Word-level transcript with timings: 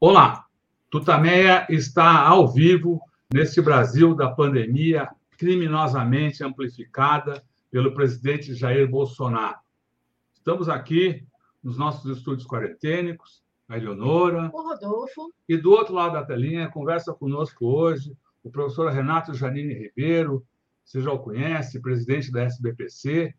Olá, 0.00 0.46
Tutameia 0.90 1.66
está 1.68 2.20
ao 2.20 2.46
vivo 2.46 3.00
nesse 3.32 3.60
Brasil 3.60 4.14
da 4.14 4.30
pandemia 4.30 5.08
criminosamente 5.36 6.42
amplificada 6.42 7.44
pelo 7.70 7.92
presidente 7.92 8.54
Jair 8.54 8.88
Bolsonaro. 8.88 9.58
Estamos 10.32 10.68
aqui 10.68 11.26
nos 11.62 11.76
nossos 11.76 12.16
estúdios 12.16 12.46
quarentênicos, 12.46 13.42
a 13.68 13.76
Eleonora. 13.76 14.50
O 14.52 14.62
Rodolfo. 14.62 15.32
E 15.48 15.56
do 15.56 15.72
outro 15.72 15.94
lado 15.94 16.12
da 16.12 16.24
telinha, 16.24 16.70
conversa 16.70 17.12
conosco 17.12 17.66
hoje 17.66 18.16
o 18.42 18.50
professor 18.50 18.90
Renato 18.90 19.34
Janine 19.34 19.74
Ribeiro, 19.74 20.44
você 20.84 21.00
já 21.00 21.12
o 21.12 21.18
conhece, 21.18 21.80
presidente 21.80 22.30
da 22.32 22.44
SBPC, 22.44 23.34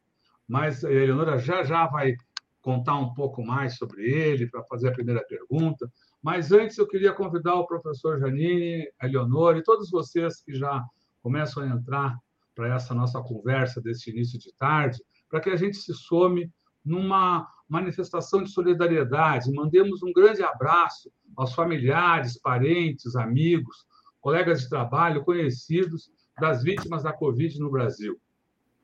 mas 0.47 0.83
a 0.83 0.91
Eleonora 0.91 1.37
já 1.37 1.63
já 1.63 1.87
vai 1.87 2.15
contar 2.61 2.97
um 2.97 3.13
pouco 3.13 3.43
mais 3.43 3.77
sobre 3.77 4.03
ele 4.03 4.47
para 4.47 4.63
fazer 4.63 4.89
a 4.89 4.93
primeira 4.93 5.23
pergunta. 5.25 5.89
Mas 6.21 6.51
antes 6.51 6.77
eu 6.77 6.87
queria 6.87 7.13
convidar 7.13 7.55
o 7.55 7.65
professor 7.65 8.19
Janine, 8.19 8.87
a 8.99 9.07
Eleonora 9.07 9.57
e 9.57 9.63
todos 9.63 9.89
vocês 9.89 10.41
que 10.41 10.53
já 10.53 10.83
começam 11.21 11.63
a 11.63 11.67
entrar 11.67 12.17
para 12.53 12.75
essa 12.75 12.93
nossa 12.93 13.21
conversa 13.21 13.81
desse 13.81 14.09
início 14.09 14.37
de 14.37 14.53
tarde, 14.53 15.01
para 15.29 15.39
que 15.39 15.49
a 15.49 15.55
gente 15.55 15.77
se 15.77 15.93
some 15.93 16.51
numa 16.83 17.47
manifestação 17.67 18.43
de 18.43 18.51
solidariedade. 18.51 19.51
Mandemos 19.51 20.03
um 20.03 20.11
grande 20.11 20.43
abraço 20.43 21.11
aos 21.37 21.53
familiares, 21.53 22.37
parentes, 22.37 23.15
amigos, 23.15 23.85
colegas 24.19 24.61
de 24.61 24.69
trabalho, 24.69 25.23
conhecidos 25.23 26.11
das 26.39 26.63
vítimas 26.63 27.03
da 27.03 27.13
Covid 27.13 27.59
no 27.59 27.69
Brasil. 27.69 28.19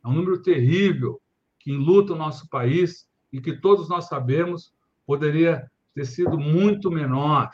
É 0.03 0.07
um 0.07 0.13
número 0.13 0.41
terrível 0.41 1.21
que 1.59 1.71
enluta 1.71 2.13
o 2.13 2.17
nosso 2.17 2.47
país 2.49 3.07
e 3.31 3.41
que 3.41 3.57
todos 3.57 3.89
nós 3.89 4.05
sabemos 4.05 4.73
poderia 5.05 5.69
ter 5.93 6.05
sido 6.05 6.37
muito 6.37 6.91
menor. 6.91 7.49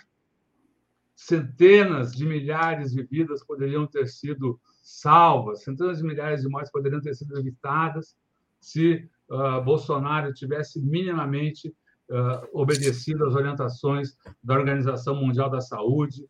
Centenas 1.16 2.14
de 2.14 2.26
milhares 2.26 2.92
de 2.92 3.04
vidas 3.04 3.44
poderiam 3.44 3.86
ter 3.86 4.08
sido 4.08 4.60
salvas, 4.82 5.64
centenas 5.64 6.00
de 6.00 6.04
milhares 6.04 6.42
de 6.42 6.50
mortes 6.50 6.72
poderiam 6.72 7.00
ter 7.00 7.14
sido 7.16 7.38
evitadas 7.38 8.18
se 8.60 9.10
uh, 9.30 9.62
Bolsonaro 9.64 10.34
tivesse 10.34 10.80
minimamente 10.82 11.70
uh, 12.10 12.48
obedecido 12.54 13.26
às 13.26 13.34
orientações 13.34 14.18
da 14.44 14.56
Organização 14.56 15.16
Mundial 15.16 15.50
da 15.50 15.62
Saúde, 15.62 16.28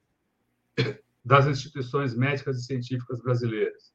das 1.24 1.46
instituições 1.46 2.16
médicas 2.16 2.58
e 2.58 2.66
científicas 2.66 3.22
brasileiras. 3.22 3.94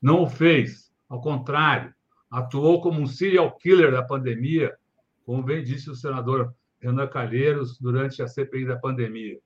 Não 0.00 0.22
o 0.22 0.28
fez, 0.28 0.92
ao 1.08 1.20
contrário, 1.20 1.94
atuou 2.30 2.80
como 2.80 3.00
um 3.00 3.06
serial 3.06 3.56
killer 3.56 3.92
da 3.92 4.02
pandemia, 4.02 4.76
como 5.24 5.42
bem 5.42 5.62
disse 5.62 5.90
o 5.90 5.94
senador 5.94 6.54
Renan 6.80 7.06
Calheiros 7.06 7.78
durante 7.78 8.22
a 8.22 8.28
CPI 8.28 8.66
da 8.66 8.76
pandemia. 8.76 9.38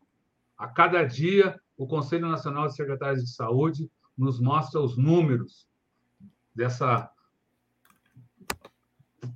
A 0.57 0.67
cada 0.67 1.05
dia, 1.05 1.59
o 1.77 1.87
Conselho 1.87 2.29
Nacional 2.29 2.67
de 2.67 2.75
Secretários 2.75 3.25
de 3.25 3.31
Saúde 3.31 3.91
nos 4.17 4.41
mostra 4.41 4.81
os 4.81 4.97
números 4.97 5.69
dessa 6.55 7.09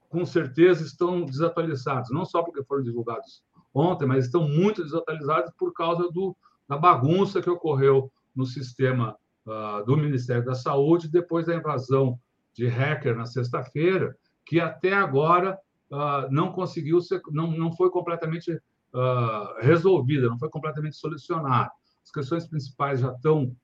com 0.08 0.26
certeza, 0.26 0.86
estão 0.86 1.26
desatualizados, 1.26 2.12
não 2.12 2.24
só 2.24 2.42
porque 2.42 2.64
foram 2.64 2.82
divulgados 2.82 3.44
ontem, 3.74 4.06
mas 4.06 4.24
estão 4.24 4.48
muito 4.48 4.82
desatualizados 4.82 5.52
por 5.58 5.74
causa 5.74 6.10
do, 6.14 6.34
da 6.66 6.78
bagunça 6.78 7.42
que 7.42 7.50
ocorreu 7.50 8.10
no 8.34 8.46
sistema 8.46 9.18
uh, 9.46 9.86
do 9.86 9.96
Ministério 9.96 10.44
da 10.44 10.56
Saúde 10.56 11.10
depois 11.10 11.46
da 11.46 11.56
invasão 11.56 12.20
de 12.54 12.68
hacker 12.68 13.16
na 13.16 13.26
sexta-feira, 13.26 14.16
que 14.46 14.60
até 14.60 14.94
agora 14.94 15.58
uh, 15.92 16.32
não 16.32 16.52
conseguiu 16.52 17.02
ser, 17.02 17.22
não, 17.32 17.52
não 17.52 17.72
foi 17.72 17.90
completamente 17.90 18.52
uh, 18.52 19.62
resolvida, 19.62 20.30
não 20.30 20.40
foi 20.40 20.50
completamente 20.50 20.96
solucionada. 20.96 21.72
As 22.04 22.12
questões 22.12 22.48
principais 22.48 23.00
já 23.00 23.12
estão 23.12 23.56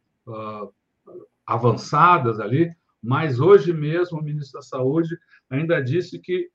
avançadas 1.45 2.39
ali, 2.39 2.73
mas 3.01 3.39
hoje 3.39 3.73
mesmo 3.73 4.19
o 4.19 4.23
ministro 4.23 4.59
da 4.59 4.65
Saúde 4.65 5.17
ainda 5.49 5.81
disse 5.81 6.19
que 6.19 6.49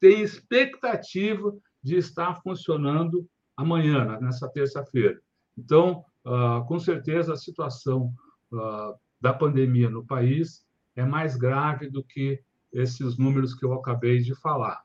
tem 0.00 0.22
expectativa 0.22 1.54
de 1.82 1.96
estar 1.96 2.34
funcionando 2.42 3.28
amanhã, 3.56 4.18
nessa 4.20 4.48
terça-feira. 4.48 5.20
Então, 5.56 6.04
com 6.66 6.78
certeza, 6.78 7.32
a 7.34 7.36
situação 7.36 8.12
da 9.20 9.32
pandemia 9.32 9.90
no 9.90 10.04
país 10.04 10.64
é 10.94 11.04
mais 11.04 11.36
grave 11.36 11.88
do 11.88 12.02
que 12.02 12.40
esses 12.72 13.16
números 13.16 13.54
que 13.54 13.64
eu 13.64 13.72
acabei 13.72 14.20
de 14.20 14.34
falar. 14.34 14.82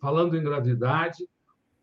Falando 0.00 0.36
em 0.36 0.42
gravidade, 0.42 1.26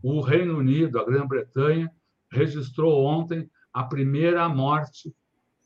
o 0.02 0.22
Reino 0.22 0.58
Unido, 0.58 1.00
a 1.00 1.06
Grã-Bretanha, 1.06 1.92
registrou 2.32 3.04
ontem 3.04 3.50
a 3.74 3.84
primeira 3.84 4.48
morte 4.50 5.14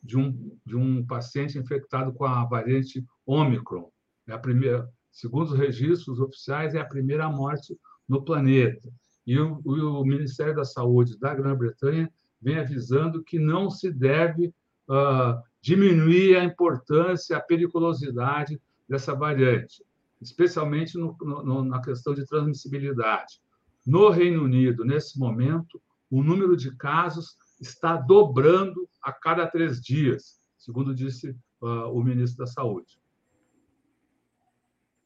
de 0.03 0.17
um, 0.17 0.57
de 0.65 0.75
um 0.75 1.05
paciente 1.05 1.57
infectado 1.57 2.13
com 2.13 2.25
a 2.25 2.45
variante 2.45 3.03
Omicron. 3.25 3.89
É 4.27 4.33
a 4.33 4.39
primeira, 4.39 4.87
segundo 5.11 5.51
os 5.51 5.57
registros 5.57 6.19
oficiais, 6.19 6.75
é 6.75 6.79
a 6.79 6.85
primeira 6.85 7.29
morte 7.29 7.77
no 8.07 8.23
planeta. 8.23 8.87
E 9.25 9.39
o, 9.39 9.59
o 9.65 10.05
Ministério 10.05 10.55
da 10.55 10.63
Saúde 10.63 11.17
da 11.17 11.33
Grã-Bretanha 11.33 12.11
vem 12.39 12.59
avisando 12.59 13.23
que 13.23 13.39
não 13.39 13.69
se 13.69 13.91
deve 13.91 14.53
uh, 14.89 15.41
diminuir 15.61 16.37
a 16.37 16.43
importância, 16.43 17.37
a 17.37 17.41
periculosidade 17.41 18.61
dessa 18.87 19.15
variante, 19.15 19.83
especialmente 20.21 20.97
no, 20.97 21.15
no, 21.19 21.63
na 21.63 21.81
questão 21.81 22.13
de 22.13 22.25
transmissibilidade. 22.25 23.41
No 23.85 24.09
Reino 24.09 24.43
Unido, 24.43 24.83
nesse 24.83 25.19
momento, 25.19 25.81
o 26.09 26.23
número 26.23 26.55
de 26.55 26.75
casos 26.75 27.35
está 27.59 27.95
dobrando 27.95 28.87
a 29.01 29.11
cada 29.11 29.47
três 29.47 29.81
dias, 29.81 30.39
segundo 30.57 30.93
disse 30.93 31.35
uh, 31.61 31.89
o 31.91 32.03
ministro 32.03 32.45
da 32.45 32.47
Saúde. 32.47 32.99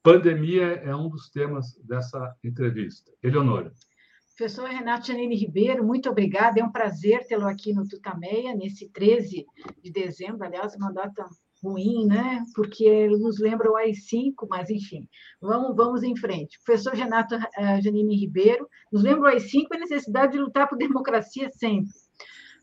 Pandemia 0.02 0.76
é 0.76 0.96
um 0.96 1.10
dos 1.10 1.30
temas 1.30 1.76
dessa 1.84 2.34
entrevista. 2.44 3.12
Eleonora. 3.22 3.74
Professor 4.40 4.70
Renato 4.70 5.08
Janine 5.08 5.36
Ribeiro, 5.36 5.86
muito 5.86 6.10
obrigada. 6.10 6.62
É 6.62 6.64
um 6.64 6.72
prazer 6.72 7.28
tê-lo 7.28 7.46
aqui 7.46 7.74
no 7.74 7.86
Tutameia, 7.86 8.56
nesse 8.56 8.88
13 8.88 9.46
de 9.84 9.92
dezembro. 9.92 10.46
Aliás, 10.46 10.74
uma 10.76 10.94
data 10.94 11.26
ruim, 11.62 12.06
né? 12.06 12.42
Porque 12.56 13.10
nos 13.10 13.38
lembra 13.38 13.70
o 13.70 13.76
AI-5, 13.76 14.48
mas 14.50 14.70
enfim, 14.70 15.10
vamos, 15.42 15.76
vamos 15.76 16.04
em 16.04 16.16
frente. 16.16 16.58
Professor 16.64 16.94
Renato 16.94 17.36
uh, 17.36 17.82
Janine 17.84 18.16
Ribeiro, 18.16 18.66
nos 18.94 19.04
lembra 19.04 19.24
o 19.24 19.28
AI-5 19.28 19.66
e 19.74 19.76
a 19.76 19.80
necessidade 19.82 20.32
de 20.32 20.40
lutar 20.40 20.70
por 20.70 20.78
democracia 20.80 21.50
sempre. 21.52 21.92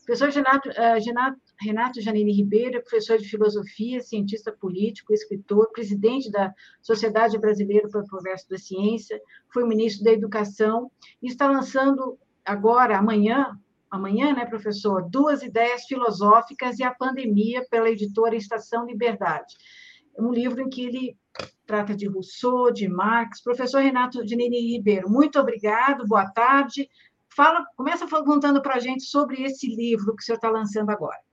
Professor 0.03 0.31
Renato, 0.31 0.69
uh, 0.69 1.05
Renato, 1.05 1.37
Renato 1.59 2.01
Janine 2.01 2.31
Ribeiro, 2.31 2.81
professor 2.81 3.17
de 3.17 3.27
filosofia, 3.27 4.01
cientista 4.01 4.51
político, 4.51 5.13
escritor, 5.13 5.71
presidente 5.71 6.31
da 6.31 6.53
Sociedade 6.81 7.37
Brasileira 7.37 7.89
para 7.89 8.01
o 8.01 8.07
Progresso 8.07 8.47
da 8.49 8.57
Ciência, 8.57 9.19
foi 9.51 9.65
ministro 9.65 10.03
da 10.03 10.11
Educação 10.11 10.91
e 11.21 11.27
está 11.27 11.49
lançando 11.49 12.17
agora, 12.45 12.97
amanhã, 12.97 13.59
amanhã, 13.89 14.33
né, 14.33 14.45
professor, 14.45 15.09
duas 15.09 15.41
ideias 15.41 15.85
filosóficas 15.85 16.77
e 16.79 16.83
a 16.83 16.93
pandemia 16.93 17.65
pela 17.69 17.89
editora 17.89 18.35
Estação 18.35 18.85
Liberdade. 18.85 19.55
Um 20.17 20.31
livro 20.31 20.61
em 20.61 20.69
que 20.69 20.85
ele 20.85 21.17
trata 21.65 21.95
de 21.95 22.07
Rousseau, 22.07 22.71
de 22.71 22.87
Marx. 22.87 23.41
Professor 23.41 23.81
Renato 23.81 24.25
Janine 24.27 24.73
Ribeiro, 24.73 25.09
muito 25.09 25.39
obrigado, 25.39 26.07
boa 26.07 26.25
tarde. 26.31 26.89
Fala, 27.35 27.65
começa 27.75 28.07
contando 28.07 28.61
para 28.61 28.75
a 28.75 28.79
gente 28.79 29.03
sobre 29.03 29.43
esse 29.43 29.67
livro 29.67 30.15
que 30.15 30.23
o 30.23 30.25
senhor 30.25 30.37
está 30.37 30.49
lançando 30.49 30.89
agora. 30.89 31.26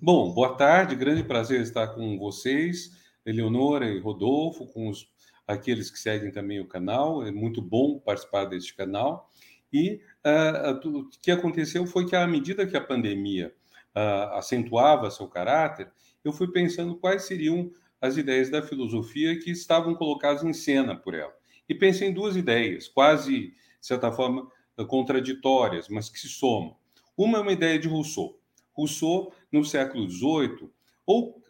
Bom, 0.00 0.32
boa 0.32 0.56
tarde, 0.56 0.94
grande 0.94 1.22
prazer 1.22 1.60
estar 1.60 1.88
com 1.88 2.18
vocês, 2.18 2.92
Eleonora 3.26 3.86
e 3.86 3.98
Rodolfo, 3.98 4.66
com 4.66 4.88
os, 4.88 5.06
aqueles 5.46 5.90
que 5.90 5.98
seguem 5.98 6.32
também 6.32 6.60
o 6.60 6.66
canal. 6.66 7.22
É 7.26 7.30
muito 7.30 7.60
bom 7.60 7.98
participar 7.98 8.46
deste 8.46 8.74
canal. 8.74 9.30
E 9.70 10.00
uh, 10.24 10.88
o 10.88 11.10
que 11.20 11.30
aconteceu 11.30 11.86
foi 11.86 12.06
que, 12.06 12.16
à 12.16 12.26
medida 12.26 12.66
que 12.66 12.76
a 12.76 12.80
pandemia 12.80 13.54
uh, 13.94 14.34
acentuava 14.36 15.10
seu 15.10 15.28
caráter, 15.28 15.90
eu 16.24 16.32
fui 16.32 16.50
pensando 16.50 16.96
quais 16.96 17.24
seriam 17.24 17.70
as 18.00 18.16
ideias 18.16 18.48
da 18.48 18.62
filosofia 18.62 19.38
que 19.38 19.50
estavam 19.50 19.94
colocadas 19.94 20.42
em 20.42 20.54
cena 20.54 20.96
por 20.96 21.14
ela. 21.14 21.34
E 21.68 21.74
pensei 21.74 22.08
em 22.08 22.14
duas 22.14 22.34
ideias, 22.34 22.88
quase, 22.88 23.48
de 23.50 23.54
certa 23.80 24.10
forma, 24.10 24.48
contraditórias, 24.88 25.88
mas 25.88 26.08
que 26.08 26.18
se 26.18 26.28
somam. 26.28 26.76
Uma 27.16 27.38
é 27.38 27.40
uma 27.42 27.52
ideia 27.52 27.78
de 27.78 27.88
Rousseau. 27.88 28.38
Rousseau, 28.76 29.32
no 29.56 29.64
século 29.64 30.08
XVIII, 30.08 30.70
ou 31.04 31.42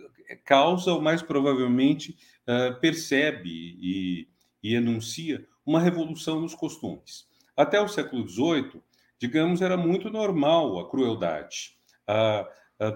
causa, 0.44 0.92
ou 0.92 1.00
mais 1.00 1.22
provavelmente 1.22 2.16
uh, 2.46 2.78
percebe 2.80 3.48
e, 3.48 4.28
e 4.62 4.74
enuncia 4.74 5.46
uma 5.64 5.80
revolução 5.80 6.40
nos 6.40 6.54
costumes. 6.54 7.26
Até 7.56 7.80
o 7.80 7.88
século 7.88 8.28
XVIII, 8.28 8.82
digamos, 9.18 9.62
era 9.62 9.76
muito 9.76 10.10
normal 10.10 10.78
a 10.78 10.90
crueldade. 10.90 11.76
Uh, 12.08 12.46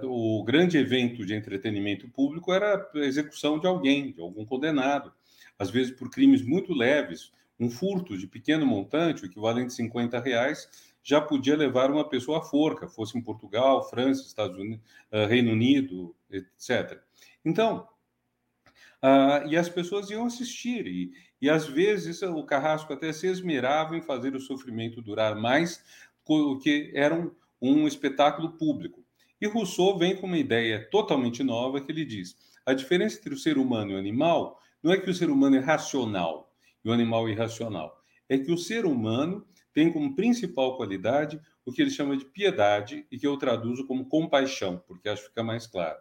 o 0.05 0.45
grande 0.45 0.77
evento 0.77 1.25
de 1.25 1.35
entretenimento 1.35 2.09
público 2.09 2.53
era 2.53 2.89
a 2.95 2.99
execução 2.99 3.59
de 3.59 3.67
alguém, 3.67 4.13
de 4.13 4.21
algum 4.21 4.45
condenado, 4.45 5.13
às 5.59 5.71
vezes 5.71 5.93
por 5.93 6.11
crimes 6.11 6.43
muito 6.43 6.75
leves. 6.75 7.33
Um 7.59 7.71
furto 7.71 8.17
de 8.17 8.27
pequeno 8.27 8.65
montante, 8.65 9.23
o 9.23 9.27
equivalente 9.27 9.69
a 9.69 9.71
50 9.71 10.19
reais, 10.21 10.69
já 11.03 11.21
podia 11.21 11.57
levar 11.57 11.91
uma 11.91 12.09
pessoa 12.09 12.39
à 12.39 12.43
forca, 12.43 12.89
fosse 12.89 13.17
em 13.17 13.23
Portugal, 13.23 13.89
França, 13.89 14.27
Estados 14.27 14.59
Unidos, 14.59 14.85
uh, 15.13 15.27
Reino 15.27 15.53
Unido, 15.53 16.15
etc. 16.31 17.01
Então, 17.45 17.89
uh, 19.03 19.47
e 19.49 19.57
as 19.57 19.69
pessoas 19.69 20.11
iam 20.11 20.27
assistir, 20.27 20.87
e, 20.87 21.13
e 21.41 21.49
às 21.49 21.67
vezes 21.67 22.23
o 22.23 22.45
carrasco 22.45 22.93
até 22.93 23.13
se 23.13 23.27
esmerava 23.27 23.97
em 23.97 24.03
fazer 24.03 24.35
o 24.35 24.41
sofrimento 24.41 25.01
durar 25.01 25.35
mais, 25.35 25.83
porque 26.25 26.91
era 26.95 27.15
um, 27.15 27.31
um 27.61 27.87
espetáculo 27.87 28.53
público. 28.53 29.05
E 29.41 29.47
Rousseau 29.47 29.97
vem 29.97 30.17
com 30.17 30.27
uma 30.27 30.39
ideia 30.39 30.87
totalmente 30.91 31.43
nova 31.43 31.81
que 31.81 31.91
ele 31.91 32.05
diz: 32.05 32.37
a 32.67 32.75
diferença 32.75 33.19
entre 33.19 33.33
o 33.33 33.39
ser 33.39 33.57
humano 33.57 33.93
e 33.93 33.95
o 33.95 33.99
animal 33.99 34.61
não 34.83 34.93
é 34.93 34.99
que 34.99 35.11
o 35.11 35.15
ser 35.15 35.31
humano 35.31 35.57
é 35.57 35.61
racional 35.61 36.55
e 36.85 36.89
o 36.89 36.93
animal 36.93 37.27
é 37.29 37.33
irracional, 37.33 38.03
é 38.29 38.39
que 38.39 38.53
o 38.53 38.59
ser 38.59 38.85
humano 38.85 39.47
tem 39.73 39.93
como 39.93 40.15
principal 40.15 40.77
qualidade 40.77 41.41
o 41.65 41.73
que 41.73 41.83
ele 41.83 41.91
chama 41.91 42.17
de 42.17 42.25
piedade 42.25 43.07
e 43.11 43.19
que 43.19 43.27
eu 43.27 43.37
traduzo 43.37 43.87
como 43.87 44.07
compaixão, 44.07 44.83
porque 44.87 45.09
acho 45.09 45.23
que 45.23 45.29
fica 45.29 45.43
mais 45.43 45.67
claro. 45.67 45.99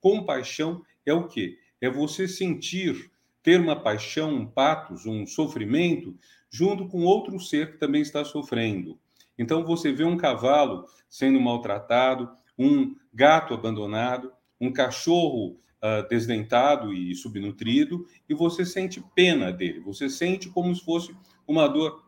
Compaixão 0.00 0.82
é 1.06 1.12
o 1.12 1.28
quê? 1.28 1.58
É 1.80 1.88
você 1.88 2.26
sentir, 2.26 3.10
ter 3.42 3.60
uma 3.60 3.76
paixão, 3.76 4.34
um 4.34 4.46
patos, 4.46 5.06
um 5.06 5.26
sofrimento 5.26 6.16
junto 6.50 6.86
com 6.88 7.04
outro 7.04 7.38
ser 7.40 7.72
que 7.72 7.78
também 7.78 8.02
está 8.02 8.24
sofrendo. 8.24 8.98
Então 9.38 9.64
você 9.64 9.92
vê 9.92 10.04
um 10.04 10.16
cavalo 10.16 10.86
sendo 11.08 11.40
maltratado, 11.40 12.30
um 12.58 12.94
gato 13.12 13.54
abandonado, 13.54 14.32
um 14.60 14.72
cachorro 14.72 15.58
uh, 15.82 16.08
desdentado 16.08 16.92
e 16.92 17.14
subnutrido, 17.14 18.06
e 18.28 18.34
você 18.34 18.64
sente 18.64 19.02
pena 19.14 19.52
dele, 19.52 19.80
você 19.80 20.08
sente 20.08 20.48
como 20.48 20.74
se 20.74 20.84
fosse 20.84 21.14
uma 21.46 21.66
dor 21.68 22.04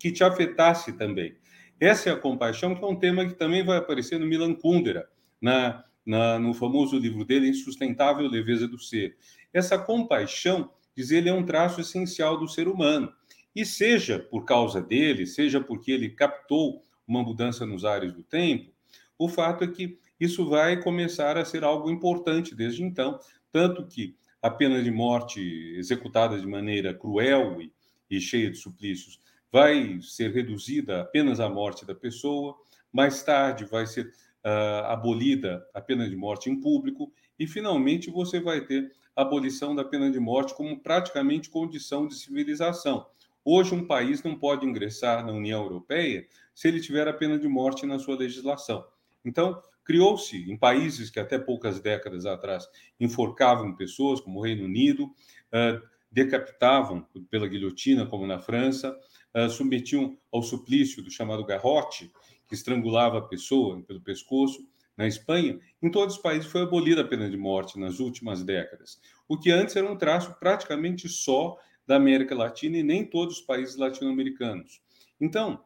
que 0.00 0.10
te 0.10 0.24
afetasse 0.24 0.94
também. 0.94 1.36
Essa 1.78 2.08
é 2.08 2.12
a 2.12 2.16
compaixão, 2.16 2.74
que 2.74 2.82
é 2.82 2.86
um 2.86 2.96
tema 2.96 3.26
que 3.26 3.34
também 3.34 3.62
vai 3.62 3.76
aparecer 3.76 4.18
no 4.18 4.26
Milan 4.26 4.54
Kundera, 4.54 5.08
na, 5.40 5.84
na, 6.04 6.38
no 6.38 6.54
famoso 6.54 6.98
livro 6.98 7.24
dele, 7.24 7.48
Insustentável 7.48 8.26
Leveza 8.26 8.66
do 8.66 8.78
Ser. 8.78 9.16
Essa 9.52 9.78
compaixão, 9.78 10.70
diz 10.96 11.10
ele, 11.10 11.28
é 11.28 11.32
um 11.32 11.44
traço 11.44 11.80
essencial 11.82 12.38
do 12.38 12.48
ser 12.48 12.66
humano. 12.66 13.12
E 13.54 13.64
seja 13.64 14.18
por 14.18 14.44
causa 14.44 14.80
dele, 14.80 15.26
seja 15.26 15.60
porque 15.60 15.92
ele 15.92 16.10
captou 16.10 16.82
uma 17.06 17.22
mudança 17.22 17.66
nos 17.66 17.84
ares 17.84 18.12
do 18.12 18.22
tempo, 18.22 18.72
o 19.18 19.28
fato 19.28 19.64
é 19.64 19.68
que 19.68 19.98
isso 20.18 20.48
vai 20.48 20.80
começar 20.82 21.36
a 21.36 21.44
ser 21.44 21.62
algo 21.62 21.90
importante 21.90 22.54
desde 22.54 22.82
então, 22.82 23.18
tanto 23.52 23.86
que 23.86 24.16
a 24.40 24.48
pena 24.48 24.82
de 24.82 24.90
morte 24.90 25.40
executada 25.76 26.38
de 26.40 26.46
maneira 26.46 26.94
cruel 26.94 27.60
e, 27.60 27.72
e 28.08 28.20
cheia 28.20 28.50
de 28.50 28.56
suplícios 28.56 29.18
vai 29.52 30.00
ser 30.02 30.32
reduzida 30.32 31.02
apenas 31.02 31.40
à 31.40 31.48
morte 31.48 31.84
da 31.84 31.94
pessoa, 31.94 32.56
mais 32.92 33.22
tarde 33.22 33.64
vai 33.64 33.86
ser 33.86 34.06
uh, 34.44 34.86
abolida 34.86 35.66
a 35.74 35.80
pena 35.80 36.08
de 36.08 36.16
morte 36.16 36.50
em 36.50 36.60
público 36.60 37.12
e 37.38 37.46
finalmente 37.46 38.10
você 38.10 38.40
vai 38.40 38.60
ter 38.60 38.92
a 39.14 39.22
abolição 39.22 39.74
da 39.74 39.84
pena 39.84 40.10
de 40.10 40.20
morte 40.20 40.54
como 40.54 40.78
praticamente 40.78 41.50
condição 41.50 42.06
de 42.06 42.14
civilização. 42.14 43.06
Hoje 43.44 43.74
um 43.74 43.86
país 43.86 44.22
não 44.22 44.38
pode 44.38 44.66
ingressar 44.66 45.24
na 45.24 45.32
União 45.32 45.62
Europeia 45.62 46.26
se 46.54 46.68
ele 46.68 46.80
tiver 46.80 47.08
a 47.08 47.12
pena 47.12 47.38
de 47.38 47.48
morte 47.48 47.86
na 47.86 47.98
sua 47.98 48.16
legislação. 48.16 48.84
Então, 49.24 49.62
criou-se 49.84 50.36
em 50.50 50.56
países 50.56 51.10
que 51.10 51.18
até 51.18 51.38
poucas 51.38 51.80
décadas 51.80 52.26
atrás 52.26 52.68
enforcavam 52.98 53.74
pessoas, 53.74 54.20
como 54.20 54.38
o 54.38 54.42
Reino 54.42 54.64
Unido, 54.64 55.04
uh, 55.04 55.80
decapitavam 56.10 57.06
pela 57.30 57.48
guilhotina, 57.48 58.06
como 58.06 58.26
na 58.26 58.38
França, 58.38 58.96
uh, 59.36 59.48
submetiam 59.50 60.16
ao 60.32 60.42
suplício 60.42 61.02
do 61.02 61.10
chamado 61.10 61.44
garrote, 61.44 62.10
que 62.48 62.54
estrangulava 62.54 63.18
a 63.18 63.22
pessoa 63.22 63.80
pelo 63.82 64.00
pescoço. 64.00 64.66
Na 64.96 65.06
Espanha, 65.06 65.58
em 65.82 65.90
todos 65.90 66.16
os 66.16 66.20
países 66.20 66.50
foi 66.50 66.62
abolida 66.62 67.00
a 67.00 67.06
pena 67.06 67.30
de 67.30 67.36
morte 67.36 67.78
nas 67.78 68.00
últimas 68.00 68.42
décadas, 68.42 69.00
o 69.28 69.38
que 69.38 69.50
antes 69.50 69.76
era 69.76 69.90
um 69.90 69.96
traço 69.96 70.34
praticamente 70.38 71.08
só 71.08 71.56
da 71.86 71.96
América 71.96 72.34
Latina 72.34 72.76
e 72.76 72.82
nem 72.82 73.04
todos 73.04 73.38
os 73.38 73.42
países 73.42 73.76
latino-americanos. 73.76 74.80
Então, 75.20 75.64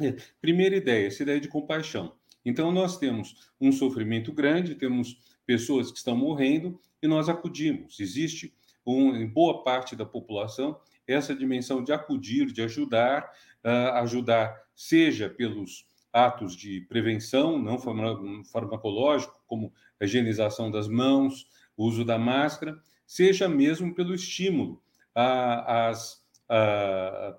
é, 0.00 0.16
primeira 0.40 0.76
ideia, 0.76 1.06
essa 1.06 1.22
ideia 1.22 1.40
de 1.40 1.48
compaixão. 1.48 2.12
Então, 2.44 2.72
nós 2.72 2.98
temos 2.98 3.52
um 3.60 3.70
sofrimento 3.72 4.32
grande, 4.32 4.74
temos 4.74 5.18
pessoas 5.46 5.90
que 5.90 5.98
estão 5.98 6.16
morrendo 6.16 6.80
e 7.02 7.08
nós 7.08 7.28
acudimos. 7.28 8.00
Existe, 8.00 8.54
um, 8.86 9.14
em 9.14 9.26
boa 9.26 9.62
parte 9.62 9.94
da 9.94 10.04
população, 10.04 10.78
essa 11.08 11.34
dimensão 11.34 11.82
de 11.82 11.92
acudir, 11.92 12.46
de 12.52 12.62
ajudar, 12.62 13.30
uh, 13.64 13.94
ajudar, 14.02 14.54
seja 14.74 15.28
pelos 15.28 15.86
atos 16.12 16.54
de 16.56 16.82
prevenção 16.82 17.58
não 17.58 17.78
farmacológico, 17.78 19.42
como 19.46 19.72
a 20.00 20.04
higienização 20.04 20.70
das 20.70 20.88
mãos, 20.88 21.46
uso 21.76 22.04
da 22.04 22.18
máscara, 22.18 22.78
seja 23.06 23.48
mesmo 23.48 23.94
pelo 23.94 24.14
estímulo 24.14 24.82
às, 25.14 26.22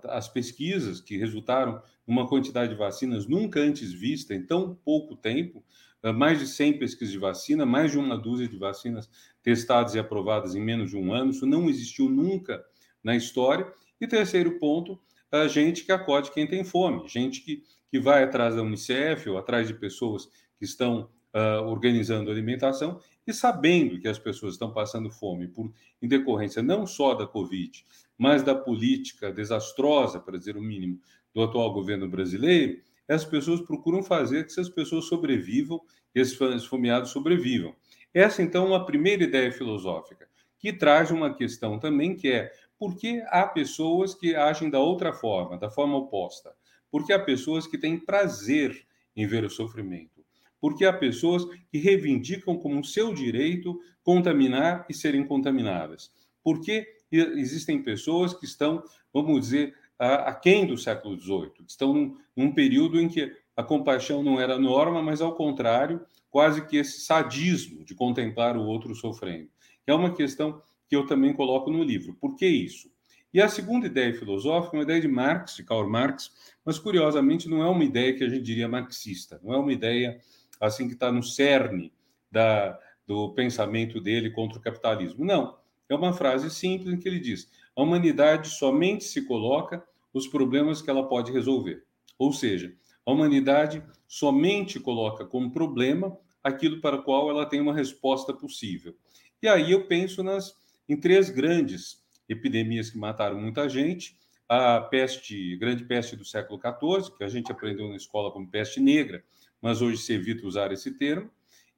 às 0.04 0.27
pesquisas 0.27 1.01
que 1.01 1.18
resultaram 1.18 1.81
uma 2.06 2.27
quantidade 2.27 2.71
de 2.71 2.77
vacinas 2.77 3.27
nunca 3.27 3.60
antes 3.60 3.94
vista 3.94 4.33
em 4.33 4.45
tão 4.45 4.75
pouco 4.75 5.16
tempo, 5.16 5.63
eh, 6.01 6.12
mais 6.12 6.39
de 6.39 6.48
100 6.48 6.80
pesquisas 6.80 7.12
de 7.12 7.19
vacina, 7.19 7.66
mais 7.66 7.92
de 7.92 8.00
uma 8.00 8.18
dúzia 8.18 8.48
de 8.48 8.57
vacinas 8.57 9.10
testadas 9.44 9.94
e 9.94 10.00
aprovadas 10.00 10.56
em 10.56 10.62
menos 10.62 10.89
de 10.89 10.98
um 10.98 11.13
ano. 11.13 11.31
Isso 11.31 11.45
não 11.45 11.69
existiu 11.69 12.10
nunca 12.10 12.63
na 13.04 13.16
história. 13.16 13.72
E 14.00 14.07
terceiro 14.07 14.59
ponto, 14.59 15.00
a 15.31 15.47
gente 15.47 15.83
que 15.83 15.92
acode 15.92 16.31
quem 16.31 16.47
tem 16.47 16.64
fome, 16.64 17.07
gente 17.07 17.42
que, 17.42 17.64
que 17.90 18.00
vai 18.00 18.24
atrás 18.24 18.56
da 18.56 18.62
Unicef 18.62 19.30
ou 19.30 19.38
atrás 19.38 19.68
de 19.68 19.74
pessoas 19.74 20.28
que 20.57 20.66
estão 20.66 21.09
uh, 21.33 21.64
organizando 21.68 22.31
alimentação 22.31 23.00
e 23.26 23.33
sabendo 23.33 24.00
que 24.00 24.07
as 24.07 24.18
pessoas 24.18 24.54
estão 24.54 24.74
passando 24.74 25.09
fome 25.09 25.47
por 25.47 25.71
em 26.02 26.07
decorrência 26.07 26.64
não 26.64 26.88
só 26.88 27.14
da 27.14 27.28
Covid, 27.28 27.85
mas 28.18 28.44
da 28.44 28.56
política 28.56 29.31
desastrosa, 29.31 30.19
para 30.19 30.38
dizer 30.38 30.57
o 30.57 30.62
mínimo, 30.62 31.00
do 31.33 31.44
atual 31.44 31.71
governo 31.71 32.09
brasileiro, 32.09 32.81
as 33.07 33.26
pessoas 33.26 33.62
procuram 33.62 34.04
fazer 34.04 34.45
que 34.45 34.52
essas 34.52 34.69
pessoas 34.69 35.06
sobrevivam, 35.06 35.81
esses 36.14 36.40
esfomeados 36.40 37.12
sobrevivam. 37.12 37.76
Essa, 38.14 38.42
então, 38.42 38.66
é 38.66 38.68
uma 38.68 38.85
primeira 38.85 39.24
ideia 39.24 39.52
filosófica, 39.52 40.28
que 40.57 40.74
traz 40.74 41.12
uma 41.12 41.33
questão 41.33 41.80
também 41.80 42.16
que 42.16 42.31
é 42.31 42.52
por 42.80 42.95
que 42.95 43.21
há 43.28 43.45
pessoas 43.45 44.16
que 44.16 44.33
agem 44.33 44.69
da 44.69 44.80
outra 44.80 45.12
forma, 45.12 45.57
da 45.57 45.69
forma 45.69 45.98
oposta? 45.98 46.56
Porque 46.90 47.12
há 47.12 47.19
pessoas 47.19 47.68
que 47.68 47.78
têm 47.78 48.00
prazer 48.00 48.88
em 49.16 49.28
ver 49.28 49.44
o 49.44 49.50
sofrimento. 49.50 50.24
Porque 50.62 50.86
há 50.86 50.94
pessoas 50.94 51.45
que 51.69 51.78
reivindicam 51.78 52.57
como 52.57 52.83
seu 52.83 53.14
direito 53.14 53.80
contaminar 54.02 54.86
e 54.90 54.94
serem 54.94 55.26
contaminadas. 55.26 56.12
Porque 56.42 56.88
existem 57.12 57.83
pessoas 57.83 58.33
que 58.33 58.45
estão, 58.45 58.81
vamos 59.14 59.42
dizer, 59.42 59.76
aquém 59.98 60.66
do 60.66 60.78
século 60.78 61.19
XVIII, 61.19 61.50
que 61.52 61.64
estão 61.68 61.94
num, 61.94 62.18
num 62.36 62.54
período 62.54 63.00
em 63.00 63.09
que 63.09 63.36
a 63.56 63.64
compaixão 63.64 64.24
não 64.24 64.40
era 64.40 64.57
norma, 64.57 65.02
mas 65.02 65.19
ao 65.21 65.36
contrário, 65.36 66.02
quase 66.30 66.66
que 66.66 66.78
esse 66.78 67.02
sadismo 67.02 67.83
de 67.83 67.94
contemplar 67.94 68.56
o 68.56 68.64
outro 68.64 68.95
sofrendo. 68.95 69.50
É 69.86 69.94
uma 69.94 70.14
questão 70.14 70.62
que 70.90 70.96
eu 70.96 71.06
também 71.06 71.31
coloco 71.34 71.69
no 71.69 71.84
livro. 71.84 72.16
Por 72.16 72.36
que 72.36 72.48
isso? 72.48 72.92
E 73.31 73.40
a 73.40 73.48
segunda 73.48 73.86
ideia 73.86 74.12
filosófica 74.12 74.76
é 74.76 74.80
uma 74.80 74.84
ideia 74.84 75.00
de 75.00 75.08
Marx, 75.08 75.56
de 75.56 75.64
Karl 75.64 75.88
Marx, 75.88 76.31
mas 76.66 76.80
curiosamente 76.80 77.48
não 77.48 77.62
é 77.62 77.69
uma 77.69 77.84
ideia 77.84 78.16
que 78.16 78.24
a 78.24 78.28
gente 78.28 78.42
diria 78.42 78.68
marxista, 78.68 79.40
não 79.44 79.54
é 79.54 79.58
uma 79.58 79.72
ideia 79.72 80.19
assim 80.60 80.88
que 80.88 80.96
está 80.96 81.12
no 81.12 81.22
cerne 81.22 81.94
da, 82.31 82.78
do 83.06 83.31
pensamento 83.34 84.02
dele 84.02 84.31
contra 84.31 84.58
o 84.58 84.62
capitalismo. 84.62 85.24
Não, 85.24 85.56
é 85.88 85.94
uma 85.96 86.12
frase 86.12 86.50
simples 86.50 86.92
em 86.92 86.98
que 86.98 87.08
ele 87.08 87.19
diz: 87.19 87.50
a 87.76 87.84
humanidade 87.84 88.50
somente 88.50 89.04
se 89.04 89.22
coloca 89.22 89.84
os 90.12 90.28
problemas 90.28 90.81
que 90.81 90.90
ela 90.90 91.08
pode 91.08 91.31
resolver. 91.31 91.84
Ou 92.18 92.34
seja, 92.34 92.74
a 93.06 93.12
humanidade 93.12 93.84
somente 94.08 94.80
coloca 94.80 95.24
como 95.24 95.52
problema 95.52 96.18
aquilo 96.44 96.81
para 96.81 96.96
o 96.96 97.04
qual 97.04 97.30
ela 97.30 97.46
tem 97.46 97.62
uma 97.62 97.74
resposta 97.74 98.34
possível. 98.34 98.96
E 99.42 99.48
aí 99.48 99.72
eu 99.72 99.86
penso 99.88 100.24
nas 100.24 100.56
em 100.90 101.00
três 101.00 101.30
grandes 101.30 102.04
epidemias 102.28 102.90
que 102.90 102.98
mataram 102.98 103.40
muita 103.40 103.69
gente: 103.69 104.18
a 104.50 104.81
peste, 104.81 105.56
grande 105.58 105.86
peste 105.86 106.16
do 106.16 106.26
século 106.26 106.60
XIV, 106.60 107.16
que 107.16 107.24
a 107.24 107.30
gente 107.30 107.52
aprendeu 107.52 107.88
na 107.88 107.96
escola 107.96 108.31
como 108.31 108.50
peste 108.50 108.80
negra, 108.80 109.24
mas 109.62 109.81
hoje 109.81 109.98
se 109.98 110.14
evita 110.14 110.48
usar 110.48 110.72
esse 110.72 110.98
termo, 110.98 111.30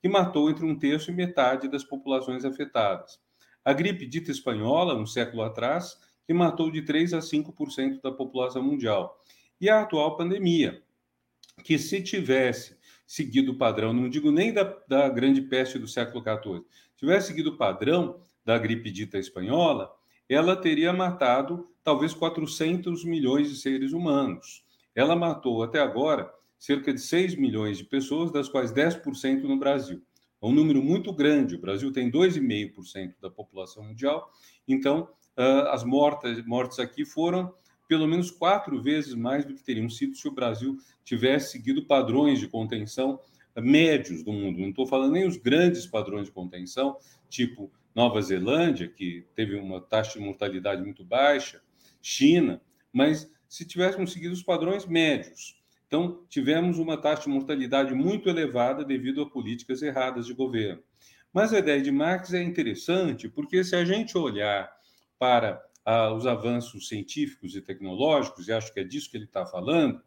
que 0.01 0.07
matou 0.07 0.49
entre 0.49 0.65
um 0.65 0.77
terço 0.77 1.11
e 1.11 1.13
metade 1.13 1.67
das 1.67 1.83
populações 1.83 2.45
afetadas. 2.45 3.19
A 3.63 3.73
gripe 3.73 4.07
dita 4.07 4.31
espanhola, 4.31 4.95
um 4.95 5.05
século 5.05 5.43
atrás, 5.43 5.97
que 6.25 6.33
matou 6.33 6.71
de 6.71 6.81
3 6.81 7.13
a 7.13 7.19
5% 7.19 8.01
da 8.01 8.11
população 8.11 8.63
mundial. 8.63 9.21
E 9.59 9.69
a 9.69 9.81
atual 9.81 10.15
pandemia, 10.15 10.81
que 11.63 11.77
se 11.77 12.01
tivesse 12.01 12.77
seguido 13.05 13.51
o 13.51 13.57
padrão, 13.57 13.93
não 13.93 14.09
digo 14.09 14.31
nem 14.31 14.53
da, 14.53 14.63
da 14.87 15.09
grande 15.09 15.41
peste 15.41 15.77
do 15.77 15.87
século 15.87 16.23
XIV, 16.23 16.63
tivesse 16.95 17.27
seguido 17.27 17.51
o 17.51 17.57
padrão 17.57 18.21
da 18.45 18.57
gripe 18.57 18.91
dita 18.91 19.17
espanhola, 19.17 19.91
ela 20.27 20.55
teria 20.55 20.93
matado 20.93 21.69
talvez 21.83 22.13
400 22.13 23.03
milhões 23.03 23.49
de 23.49 23.55
seres 23.55 23.91
humanos. 23.91 24.63
Ela 24.95 25.15
matou 25.15 25.63
até 25.63 25.79
agora 25.79 26.31
cerca 26.57 26.93
de 26.93 27.01
6 27.01 27.35
milhões 27.35 27.77
de 27.77 27.83
pessoas, 27.83 28.31
das 28.31 28.47
quais 28.47 28.71
10% 28.71 29.43
no 29.43 29.57
Brasil. 29.57 30.01
É 30.41 30.45
um 30.45 30.51
número 30.51 30.81
muito 30.81 31.11
grande. 31.13 31.55
O 31.55 31.61
Brasil 31.61 31.91
tem 31.91 32.09
2,5% 32.11 33.15
da 33.21 33.29
população 33.29 33.83
mundial, 33.83 34.31
então 34.67 35.09
as 35.71 35.83
mortes, 35.83 36.45
mortes 36.45 36.77
aqui 36.79 37.05
foram 37.05 37.53
pelo 37.87 38.07
menos 38.07 38.31
quatro 38.31 38.81
vezes 38.81 39.13
mais 39.13 39.43
do 39.43 39.53
que 39.53 39.63
teriam 39.63 39.89
sido 39.89 40.15
se 40.15 40.27
o 40.27 40.31
Brasil 40.31 40.77
tivesse 41.03 41.51
seguido 41.51 41.85
padrões 41.85 42.39
de 42.39 42.47
contenção 42.47 43.19
médios 43.57 44.23
do 44.23 44.31
mundo. 44.31 44.61
Não 44.61 44.69
estou 44.69 44.87
falando 44.87 45.11
nem 45.11 45.27
os 45.27 45.35
grandes 45.35 45.85
padrões 45.85 46.27
de 46.27 46.31
contenção, 46.31 46.95
tipo 47.27 47.69
Nova 47.93 48.21
Zelândia, 48.21 48.87
que 48.87 49.25
teve 49.35 49.55
uma 49.55 49.81
taxa 49.81 50.17
de 50.17 50.25
mortalidade 50.25 50.81
muito 50.81 51.03
baixa, 51.03 51.61
China, 52.01 52.61
mas 52.91 53.29
se 53.47 53.65
tivéssemos 53.65 54.13
seguido 54.13 54.33
os 54.33 54.43
padrões 54.43 54.85
médios. 54.85 55.61
Então, 55.87 56.23
tivemos 56.29 56.79
uma 56.79 56.95
taxa 56.95 57.23
de 57.23 57.29
mortalidade 57.29 57.93
muito 57.93 58.29
elevada 58.29 58.85
devido 58.85 59.21
a 59.21 59.29
políticas 59.29 59.81
erradas 59.81 60.25
de 60.25 60.33
governo. 60.33 60.81
Mas 61.33 61.53
a 61.53 61.59
ideia 61.59 61.81
de 61.81 61.91
Marx 61.91 62.33
é 62.33 62.41
interessante 62.41 63.27
porque, 63.27 63.63
se 63.63 63.75
a 63.75 63.83
gente 63.83 64.17
olhar 64.17 64.71
para 65.19 65.61
ah, 65.85 66.13
os 66.13 66.25
avanços 66.25 66.87
científicos 66.87 67.55
e 67.55 67.61
tecnológicos, 67.61 68.47
e 68.47 68.53
acho 68.53 68.73
que 68.73 68.79
é 68.79 68.83
disso 68.83 69.11
que 69.11 69.17
ele 69.17 69.25
está 69.25 69.45
falando, 69.45 70.01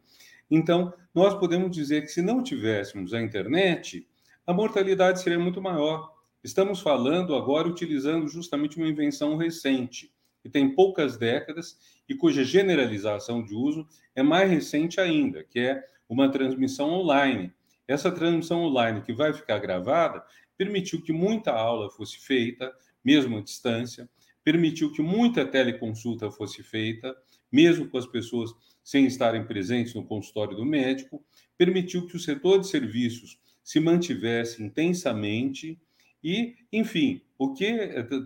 então 0.51 0.95
nós 1.15 1.35
podemos 1.35 1.71
dizer 1.71 2.03
que 2.03 2.09
se 2.09 2.23
não 2.23 2.43
tivéssemos 2.43 3.13
a 3.13 3.21
internet, 3.21 4.09
a 4.47 4.53
mortalidade 4.53 5.21
seria 5.21 5.39
muito 5.39 5.61
maior. 5.61 6.14
Estamos 6.45 6.81
falando 6.81 7.35
agora 7.35 7.67
utilizando 7.67 8.29
justamente 8.29 8.77
uma 8.77 8.87
invenção 8.87 9.35
recente, 9.39 10.13
que 10.43 10.51
tem 10.51 10.75
poucas 10.75 11.17
décadas 11.17 11.79
e 12.07 12.15
cuja 12.15 12.45
generalização 12.45 13.43
de 13.43 13.55
uso 13.55 13.89
é 14.15 14.23
mais 14.23 14.51
recente 14.51 15.01
ainda, 15.01 15.43
que 15.43 15.59
é 15.59 15.83
uma 16.07 16.31
transmissão 16.31 16.91
online. 16.91 17.51
Essa 17.89 18.13
transmissão 18.13 18.63
online 18.63 19.01
que 19.01 19.15
vai 19.15 19.33
ficar 19.33 19.59
gravada 19.59 20.23
permitiu 20.55 21.01
que 21.01 21.15
muita 21.15 21.51
aula 21.51 21.89
fosse 21.89 22.19
feita, 22.19 22.71
mesmo 23.03 23.39
à 23.39 23.41
distância, 23.41 24.07
permitiu 24.45 24.93
que 24.93 25.01
muita 25.01 25.47
teleconsulta 25.47 26.31
fosse 26.31 26.63
feita, 26.63 27.17
mesmo 27.51 27.89
com 27.89 27.97
as 27.97 28.07
pessoas 28.07 28.51
sem 28.83 29.07
estarem 29.07 29.47
presentes 29.47 29.95
no 29.95 30.05
consultório 30.05 30.55
do 30.55 30.67
médico, 30.67 31.25
permitiu 31.57 32.07
que 32.07 32.17
o 32.17 32.21
setor 32.21 32.61
de 32.61 32.69
serviços 32.69 33.41
se 33.63 33.81
mantivesse 33.81 34.63
intensamente 34.63 35.81
e, 36.25 36.57
enfim, 36.73 37.21
o 37.39 37.53
que 37.53 37.71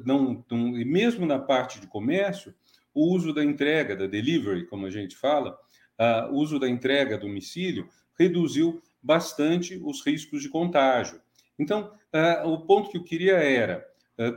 não, 0.07 0.45
não 0.49 0.71
mesmo 0.71 1.27
na 1.27 1.39
parte 1.39 1.81
de 1.81 1.89
comércio, 1.89 2.55
o 2.95 3.13
uso 3.13 3.35
da 3.35 3.45
entrega, 3.45 3.97
da 3.97 4.07
delivery, 4.07 4.67
como 4.67 4.87
a 4.87 4.91
gente 4.91 5.17
fala, 5.17 5.59
uh, 5.99 6.33
o 6.33 6.37
uso 6.37 6.61
da 6.61 6.69
entrega 6.69 7.17
a 7.17 7.19
domicílio 7.19 7.89
reduziu 8.17 8.81
bastante 9.03 9.81
os 9.83 10.05
riscos 10.07 10.43
de 10.43 10.49
contágio. 10.49 11.21
Então, 11.59 11.93
uh, 12.15 12.49
o 12.49 12.61
ponto 12.61 12.89
que 12.91 12.99
eu 12.99 13.05
queria 13.05 13.35
era 13.35 13.87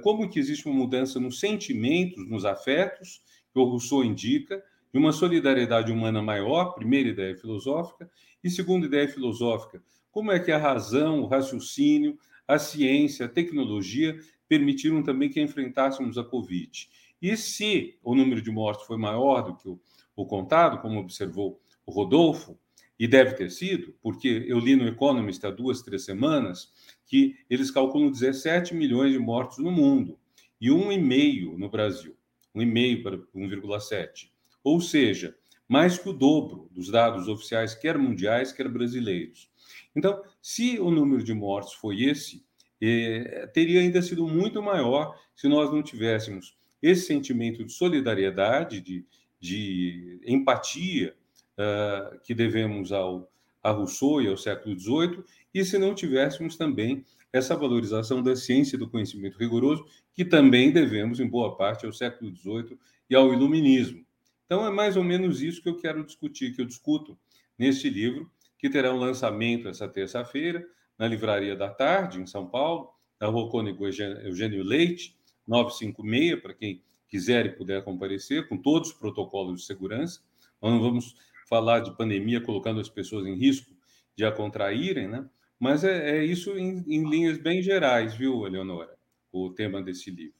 como 0.03 0.29
que 0.29 0.37
existe 0.37 0.67
uma 0.67 0.75
mudança 0.75 1.19
nos 1.19 1.39
sentimentos, 1.39 2.29
nos 2.29 2.45
afetos, 2.45 3.23
que 3.51 3.59
o 3.59 3.63
Rousseau 3.63 4.03
indica, 4.03 4.63
de 4.93 4.99
uma 4.99 5.11
solidariedade 5.11 5.91
humana 5.91 6.21
maior, 6.21 6.75
primeira 6.75 7.09
ideia 7.09 7.35
filosófica, 7.35 8.07
e 8.43 8.49
segunda 8.49 8.85
ideia 8.85 9.07
filosófica, 9.07 9.81
como 10.11 10.31
é 10.31 10.39
que 10.39 10.51
a 10.51 10.57
razão, 10.59 11.21
o 11.21 11.27
raciocínio, 11.27 12.15
a 12.47 12.59
ciência, 12.59 13.25
a 13.25 13.29
tecnologia 13.29 14.17
permitiram 14.47 15.01
também 15.01 15.29
que 15.29 15.41
enfrentássemos 15.41 16.17
a 16.17 16.23
Covid. 16.23 16.89
E 17.21 17.37
se 17.37 17.97
o 18.03 18.15
número 18.15 18.41
de 18.41 18.51
mortes 18.51 18.85
foi 18.85 18.97
maior 18.97 19.41
do 19.41 19.55
que 19.55 19.69
o, 19.69 19.79
o 20.15 20.25
contado, 20.25 20.81
como 20.81 20.99
observou 20.99 21.61
o 21.85 21.91
Rodolfo, 21.91 22.57
e 23.01 23.07
deve 23.07 23.33
ter 23.33 23.49
sido, 23.49 23.95
porque 23.99 24.45
eu 24.47 24.59
li 24.59 24.75
no 24.75 24.87
Economist 24.87 25.43
há 25.43 25.49
duas, 25.49 25.81
três 25.81 26.05
semanas, 26.05 26.71
que 27.07 27.35
eles 27.49 27.71
calculam 27.71 28.11
17 28.11 28.75
milhões 28.75 29.11
de 29.11 29.17
mortos 29.17 29.57
no 29.57 29.71
mundo 29.71 30.19
e 30.61 30.69
1,5 30.69 31.57
no 31.57 31.67
Brasil, 31.67 32.15
1,5 32.55 33.01
para 33.01 33.17
1,7. 33.17 34.29
Ou 34.63 34.79
seja, 34.79 35.35
mais 35.67 35.97
que 35.97 36.09
o 36.09 36.13
dobro 36.13 36.69
dos 36.69 36.89
dados 36.89 37.27
oficiais, 37.27 37.73
quer 37.73 37.97
mundiais, 37.97 38.51
quer 38.51 38.69
brasileiros. 38.69 39.49
Então, 39.95 40.21
se 40.41 40.79
o 40.79 40.89
número 40.89 41.23
de 41.23 41.33
mortos 41.33 41.73
foi 41.73 42.03
esse, 42.03 42.43
eh, 42.81 43.47
teria 43.53 43.81
ainda 43.81 44.01
sido 44.01 44.27
muito 44.27 44.61
maior 44.61 45.15
se 45.35 45.47
nós 45.47 45.71
não 45.71 45.83
tivéssemos 45.83 46.55
esse 46.81 47.05
sentimento 47.05 47.63
de 47.63 47.71
solidariedade, 47.71 48.81
de, 48.81 49.05
de 49.39 50.19
empatia 50.25 51.15
uh, 51.57 52.19
que 52.21 52.33
devemos 52.33 52.91
ao, 52.91 53.31
a 53.61 53.71
Rousseau 53.71 54.21
e 54.21 54.27
ao 54.27 54.37
século 54.37 54.77
XVIII, 54.77 55.23
e 55.53 55.63
se 55.63 55.77
não 55.77 55.93
tivéssemos 55.93 56.55
também 56.55 57.05
essa 57.31 57.55
valorização 57.55 58.21
da 58.21 58.35
ciência 58.35 58.75
e 58.75 58.79
do 58.79 58.89
conhecimento 58.89 59.37
rigoroso, 59.37 59.85
que 60.13 60.25
também 60.25 60.71
devemos, 60.71 61.19
em 61.19 61.27
boa 61.27 61.55
parte, 61.55 61.85
ao 61.85 61.93
século 61.93 62.35
XVIII 62.35 62.77
e 63.09 63.15
ao 63.15 63.31
Iluminismo. 63.31 64.03
Então, 64.45 64.65
é 64.65 64.71
mais 64.71 64.97
ou 64.97 65.03
menos 65.03 65.41
isso 65.41 65.61
que 65.61 65.69
eu 65.69 65.77
quero 65.77 66.03
discutir, 66.03 66.53
que 66.53 66.61
eu 66.61 66.65
discuto 66.65 67.17
neste 67.57 67.89
livro, 67.89 68.29
que 68.61 68.69
terá 68.69 68.93
um 68.93 68.99
lançamento 68.99 69.67
essa 69.67 69.87
terça-feira, 69.87 70.63
na 70.97 71.07
Livraria 71.07 71.55
da 71.55 71.67
Tarde, 71.67 72.21
em 72.21 72.27
São 72.27 72.45
Paulo, 72.45 72.91
na 73.19 73.25
Rua 73.25 73.49
Cônigo 73.49 73.87
Eugênio 73.87 74.63
Leite, 74.63 75.17
956, 75.47 76.39
para 76.39 76.53
quem 76.53 76.83
quiser 77.09 77.47
e 77.47 77.49
puder 77.49 77.83
comparecer, 77.83 78.47
com 78.47 78.55
todos 78.55 78.89
os 78.89 78.95
protocolos 78.95 79.61
de 79.61 79.65
segurança. 79.65 80.21
Não 80.61 80.79
vamos 80.79 81.15
falar 81.49 81.79
de 81.79 81.97
pandemia 81.97 82.39
colocando 82.39 82.79
as 82.79 82.87
pessoas 82.87 83.25
em 83.25 83.35
risco 83.35 83.75
de 84.15 84.23
a 84.23 84.31
contraírem, 84.31 85.07
né? 85.07 85.27
Mas 85.59 85.83
é, 85.83 86.17
é 86.17 86.23
isso 86.23 86.55
em, 86.55 86.83
em, 86.87 87.09
linhas 87.09 87.39
bem 87.39 87.63
gerais, 87.63 88.13
viu, 88.13 88.45
Eleonora? 88.45 88.95
O 89.31 89.49
tema 89.49 89.81
desse 89.81 90.11
livro. 90.11 90.39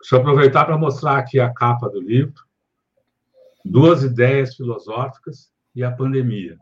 Deixa 0.00 0.16
eu 0.16 0.20
aproveitar 0.20 0.64
para 0.64 0.78
mostrar 0.78 1.18
aqui 1.18 1.38
a 1.38 1.52
capa 1.52 1.86
do 1.88 2.00
livro. 2.00 2.42
Duas 3.62 4.02
ideias 4.02 4.56
filosóficas 4.56 5.50
e 5.74 5.82
a 5.84 5.90
pandemia. 5.90 6.58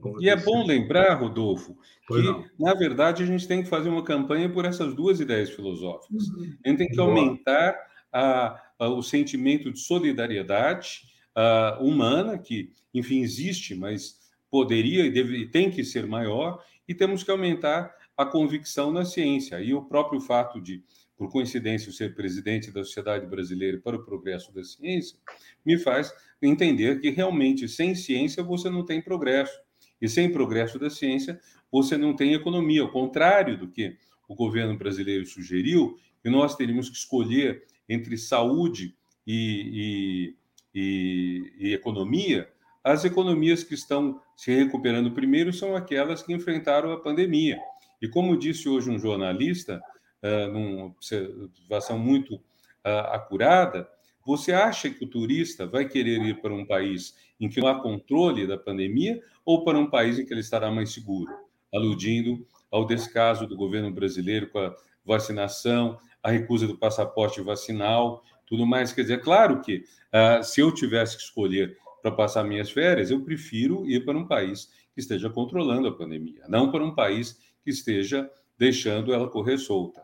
Como 0.00 0.22
e 0.22 0.28
é 0.28 0.36
bom 0.36 0.64
lembrar, 0.66 1.14
Rodolfo, 1.14 1.76
que, 2.06 2.22
na 2.58 2.74
verdade, 2.74 3.22
a 3.22 3.26
gente 3.26 3.48
tem 3.48 3.62
que 3.62 3.68
fazer 3.68 3.88
uma 3.88 4.04
campanha 4.04 4.48
por 4.48 4.64
essas 4.64 4.94
duas 4.94 5.20
ideias 5.20 5.50
filosóficas. 5.50 6.28
Uhum. 6.28 6.54
A 6.64 6.68
gente 6.68 6.78
tem 6.78 6.88
que 6.88 7.00
aumentar 7.00 7.78
a, 8.12 8.60
a, 8.78 8.88
o 8.88 9.02
sentimento 9.02 9.72
de 9.72 9.80
solidariedade 9.80 11.02
uh, 11.36 11.82
humana, 11.82 12.38
que, 12.38 12.72
enfim, 12.92 13.20
existe, 13.20 13.74
mas 13.74 14.18
poderia 14.50 15.06
e, 15.06 15.10
deve, 15.10 15.48
tem 15.48 15.70
que 15.70 15.82
ser 15.82 16.06
maior, 16.06 16.62
e 16.86 16.94
temos 16.94 17.22
que 17.22 17.30
aumentar 17.30 17.94
a 18.16 18.24
convicção 18.24 18.92
na 18.92 19.04
ciência. 19.04 19.60
E 19.60 19.74
o 19.74 19.82
próprio 19.82 20.20
fato 20.20 20.60
de, 20.60 20.82
por 21.16 21.30
coincidência, 21.30 21.90
ser 21.92 22.14
presidente 22.14 22.70
da 22.70 22.84
Sociedade 22.84 23.26
Brasileira 23.26 23.78
para 23.78 23.96
o 23.96 24.04
Progresso 24.04 24.52
da 24.54 24.62
Ciência, 24.62 25.18
me 25.64 25.78
faz 25.78 26.12
entender 26.42 27.00
que 27.00 27.10
realmente 27.10 27.68
sem 27.68 27.94
ciência 27.94 28.42
você 28.42 28.68
não 28.68 28.84
tem 28.84 29.00
progresso. 29.00 29.58
E 30.00 30.08
sem 30.08 30.30
progresso 30.30 30.78
da 30.78 30.90
ciência 30.90 31.40
você 31.72 31.96
não 31.96 32.14
tem 32.14 32.34
economia. 32.34 32.82
Ao 32.82 32.92
contrário 32.92 33.58
do 33.58 33.68
que 33.68 33.96
o 34.28 34.34
governo 34.34 34.76
brasileiro 34.76 35.24
sugeriu, 35.24 35.98
que 36.22 36.28
nós 36.28 36.54
teríamos 36.54 36.90
que 36.90 36.96
escolher 36.96 37.64
entre 37.88 38.18
saúde 38.18 38.94
e, 39.26 40.34
e 40.34 40.34
e, 40.76 41.52
e 41.58 41.72
economia, 41.72 42.46
as 42.84 43.06
economias 43.06 43.64
que 43.64 43.72
estão 43.72 44.20
se 44.36 44.54
recuperando 44.54 45.10
primeiro 45.10 45.50
são 45.50 45.74
aquelas 45.74 46.22
que 46.22 46.34
enfrentaram 46.34 46.92
a 46.92 47.00
pandemia. 47.00 47.58
E 48.00 48.06
como 48.06 48.36
disse 48.36 48.68
hoje 48.68 48.90
um 48.90 48.98
jornalista, 48.98 49.80
numa 50.22 50.86
observação 50.86 51.98
muito 51.98 52.34
uh, 52.36 53.12
acurada, 53.12 53.88
você 54.24 54.52
acha 54.52 54.90
que 54.90 55.04
o 55.04 55.08
turista 55.08 55.66
vai 55.66 55.88
querer 55.88 56.20
ir 56.22 56.40
para 56.40 56.52
um 56.52 56.66
país 56.66 57.14
em 57.38 57.48
que 57.48 57.60
não 57.60 57.68
há 57.68 57.80
controle 57.80 58.46
da 58.46 58.58
pandemia 58.58 59.22
ou 59.44 59.64
para 59.64 59.78
um 59.78 59.88
país 59.88 60.18
em 60.18 60.26
que 60.26 60.32
ele 60.32 60.40
estará 60.40 60.70
mais 60.70 60.92
seguro? 60.92 61.32
Aludindo 61.72 62.44
ao 62.70 62.84
descaso 62.84 63.46
do 63.46 63.56
governo 63.56 63.92
brasileiro 63.92 64.50
com 64.50 64.58
a 64.58 64.74
vacinação, 65.04 65.98
a 66.22 66.30
recusa 66.30 66.66
do 66.66 66.76
passaporte 66.76 67.40
vacinal, 67.40 68.24
tudo 68.46 68.66
mais. 68.66 68.92
Quer 68.92 69.02
dizer, 69.02 69.20
claro 69.22 69.60
que 69.60 69.84
uh, 70.12 70.42
se 70.42 70.60
eu 70.60 70.72
tivesse 70.72 71.16
que 71.16 71.22
escolher 71.22 71.76
para 72.02 72.10
passar 72.10 72.42
minhas 72.42 72.70
férias, 72.70 73.10
eu 73.10 73.22
prefiro 73.22 73.88
ir 73.88 74.04
para 74.04 74.18
um 74.18 74.26
país 74.26 74.70
que 74.92 75.00
esteja 75.00 75.30
controlando 75.30 75.86
a 75.86 75.96
pandemia, 75.96 76.42
não 76.48 76.72
para 76.72 76.84
um 76.84 76.94
país 76.94 77.38
que 77.62 77.70
esteja 77.70 78.28
deixando 78.58 79.12
ela 79.12 79.28
correr 79.28 79.58
solta. 79.58 80.02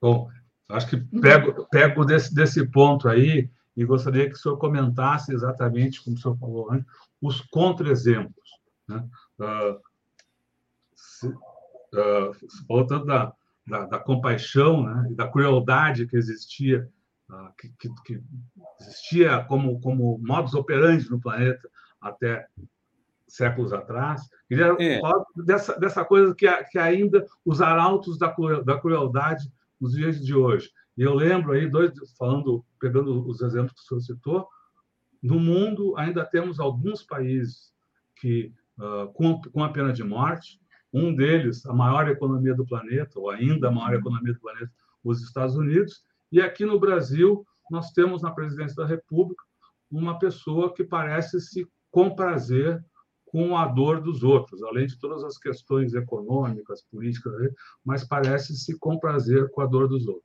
Bom, 0.00 0.30
acho 0.68 0.88
que 0.88 0.96
pego, 0.96 1.66
pego 1.68 2.04
desse, 2.04 2.34
desse 2.34 2.66
ponto 2.66 3.08
aí 3.08 3.50
e 3.76 3.84
gostaria 3.84 4.28
que 4.28 4.34
o 4.34 4.38
senhor 4.38 4.56
comentasse 4.56 5.32
exatamente, 5.32 6.02
como 6.02 6.16
o 6.16 6.18
senhor 6.18 6.38
falou 6.38 6.72
antes, 6.72 6.86
os 7.20 7.40
contra-exemplos. 7.42 8.50
Né? 8.88 9.06
Falou 12.66 12.86
tanto 12.86 13.04
da, 13.04 13.32
da, 13.66 13.86
da, 13.86 13.98
compaixão 13.98 14.82
né? 14.82 15.08
e 15.10 15.14
da 15.14 15.28
crueldade 15.28 16.06
que 16.06 16.16
existia, 16.16 16.88
uh, 17.28 17.52
que, 17.58 17.68
que, 17.78 17.94
que, 18.04 18.22
existia 18.80 19.44
como, 19.44 19.80
como 19.80 20.18
modus 20.18 20.54
operandi 20.54 21.10
no 21.10 21.20
planeta 21.20 21.68
até 22.00 22.46
séculos 23.36 23.72
atrás. 23.72 24.22
Queria 24.48 24.76
é. 24.78 25.00
falar 25.00 25.24
dessa, 25.36 25.78
dessa 25.78 26.04
coisa 26.04 26.34
que, 26.34 26.46
que 26.70 26.78
ainda 26.78 27.24
os 27.44 27.60
arautos 27.60 28.18
da, 28.18 28.34
da 28.64 28.78
crueldade 28.78 29.50
nos 29.80 29.92
dias 29.92 30.24
de 30.24 30.34
hoje. 30.34 30.70
E 30.96 31.02
eu 31.02 31.14
lembro 31.14 31.52
aí, 31.52 31.68
dois, 31.68 31.92
falando, 32.18 32.64
pegando 32.80 33.28
os 33.28 33.42
exemplos 33.42 33.72
que 33.72 33.80
o 33.80 34.00
senhor 34.00 34.00
citou, 34.00 34.48
no 35.22 35.38
mundo 35.38 35.96
ainda 35.96 36.24
temos 36.24 36.58
alguns 36.58 37.02
países 37.02 37.72
que, 38.16 38.52
uh, 38.78 39.12
com, 39.12 39.40
com 39.40 39.62
a 39.62 39.68
pena 39.68 39.92
de 39.92 40.02
morte, 40.02 40.60
um 40.92 41.14
deles, 41.14 41.66
a 41.66 41.74
maior 41.74 42.08
economia 42.08 42.54
do 42.54 42.66
planeta, 42.66 43.18
ou 43.18 43.28
ainda 43.28 43.68
a 43.68 43.70
maior 43.70 43.94
economia 43.94 44.32
do 44.32 44.40
planeta, 44.40 44.70
os 45.04 45.22
Estados 45.22 45.56
Unidos, 45.56 46.02
e 46.32 46.40
aqui 46.40 46.64
no 46.64 46.80
Brasil, 46.80 47.46
nós 47.70 47.92
temos 47.92 48.22
na 48.22 48.30
presidência 48.30 48.76
da 48.76 48.86
República 48.86 49.42
uma 49.90 50.18
pessoa 50.18 50.72
que 50.72 50.82
parece 50.82 51.40
se 51.40 51.68
comprazer 51.90 52.82
com 53.26 53.56
a 53.56 53.66
dor 53.66 54.00
dos 54.00 54.22
outros, 54.22 54.62
além 54.62 54.86
de 54.86 54.98
todas 54.98 55.22
as 55.22 55.36
questões 55.36 55.92
econômicas, 55.94 56.82
políticas, 56.90 57.32
mas 57.84 58.04
parece 58.04 58.56
se 58.56 58.78
comprazer 58.78 59.50
com 59.50 59.60
a 59.60 59.66
dor 59.66 59.88
dos 59.88 60.06
outros. 60.06 60.24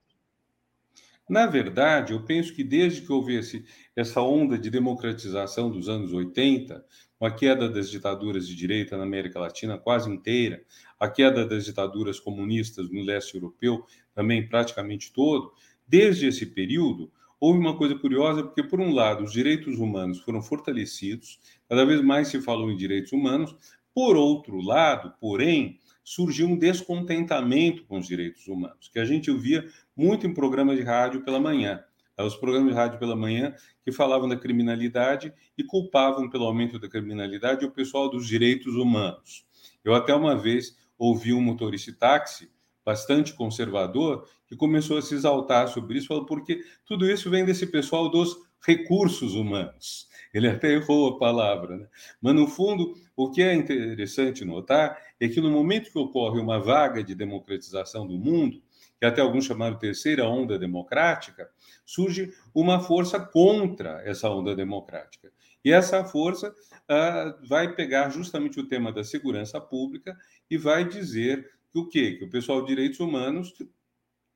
Na 1.29 1.47
verdade, 1.47 2.13
eu 2.13 2.23
penso 2.23 2.53
que 2.53 2.63
desde 2.63 3.01
que 3.01 3.11
houvesse 3.11 3.63
essa 3.95 4.21
onda 4.21 4.57
de 4.57 4.69
democratização 4.69 5.71
dos 5.71 5.87
anos 5.87 6.11
80, 6.11 6.85
com 7.17 7.25
a 7.25 7.31
queda 7.31 7.69
das 7.69 7.89
ditaduras 7.89 8.47
de 8.47 8.55
direita 8.55 8.97
na 8.97 9.03
América 9.03 9.39
Latina 9.39 9.77
quase 9.77 10.09
inteira, 10.09 10.61
a 10.99 11.09
queda 11.09 11.45
das 11.45 11.65
ditaduras 11.65 12.19
comunistas 12.19 12.89
no 12.89 13.01
leste 13.01 13.35
europeu 13.35 13.85
também 14.13 14.47
praticamente 14.47 15.13
todo, 15.13 15.53
desde 15.87 16.27
esse 16.27 16.45
período, 16.45 17.11
houve 17.39 17.59
uma 17.59 17.75
coisa 17.75 17.95
curiosa, 17.95 18.43
porque, 18.43 18.61
por 18.61 18.79
um 18.79 18.93
lado, 18.93 19.23
os 19.23 19.31
direitos 19.31 19.79
humanos 19.79 20.19
foram 20.19 20.41
fortalecidos, 20.41 21.39
cada 21.71 21.85
vez 21.85 22.01
mais 22.01 22.27
se 22.27 22.41
falou 22.41 22.69
em 22.69 22.75
direitos 22.75 23.13
humanos, 23.13 23.55
por 23.95 24.17
outro 24.17 24.59
lado, 24.59 25.13
porém, 25.21 25.79
surgiu 26.03 26.45
um 26.45 26.57
descontentamento 26.57 27.85
com 27.85 27.97
os 27.97 28.07
direitos 28.07 28.45
humanos, 28.45 28.89
que 28.91 28.99
a 28.99 29.05
gente 29.05 29.31
ouvia 29.31 29.65
muito 29.95 30.27
em 30.27 30.33
programas 30.33 30.75
de 30.75 30.83
rádio 30.83 31.23
pela 31.23 31.39
manhã. 31.39 31.81
Os 32.19 32.35
programas 32.35 32.73
de 32.73 32.75
rádio 32.75 32.99
pela 32.99 33.15
manhã 33.15 33.55
que 33.85 33.91
falavam 33.93 34.27
da 34.27 34.35
criminalidade 34.35 35.33
e 35.57 35.63
culpavam 35.63 36.29
pelo 36.29 36.43
aumento 36.43 36.77
da 36.77 36.89
criminalidade 36.89 37.63
o 37.63 37.71
pessoal 37.71 38.09
dos 38.09 38.27
direitos 38.27 38.75
humanos. 38.75 39.45
Eu 39.81 39.95
até 39.95 40.13
uma 40.13 40.35
vez 40.35 40.77
ouvi 40.97 41.31
um 41.31 41.41
motorista 41.41 41.89
de 41.89 41.97
táxi 41.97 42.51
bastante 42.83 43.33
conservador 43.33 44.27
que 44.45 44.57
começou 44.57 44.97
a 44.97 45.01
se 45.01 45.15
exaltar 45.15 45.69
sobre 45.69 45.99
isso, 45.99 46.07
falou 46.07 46.25
porque 46.25 46.65
tudo 46.85 47.09
isso 47.09 47.29
vem 47.29 47.45
desse 47.45 47.65
pessoal 47.65 48.09
dos 48.09 48.35
recursos 48.65 49.33
humanos. 49.35 50.07
Ele 50.33 50.47
até 50.47 50.73
errou 50.73 51.09
a 51.09 51.17
palavra, 51.17 51.77
né? 51.77 51.87
Mas, 52.21 52.35
no 52.35 52.47
fundo, 52.47 52.93
o 53.15 53.29
que 53.29 53.41
é 53.41 53.53
interessante 53.53 54.45
notar 54.45 54.97
é 55.19 55.27
que 55.27 55.41
no 55.41 55.51
momento 55.51 55.91
que 55.91 55.99
ocorre 55.99 56.39
uma 56.39 56.59
vaga 56.59 57.03
de 57.03 57.13
democratização 57.13 58.07
do 58.07 58.17
mundo, 58.17 58.61
que 58.99 59.05
até 59.05 59.21
alguns 59.21 59.45
chamaram 59.45 59.77
terceira 59.77 60.27
onda 60.27 60.57
democrática, 60.57 61.49
surge 61.85 62.31
uma 62.53 62.79
força 62.79 63.19
contra 63.19 64.01
essa 64.05 64.29
onda 64.29 64.55
democrática. 64.55 65.31
E 65.65 65.71
essa 65.71 66.03
força 66.05 66.53
ah, 66.87 67.37
vai 67.47 67.73
pegar 67.75 68.09
justamente 68.09 68.59
o 68.59 68.67
tema 68.67 68.91
da 68.91 69.03
segurança 69.03 69.59
pública 69.59 70.15
e 70.49 70.57
vai 70.57 70.87
dizer 70.87 71.49
que 71.71 71.79
o 71.79 71.87
quê? 71.87 72.15
Que 72.17 72.25
o 72.25 72.29
pessoal 72.29 72.61
de 72.61 72.67
direitos 72.67 72.99
humanos 72.99 73.53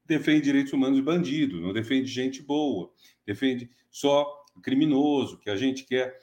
defende 0.06 0.42
direitos 0.42 0.74
humanos 0.74 0.98
de 0.98 1.04
bandido, 1.04 1.60
não 1.60 1.74
defende 1.74 2.08
gente 2.08 2.42
boa, 2.42 2.92
defende 3.26 3.70
só 3.90 4.44
criminoso, 4.62 5.40
que 5.40 5.50
a 5.50 5.56
gente 5.56 5.84
quer 5.84 6.20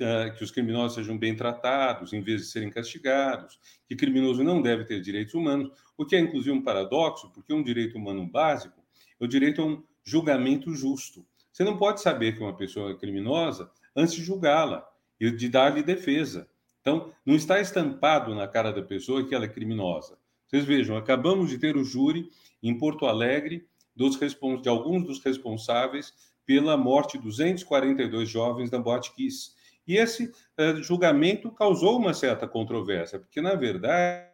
uh, 0.00 0.34
que 0.36 0.44
os 0.44 0.50
criminosos 0.50 0.94
sejam 0.94 1.18
bem 1.18 1.34
tratados 1.34 2.12
em 2.12 2.22
vez 2.22 2.42
de 2.42 2.46
serem 2.48 2.70
castigados, 2.70 3.58
que 3.86 3.96
criminoso 3.96 4.42
não 4.44 4.62
deve 4.62 4.84
ter 4.84 5.00
direitos 5.00 5.34
humanos, 5.34 5.70
o 5.96 6.04
que 6.04 6.16
é 6.16 6.20
inclusive 6.20 6.52
um 6.52 6.62
paradoxo, 6.62 7.30
porque 7.32 7.52
um 7.52 7.62
direito 7.62 7.96
humano 7.96 8.26
básico 8.26 8.80
é 9.20 9.24
o 9.24 9.28
direito 9.28 9.62
a 9.62 9.66
um 9.66 9.82
julgamento 10.04 10.74
justo. 10.74 11.26
Você 11.52 11.64
não 11.64 11.76
pode 11.76 12.00
saber 12.02 12.34
que 12.36 12.42
uma 12.42 12.56
pessoa 12.56 12.92
é 12.92 12.94
criminosa 12.94 13.70
antes 13.94 14.14
de 14.14 14.22
julgá-la 14.22 14.86
e 15.18 15.30
de 15.30 15.48
dar-lhe 15.48 15.82
defesa. 15.82 16.48
Então, 16.80 17.12
não 17.24 17.34
está 17.34 17.60
estampado 17.60 18.34
na 18.34 18.46
cara 18.46 18.70
da 18.72 18.82
pessoa 18.82 19.26
que 19.26 19.34
ela 19.34 19.46
é 19.46 19.48
criminosa. 19.48 20.18
Vocês 20.56 20.64
vejam, 20.64 20.96
acabamos 20.96 21.50
de 21.50 21.58
ter 21.58 21.76
o 21.76 21.84
júri 21.84 22.30
em 22.62 22.78
Porto 22.78 23.04
Alegre 23.04 23.68
dos, 23.94 24.18
de 24.18 24.68
alguns 24.70 25.04
dos 25.04 25.22
responsáveis 25.22 26.14
pela 26.46 26.78
morte 26.78 27.18
de 27.18 27.24
242 27.24 28.26
jovens 28.26 28.70
da 28.70 28.78
Boate 28.78 29.14
Kiss. 29.14 29.50
E 29.86 29.98
esse 29.98 30.32
uh, 30.58 30.82
julgamento 30.82 31.50
causou 31.50 31.98
uma 31.98 32.14
certa 32.14 32.48
controvérsia, 32.48 33.18
porque, 33.18 33.42
na 33.42 33.54
verdade, 33.54 34.30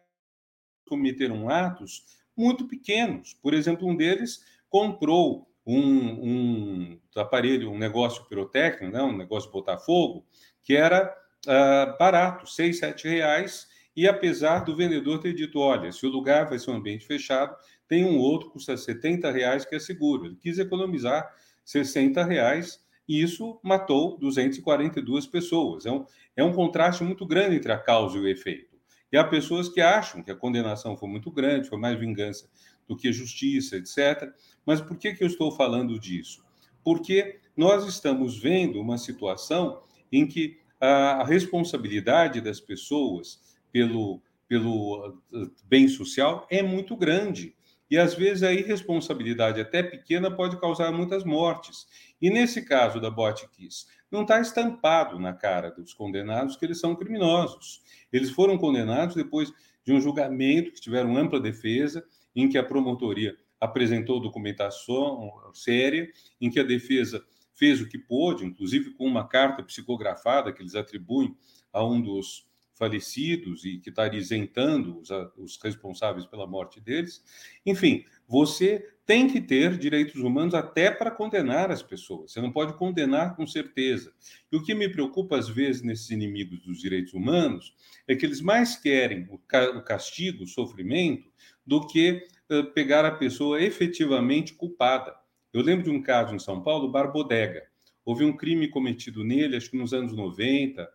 cometeram 0.87 1.49
atos 1.49 2.05
muito 2.37 2.69
pequenos. 2.69 3.33
Por 3.33 3.53
exemplo, 3.53 3.85
um 3.85 3.93
deles 3.93 4.45
comprou 4.69 5.45
um, 5.67 5.81
um 5.81 6.99
aparelho, 7.17 7.69
um 7.69 7.77
negócio 7.77 8.23
pirotécnico, 8.29 8.93
né, 8.93 9.03
um 9.03 9.17
negócio 9.17 9.49
de 9.49 9.53
botar 9.53 9.77
fogo, 9.77 10.25
que 10.63 10.73
era 10.73 11.13
uh, 11.45 11.97
barato, 11.99 12.47
seis, 12.47 12.79
sete 12.79 13.09
reais, 13.09 13.72
e 13.95 14.07
apesar 14.07 14.59
do 14.59 14.75
vendedor 14.75 15.19
ter 15.19 15.33
dito, 15.33 15.59
olha, 15.59 15.91
se 15.91 16.05
o 16.05 16.09
lugar 16.09 16.49
vai 16.49 16.57
ser 16.57 16.71
um 16.71 16.75
ambiente 16.75 17.05
fechado, 17.05 17.55
tem 17.87 18.03
um 18.03 18.17
outro 18.17 18.47
que 18.47 18.53
custa 18.53 18.75
70 18.75 19.29
reais 19.31 19.65
que 19.65 19.75
é 19.75 19.79
seguro. 19.79 20.25
Ele 20.25 20.35
quis 20.35 20.57
economizar 20.57 21.31
60 21.63 22.23
reais 22.23 22.83
e 23.07 23.21
isso 23.21 23.59
matou 23.63 24.17
242 24.17 25.27
pessoas. 25.27 25.85
É 25.85 25.91
um, 25.91 26.05
é 26.35 26.43
um 26.43 26.53
contraste 26.53 27.03
muito 27.03 27.25
grande 27.25 27.57
entre 27.57 27.71
a 27.71 27.77
causa 27.77 28.17
e 28.17 28.21
o 28.21 28.27
efeito. 28.27 28.73
E 29.11 29.17
há 29.17 29.23
pessoas 29.23 29.69
que 29.69 29.79
acham 29.79 30.23
que 30.23 30.31
a 30.31 30.35
condenação 30.35 30.97
foi 30.97 31.07
muito 31.07 31.29
grande, 31.29 31.69
foi 31.69 31.77
mais 31.77 31.99
vingança 31.99 32.49
do 32.87 32.97
que 32.97 33.13
justiça, 33.13 33.77
etc. 33.77 34.33
Mas 34.65 34.81
por 34.81 34.97
que, 34.97 35.13
que 35.13 35.23
eu 35.23 35.27
estou 35.27 35.51
falando 35.51 35.99
disso? 35.99 36.43
Porque 36.83 37.39
nós 37.55 37.85
estamos 37.87 38.39
vendo 38.39 38.81
uma 38.81 38.97
situação 38.97 39.81
em 40.11 40.25
que 40.25 40.57
a 40.81 41.23
responsabilidade 41.23 42.41
das 42.41 42.59
pessoas 42.59 43.39
pelo, 43.73 44.21
pelo 44.47 45.19
uh, 45.33 45.51
bem 45.65 45.89
social 45.89 46.47
é 46.49 46.61
muito 46.61 46.95
grande. 46.95 47.55
E 47.89 47.97
às 47.97 48.13
vezes 48.13 48.43
a 48.43 48.53
irresponsabilidade, 48.53 49.59
até 49.59 49.83
pequena, 49.83 50.31
pode 50.31 50.59
causar 50.59 50.91
muitas 50.91 51.23
mortes. 51.25 51.85
E 52.21 52.29
nesse 52.29 52.61
caso 52.61 53.01
da 53.01 53.09
Botkiss, 53.09 53.87
não 54.09 54.21
está 54.21 54.39
estampado 54.39 55.19
na 55.19 55.33
cara 55.33 55.71
dos 55.71 55.93
condenados 55.93 56.55
que 56.55 56.65
eles 56.65 56.79
são 56.79 56.95
criminosos. 56.95 57.81
Eles 58.11 58.29
foram 58.29 58.57
condenados 58.57 59.15
depois 59.15 59.51
de 59.83 59.91
um 59.91 59.99
julgamento 59.99 60.71
que 60.71 60.81
tiveram 60.81 61.17
ampla 61.17 61.39
defesa, 61.39 62.05
em 62.35 62.47
que 62.47 62.57
a 62.57 62.63
promotoria 62.63 63.35
apresentou 63.59 64.19
documentação 64.19 65.31
séria, 65.53 66.09
em 66.39 66.49
que 66.49 66.59
a 66.59 66.63
defesa 66.63 67.23
fez 67.55 67.81
o 67.81 67.87
que 67.87 67.97
pôde, 67.97 68.45
inclusive 68.45 68.91
com 68.91 69.05
uma 69.05 69.27
carta 69.27 69.63
psicografada 69.63 70.51
que 70.51 70.61
eles 70.61 70.75
atribuem 70.75 71.35
a 71.71 71.83
um 71.83 72.01
dos 72.01 72.47
falecidos 72.73 73.63
e 73.65 73.77
que 73.77 73.89
estaria 73.89 74.19
isentando 74.19 74.99
os, 74.99 75.09
os 75.37 75.59
responsáveis 75.61 76.25
pela 76.25 76.47
morte 76.47 76.79
deles. 76.81 77.23
Enfim, 77.65 78.05
você 78.27 78.93
tem 79.05 79.27
que 79.27 79.41
ter 79.41 79.77
direitos 79.77 80.21
humanos 80.21 80.53
até 80.53 80.89
para 80.89 81.11
condenar 81.11 81.71
as 81.71 81.83
pessoas. 81.83 82.31
Você 82.31 82.41
não 82.41 82.51
pode 82.51 82.73
condenar 82.77 83.35
com 83.35 83.45
certeza. 83.45 84.13
E 84.51 84.55
o 84.55 84.63
que 84.63 84.73
me 84.73 84.89
preocupa, 84.89 85.37
às 85.37 85.49
vezes, 85.49 85.81
nesses 85.81 86.09
inimigos 86.09 86.61
dos 86.61 86.79
direitos 86.79 87.13
humanos 87.13 87.75
é 88.07 88.15
que 88.15 88.25
eles 88.25 88.41
mais 88.41 88.75
querem 88.75 89.27
o 89.29 89.81
castigo, 89.81 90.43
o 90.43 90.47
sofrimento, 90.47 91.29
do 91.65 91.85
que 91.85 92.25
pegar 92.73 93.05
a 93.05 93.11
pessoa 93.11 93.61
efetivamente 93.61 94.53
culpada. 94.53 95.15
Eu 95.53 95.61
lembro 95.61 95.85
de 95.85 95.91
um 95.91 96.01
caso 96.01 96.33
em 96.33 96.39
São 96.39 96.61
Paulo, 96.63 96.91
Bar 96.91 97.11
Bodega. 97.11 97.63
Houve 98.05 98.25
um 98.25 98.35
crime 98.35 98.67
cometido 98.67 99.23
nele, 99.23 99.55
acho 99.55 99.69
que 99.69 99.77
nos 99.77 99.93
anos 99.93 100.15
90, 100.15 100.89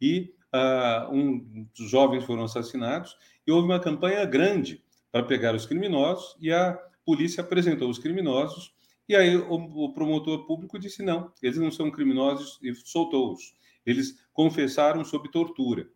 e 0.00 0.32
uh, 0.54 1.12
um 1.12 1.66
jovens 1.74 2.24
foram 2.24 2.44
assassinados, 2.44 3.16
e 3.46 3.52
houve 3.52 3.66
uma 3.66 3.80
campanha 3.80 4.24
grande 4.24 4.82
para 5.10 5.22
pegar 5.22 5.54
os 5.54 5.66
criminosos 5.66 6.36
e 6.40 6.52
a 6.52 6.78
polícia 7.04 7.42
apresentou 7.42 7.90
os 7.90 7.98
criminosos 7.98 8.72
e 9.08 9.16
aí 9.16 9.36
o, 9.36 9.54
o 9.54 9.92
promotor 9.92 10.46
público 10.46 10.78
disse 10.78 11.02
não, 11.02 11.32
eles 11.42 11.58
não 11.58 11.70
são 11.70 11.90
criminosos 11.90 12.58
e 12.62 12.74
soltou-os. 12.74 13.54
Eles 13.84 14.24
confessaram 14.32 15.04
sob 15.04 15.30
tortura. 15.30 15.88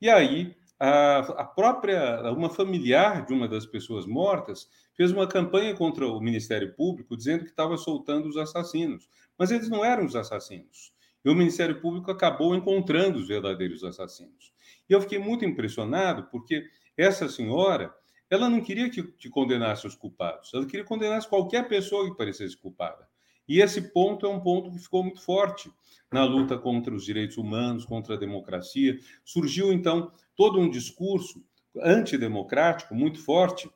E 0.00 0.08
aí 0.08 0.56
a, 0.80 1.18
a, 1.18 1.44
própria, 1.44 2.32
uma 2.32 2.50
familiar 2.50 3.24
de 3.26 3.32
uma 3.32 3.46
das 3.46 3.66
pessoas 3.66 4.06
mortas 4.06 4.68
fez 4.96 5.12
uma 5.12 5.26
campanha 5.26 5.74
contra 5.74 6.06
o 6.06 6.20
Ministério 6.20 6.74
Público 6.74 7.16
dizendo 7.16 7.44
que 7.44 7.50
estava 7.50 7.76
soltando 7.76 8.28
os 8.28 8.36
assassinos, 8.36 9.08
mas 9.38 9.50
eles 9.50 9.68
não 9.68 9.84
eram 9.84 10.04
os 10.04 10.16
assassinos. 10.16 10.93
E 11.24 11.30
o 11.30 11.34
Ministério 11.34 11.80
Público 11.80 12.10
acabou 12.10 12.54
encontrando 12.54 13.18
os 13.18 13.28
verdadeiros 13.28 13.82
assassinos. 13.82 14.52
E 14.88 14.92
eu 14.92 15.00
fiquei 15.00 15.18
muito 15.18 15.44
impressionado 15.44 16.24
porque 16.30 16.68
essa 16.96 17.28
senhora, 17.28 17.94
ela 18.28 18.50
não 18.50 18.60
queria 18.60 18.90
que, 18.90 19.02
que 19.02 19.30
condenasse 19.30 19.86
os 19.86 19.94
culpados, 19.94 20.52
ela 20.52 20.66
queria 20.66 20.82
que 20.82 20.88
condenasse 20.88 21.28
qualquer 21.28 21.66
pessoa 21.66 22.08
que 22.10 22.16
parecesse 22.16 22.56
culpada. 22.56 23.08
E 23.46 23.60
esse 23.60 23.80
ponto 23.92 24.26
é 24.26 24.28
um 24.28 24.40
ponto 24.40 24.70
que 24.70 24.78
ficou 24.78 25.02
muito 25.02 25.20
forte 25.20 25.70
na 26.10 26.24
luta 26.24 26.56
contra 26.56 26.94
os 26.94 27.04
direitos 27.04 27.36
humanos, 27.36 27.84
contra 27.84 28.14
a 28.14 28.18
democracia. 28.18 28.98
Surgiu, 29.24 29.72
então, 29.72 30.10
todo 30.34 30.58
um 30.58 30.70
discurso 30.70 31.44
antidemocrático 31.82 32.94
muito 32.94 33.20
forte 33.22 33.68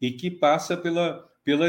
e 0.00 0.10
que 0.10 0.30
passa 0.30 0.76
pela, 0.76 1.28
pela, 1.44 1.66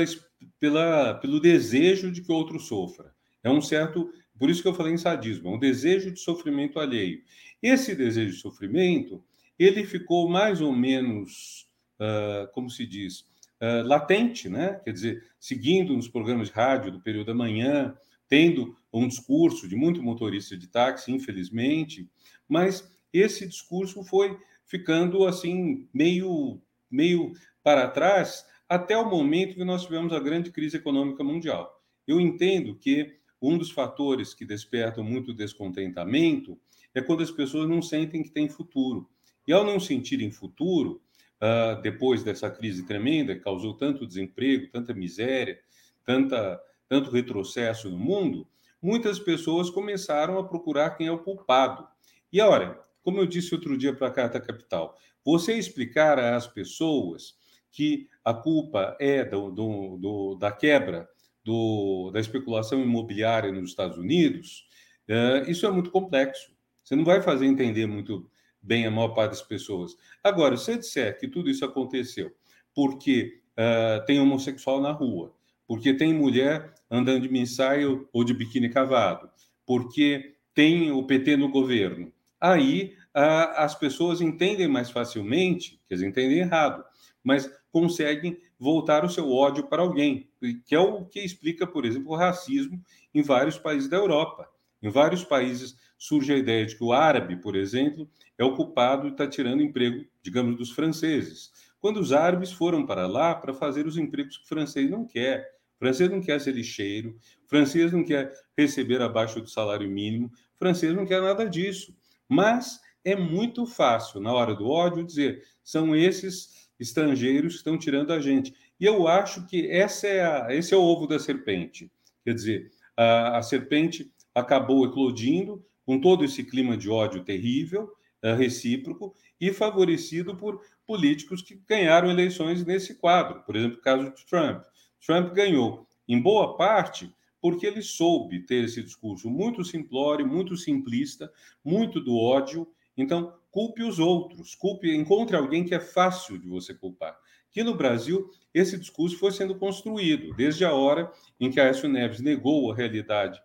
pela, 0.60 1.14
pelo 1.16 1.40
desejo 1.40 2.12
de 2.12 2.22
que 2.22 2.32
outro 2.32 2.60
sofra. 2.60 3.14
É 3.44 3.50
um 3.50 3.62
certo. 3.62 4.12
Por 4.42 4.50
isso 4.50 4.64
que 4.64 4.68
eu 4.68 4.74
falei 4.74 4.92
em 4.92 4.98
sadismo, 4.98 5.50
é 5.50 5.52
um 5.52 5.60
desejo 5.60 6.10
de 6.10 6.20
sofrimento 6.20 6.80
alheio. 6.80 7.22
Esse 7.62 7.94
desejo 7.94 8.32
de 8.32 8.42
sofrimento, 8.42 9.24
ele 9.60 9.86
ficou 9.86 10.28
mais 10.28 10.62
ou 10.62 10.74
menos, 10.74 11.70
uh, 12.00 12.52
como 12.52 12.68
se 12.68 12.88
diz, 12.88 13.20
uh, 13.62 13.86
latente, 13.86 14.50
né? 14.50 14.82
Quer 14.84 14.94
dizer, 14.94 15.24
seguindo 15.40 15.96
nos 15.96 16.08
programas 16.08 16.48
de 16.48 16.56
rádio 16.56 16.92
do 16.92 17.00
período 17.00 17.28
da 17.28 17.36
manhã, 17.36 17.96
tendo 18.28 18.76
um 18.92 19.08
discurso 19.08 19.68
de 19.68 19.76
muito 19.76 20.02
motorista 20.02 20.58
de 20.58 20.66
táxi, 20.66 21.12
infelizmente, 21.12 22.10
mas 22.50 22.92
esse 23.14 23.48
discurso 23.48 24.04
foi 24.04 24.40
ficando 24.66 25.28
assim 25.28 25.88
meio 25.94 26.60
meio 26.90 27.34
para 27.62 27.88
trás 27.88 28.44
até 28.68 28.98
o 28.98 29.08
momento 29.08 29.54
que 29.54 29.64
nós 29.64 29.84
tivemos 29.84 30.12
a 30.12 30.20
grande 30.20 30.50
crise 30.50 30.78
econômica 30.78 31.24
mundial. 31.24 31.80
Eu 32.08 32.20
entendo 32.20 32.76
que 32.76 33.21
um 33.42 33.58
dos 33.58 33.72
fatores 33.72 34.34
que 34.34 34.46
despertam 34.46 35.04
muito 35.04 35.34
descontentamento 35.34 36.60
é 36.94 37.02
quando 37.02 37.24
as 37.24 37.32
pessoas 37.32 37.68
não 37.68 37.82
sentem 37.82 38.22
que 38.22 38.30
tem 38.30 38.48
futuro. 38.48 39.10
E 39.48 39.54
ao 39.54 39.64
não 39.64 39.80
sentirem 39.80 40.30
futuro, 40.30 41.02
uh, 41.42 41.82
depois 41.82 42.24
dessa 42.24 42.50
crise 42.52 42.86
tremenda 42.86 43.34
que 43.36 43.42
causou 43.42 43.74
tanto 43.74 44.06
desemprego, 44.06 44.70
tanta 44.72 44.94
miséria, 44.94 45.60
tanta, 46.06 46.62
tanto 46.88 47.10
retrocesso 47.10 47.90
no 47.90 47.98
mundo, 47.98 48.48
muitas 48.82 49.20
pessoas 49.20 49.70
começaram 49.70 50.38
a 50.38 50.44
procurar 50.44 50.92
quem 50.92 51.08
é 51.08 51.12
o 51.12 51.20
culpado. 51.20 51.88
E 52.32 52.40
olha, 52.42 52.78
como 53.04 53.20
eu 53.20 53.26
disse 53.26 53.56
outro 53.56 53.78
dia 53.78 53.94
para 53.94 54.08
a 54.08 54.12
Carta 54.12 54.40
Capital, 54.40 54.96
você 55.26 55.54
explicar 55.54 56.20
às 56.20 56.48
pessoas 56.48 57.36
que 57.72 58.08
a 58.24 58.34
culpa 58.34 58.96
é 59.00 59.24
do, 59.24 59.50
do, 59.50 59.98
do 59.98 60.36
da 60.36 60.52
quebra 60.52 61.10
do, 61.44 62.12
da 62.12 62.20
especulação 62.20 62.82
imobiliária 62.82 63.52
nos 63.52 63.70
Estados 63.70 63.98
Unidos, 63.98 64.68
uh, 65.10 65.50
isso 65.50 65.66
é 65.66 65.72
muito 65.72 65.92
complexo. 65.92 66.52
Você 66.84 66.96
não 66.96 67.06
vai 67.06 67.22
fazer 67.22 67.46
entender 67.46 67.86
muito 67.86 68.30
bem 68.62 68.86
a 68.86 68.92
maior 68.92 69.10
parte 69.10 69.32
das 69.32 69.42
pessoas. 69.42 69.96
Agora, 70.24 70.56
se 70.58 70.66
você 70.66 70.78
disser 70.78 71.20
que 71.20 71.28
tudo 71.28 71.50
isso 71.50 71.66
aconteceu 71.66 72.32
porque 72.74 73.42
uh, 73.58 74.06
tem 74.06 74.20
homossexual 74.20 74.82
na 74.82 74.92
rua, 74.92 75.34
porque 75.68 75.94
tem 75.94 76.14
mulher 76.14 76.74
andando 76.90 77.22
de 77.22 77.30
mensaio 77.30 78.08
ou 78.12 78.24
de 78.24 78.34
biquíni 78.34 78.70
cavado, 78.70 79.30
porque 79.66 80.36
tem 80.54 80.92
o 80.92 81.04
PT 81.06 81.38
no 81.38 81.50
governo, 81.50 82.12
aí 82.40 82.94
as 83.14 83.76
pessoas 83.76 84.22
entendem 84.22 84.68
mais 84.68 84.90
facilmente, 84.90 85.82
que 85.86 85.94
eles 85.94 86.04
entendem 86.04 86.40
errado, 86.40 86.84
mas 87.24 87.50
conseguem 87.70 88.38
voltar 88.58 89.04
o 89.04 89.10
seu 89.10 89.30
ódio 89.32 89.68
para 89.68 89.82
alguém, 89.82 90.30
que 90.66 90.76
é 90.76 90.80
o 90.80 91.06
que 91.06 91.20
explica, 91.20 91.68
por 91.68 91.86
exemplo, 91.86 92.12
o 92.12 92.16
racismo 92.16 92.84
em 93.14 93.22
vários 93.22 93.58
países 93.58 93.90
da 93.90 93.98
Europa. 93.98 94.50
Em 94.82 94.90
vários 94.90 95.24
países 95.24 95.76
surge 95.98 96.34
a 96.34 96.38
ideia 96.38 96.66
de 96.66 96.76
que 96.76 96.84
o 96.84 96.92
árabe, 96.92 97.36
por 97.36 97.56
exemplo, 97.56 98.10
é 98.38 98.44
o 98.44 98.56
culpado 98.56 99.08
e 99.08 99.12
está 99.12 99.28
tirando 99.28 99.62
emprego, 99.62 100.04
digamos, 100.24 100.58
dos 100.58 100.72
franceses. 100.72 101.52
Quando 101.80 102.00
os 102.00 102.12
árabes 102.12 102.52
foram 102.52 102.86
para 102.86 103.08
lá 103.08 103.36
para 103.36 103.54
fazer 103.54 103.86
os 103.86 103.98
empregos 103.98 104.38
que 104.38 104.46
o 104.46 104.48
francês 104.48 104.90
não 104.90 105.06
quer. 105.06 105.48
O 105.76 105.80
francês 105.80 106.10
não 106.12 106.22
quer 106.22 106.40
ser 106.40 106.54
lixeiro, 106.54 107.18
o 107.44 107.50
francês 107.50 107.92
não 107.92 108.04
quer 108.04 108.32
receber 108.56 109.02
abaixo 109.02 109.42
do 109.42 109.50
salário 109.50 109.90
mínimo, 109.90 110.28
o 110.28 110.58
francês 110.60 110.96
não 110.96 111.08
quer 111.08 111.22
nada 111.22 111.50
disso. 111.50 111.96
Mas 112.30 112.80
é 113.04 113.16
muito 113.16 113.66
fácil, 113.66 114.20
na 114.20 114.32
hora 114.32 114.54
do 114.54 114.68
ódio, 114.68 115.04
dizer 115.04 115.44
são 115.64 115.96
esses 115.96 116.70
estrangeiros 116.80 117.54
que 117.54 117.58
estão 117.60 117.78
tirando 117.78 118.12
a 118.12 118.20
gente. 118.20 118.54
E 118.82 118.86
eu 118.86 119.08
acho 119.08 119.46
que 119.46 119.70
essa 119.70 120.08
é 120.08 120.26
a, 120.26 120.56
esse 120.56 120.74
é 120.74 120.78
o 120.78 120.82
ovo 120.82 121.06
da 121.06 121.20
serpente. 121.20 121.92
Quer 122.26 122.34
dizer, 122.34 122.72
a, 122.98 123.38
a 123.38 123.44
serpente 123.44 124.12
acabou 124.34 124.84
eclodindo 124.88 125.64
com 125.86 126.02
todo 126.02 126.26
esse 126.26 126.44
clima 126.44 126.76
de 126.76 126.90
ódio 126.90 127.24
terrível, 127.24 127.94
uh, 128.24 128.36
recíproco, 128.36 129.14
e 129.40 129.54
favorecido 129.54 130.36
por 130.36 130.62
políticos 130.88 131.44
que 131.44 131.62
ganharam 131.68 132.10
eleições 132.10 132.66
nesse 132.66 132.96
quadro. 132.96 133.44
Por 133.44 133.56
exemplo, 133.56 133.78
o 133.78 133.82
caso 133.82 134.16
de 134.16 134.26
Trump. 134.26 134.64
Trump 135.06 135.32
ganhou, 135.32 135.88
em 136.08 136.20
boa 136.20 136.58
parte, 136.58 137.14
porque 137.40 137.68
ele 137.68 137.84
soube 137.84 138.48
ter 138.48 138.64
esse 138.64 138.82
discurso 138.82 139.30
muito 139.30 139.64
simplório, 139.64 140.28
muito 140.28 140.58
simplista, 140.58 141.32
muito 141.64 142.02
do 142.02 142.18
ódio. 142.18 142.68
Então, 142.98 143.32
culpe 143.52 143.84
os 143.84 144.00
outros, 144.00 144.56
culpe, 144.56 144.92
encontre 144.96 145.36
alguém 145.36 145.64
que 145.64 145.76
é 145.76 145.80
fácil 145.80 146.40
de 146.40 146.48
você 146.48 146.74
culpar. 146.74 147.16
Que 147.52 147.64
no 147.64 147.76
Brasil 147.76 148.30
esse 148.54 148.78
discurso 148.78 149.18
foi 149.18 149.32
sendo 149.32 149.56
construído 149.56 150.34
desde 150.36 150.66
a 150.66 150.74
hora 150.74 151.12
em 151.40 151.50
que 151.50 151.60
Aécio 151.60 151.90
Neves 151.90 152.22
negou 152.22 152.72
a 152.72 152.76
realidade 152.76 153.42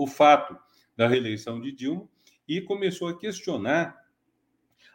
o 0.00 0.06
fato 0.06 0.56
da 0.96 1.06
reeleição 1.06 1.60
de 1.60 1.72
Dilma 1.72 2.08
e 2.48 2.60
começou 2.62 3.08
a 3.08 3.18
questionar 3.18 3.94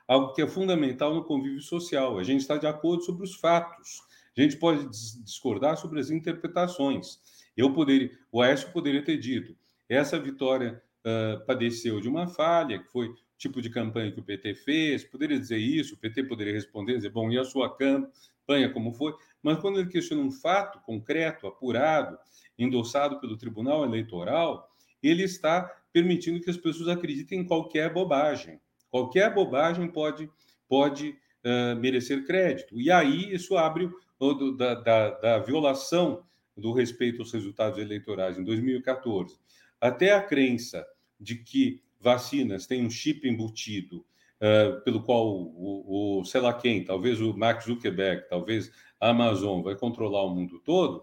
algo 0.07 0.33
que 0.33 0.41
é 0.41 0.47
fundamental 0.47 1.13
no 1.13 1.23
convívio 1.23 1.61
social. 1.61 2.17
A 2.17 2.23
gente 2.23 2.41
está 2.41 2.57
de 2.57 2.65
acordo 2.65 3.03
sobre 3.03 3.23
os 3.23 3.35
fatos. 3.35 4.01
A 4.35 4.41
gente 4.41 4.57
pode 4.57 4.89
discordar 4.89 5.77
sobre 5.77 5.99
as 5.99 6.09
interpretações. 6.09 7.19
Eu 7.55 7.71
poderia, 7.71 8.11
o 8.31 8.41
Aécio 8.41 8.71
poderia 8.71 9.03
ter 9.03 9.17
dito: 9.17 9.55
essa 9.87 10.19
vitória 10.19 10.81
uh, 11.05 11.45
padeceu 11.45 12.01
de 12.01 12.09
uma 12.09 12.27
falha, 12.27 12.79
que 12.79 12.91
foi 12.91 13.13
tipo 13.37 13.61
de 13.61 13.69
campanha 13.69 14.11
que 14.11 14.19
o 14.19 14.23
PT 14.23 14.55
fez. 14.55 15.03
Poderia 15.03 15.39
dizer 15.39 15.57
isso, 15.57 15.95
o 15.95 15.97
PT 15.97 16.23
poderia 16.23 16.53
responder, 16.53 16.95
dizer, 16.95 17.09
bom, 17.09 17.31
e 17.31 17.37
a 17.37 17.43
sua 17.43 17.75
campanha 17.75 18.71
como 18.71 18.93
foi? 18.93 19.13
Mas 19.41 19.59
quando 19.59 19.79
ele 19.79 19.89
questiona 19.89 20.21
um 20.21 20.31
fato 20.31 20.79
concreto, 20.81 21.47
apurado, 21.47 22.17
endossado 22.57 23.19
pelo 23.19 23.37
Tribunal 23.37 23.83
Eleitoral, 23.83 24.69
ele 25.01 25.23
está 25.23 25.63
permitindo 25.91 26.41
que 26.41 26.49
as 26.49 26.57
pessoas 26.57 26.89
acreditem 26.89 27.39
em 27.39 27.45
qualquer 27.45 27.91
bobagem. 27.93 28.59
Qualquer 28.89 29.33
bobagem 29.33 29.87
pode, 29.87 30.29
pode 30.67 31.09
uh, 31.43 31.75
merecer 31.79 32.25
crédito. 32.25 32.79
E 32.79 32.91
aí 32.91 33.33
isso 33.33 33.57
abre 33.57 33.89
o, 34.19 34.51
da, 34.51 34.75
da, 34.75 35.09
da 35.11 35.39
violação 35.39 36.23
do 36.55 36.71
respeito 36.71 37.21
aos 37.21 37.33
resultados 37.33 37.77
eleitorais 37.77 38.37
em 38.37 38.43
2014 38.43 39.37
até 39.79 40.13
a 40.13 40.21
crença 40.21 40.85
de 41.19 41.35
que 41.35 41.81
vacinas 41.99 42.65
têm 42.67 42.85
um 42.85 42.89
chip 42.89 43.27
embutido 43.27 44.05
uh, 44.41 44.81
pelo 44.83 45.03
qual 45.03 45.27
o, 45.27 46.19
o, 46.19 46.25
sei 46.25 46.41
lá 46.41 46.53
quem, 46.53 46.83
talvez 46.83 47.21
o 47.21 47.35
Mark 47.35 47.61
Zuckerberg, 47.61 48.27
talvez 48.29 48.71
a 48.99 49.09
Amazon 49.09 49.61
vai 49.61 49.75
controlar 49.75 50.23
o 50.23 50.33
mundo 50.33 50.59
todo, 50.59 50.97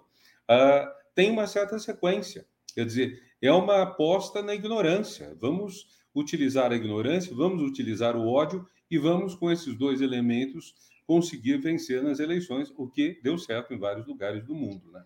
uh, 0.51 0.89
tem 1.15 1.31
uma 1.31 1.47
certa 1.47 1.79
sequência. 1.79 2.47
Quer 2.75 2.87
dizer, 2.87 3.23
é 3.41 3.53
uma 3.53 3.83
aposta 3.83 4.43
na 4.43 4.55
ignorância. 4.55 5.37
Vamos 5.39 5.89
utilizar 6.15 6.73
a 6.73 6.77
ignorância, 6.77 7.35
vamos 7.35 7.63
utilizar 7.63 8.17
o 8.17 8.29
ódio 8.29 8.67
e 8.91 8.99
vamos, 8.99 9.35
com 9.35 9.51
esses 9.51 9.75
dois 9.77 10.01
elementos, 10.01 10.75
conseguir 11.07 11.59
vencer 11.59 12.03
nas 12.03 12.21
eleições, 12.21 12.73
o 12.77 12.89
que 12.89 13.21
deu 13.23 13.37
certo 13.37 13.75
em 13.75 13.79
vários 13.79 14.07
lugares 14.07 14.45
do 14.45 14.55
mundo. 14.55 14.91
Né? 14.93 15.03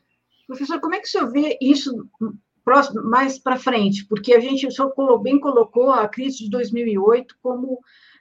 Professor, 0.46 0.80
como 0.80 0.94
é 0.94 1.00
que 1.00 1.06
o 1.06 1.10
senhor 1.10 1.30
vê 1.32 1.56
isso 1.60 2.08
próximo, 2.66 3.04
mais 3.04 3.38
para 3.38 3.56
frente? 3.56 4.04
Porque 4.08 4.34
a 4.34 4.40
gente, 4.40 4.66
o 4.66 4.72
senhor 4.72 4.92
bem 5.22 5.38
colocou 5.38 5.92
a 5.92 6.08
crise 6.08 6.38
de 6.38 6.50
2008 6.50 7.36
como 7.40 7.78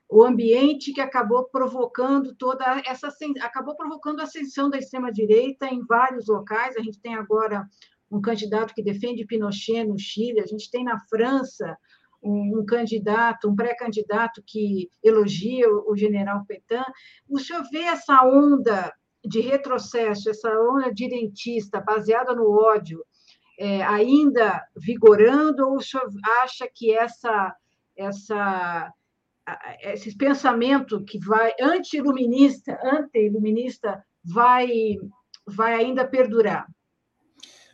o 0.08 0.24
ambiente 0.24 0.94
que 0.94 1.02
acabou 1.02 1.46
provocando 1.46 2.36
toda 2.36 2.64
essa 2.86 3.10
acabou 3.42 3.76
provocando 3.76 4.20
a 4.20 4.24
ascensão 4.24 4.70
da 4.70 4.78
extrema 4.78 5.12
direita 5.12 5.66
em 5.66 5.84
vários 5.84 6.28
locais. 6.28 6.78
A 6.78 6.84
gente 6.84 7.02
tem 7.02 7.16
agora 7.16 7.68
um 8.12 8.22
candidato 8.22 8.76
que 8.76 8.84
defende 8.84 9.26
Pinochet 9.26 9.84
no 9.84 9.98
Chile, 9.98 10.40
a 10.40 10.46
gente 10.46 10.70
tem 10.70 10.84
na 10.84 11.00
França 11.10 11.76
um, 12.22 12.64
candidato, 12.68 13.50
um 13.50 13.56
pré-candidato 13.56 14.44
que 14.46 14.92
elogia 15.04 15.68
o, 15.68 15.92
o 15.92 15.98
general 15.98 16.46
Petan. 16.48 16.86
O 17.28 17.40
senhor 17.40 17.64
vê 17.72 17.82
essa 17.82 18.24
onda 18.24 18.94
de 19.26 19.40
retrocesso, 19.40 20.30
essa 20.30 20.52
onda 20.72 20.94
direntista 20.94 21.82
baseada 21.82 22.36
no 22.36 22.48
ódio, 22.52 23.04
é, 23.58 23.84
ainda 23.84 24.64
vigorando, 24.76 25.68
ou 25.68 25.78
o 25.78 25.82
senhor 25.82 26.10
acha 26.44 26.68
que 26.74 26.94
essa, 26.94 27.56
essa, 27.96 28.94
esse 29.82 30.16
pensamento 30.18 31.04
que 31.04 31.20
vai 31.20 31.54
anti-iluminista, 31.60 32.78
anti-iluminista, 32.84 34.04
vai, 34.24 34.98
vai 35.48 35.74
ainda 35.76 36.06
perdurar? 36.06 36.68